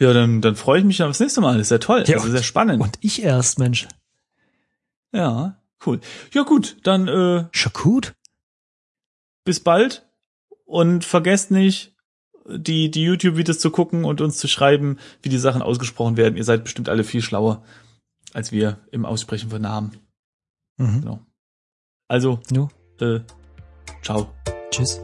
ja, 0.00 0.12
dann, 0.12 0.40
dann 0.40 0.56
freue 0.56 0.80
ich 0.80 0.84
mich 0.84 1.02
aufs 1.02 1.20
nächste 1.20 1.40
Mal. 1.40 1.58
Das 1.58 1.68
ist 1.68 1.70
ja 1.70 1.78
toll. 1.78 2.04
Ja, 2.06 2.16
also 2.16 2.30
sehr 2.30 2.42
spannend. 2.42 2.80
Und 2.80 2.98
ich 3.00 3.22
erst, 3.22 3.58
Mensch. 3.58 3.88
Ja, 5.12 5.60
cool. 5.86 6.00
Ja, 6.32 6.42
gut, 6.42 6.76
dann 6.82 7.08
äh, 7.08 7.44
Schakut? 7.52 8.14
bis 9.44 9.58
bald 9.58 10.06
und 10.66 11.04
vergesst 11.04 11.50
nicht, 11.50 11.96
die, 12.48 12.90
die 12.90 13.02
YouTube-Videos 13.02 13.58
zu 13.58 13.70
gucken 13.70 14.04
und 14.04 14.20
uns 14.20 14.38
zu 14.38 14.46
schreiben, 14.46 14.98
wie 15.20 15.28
die 15.28 15.38
Sachen 15.38 15.62
ausgesprochen 15.62 16.16
werden. 16.16 16.36
Ihr 16.36 16.44
seid 16.44 16.64
bestimmt 16.64 16.88
alle 16.88 17.04
viel 17.04 17.22
schlauer 17.22 17.64
als 18.32 18.52
wir 18.52 18.78
im 18.90 19.04
Aussprechen 19.04 19.50
von 19.50 19.62
Namen. 19.62 19.98
Mhm. 20.78 21.00
Genau. 21.02 21.20
Also, 22.08 22.40
Jo. 22.50 22.70
äh, 23.00 23.20
ciao. 24.02 24.34
Tschüss. 24.70 25.00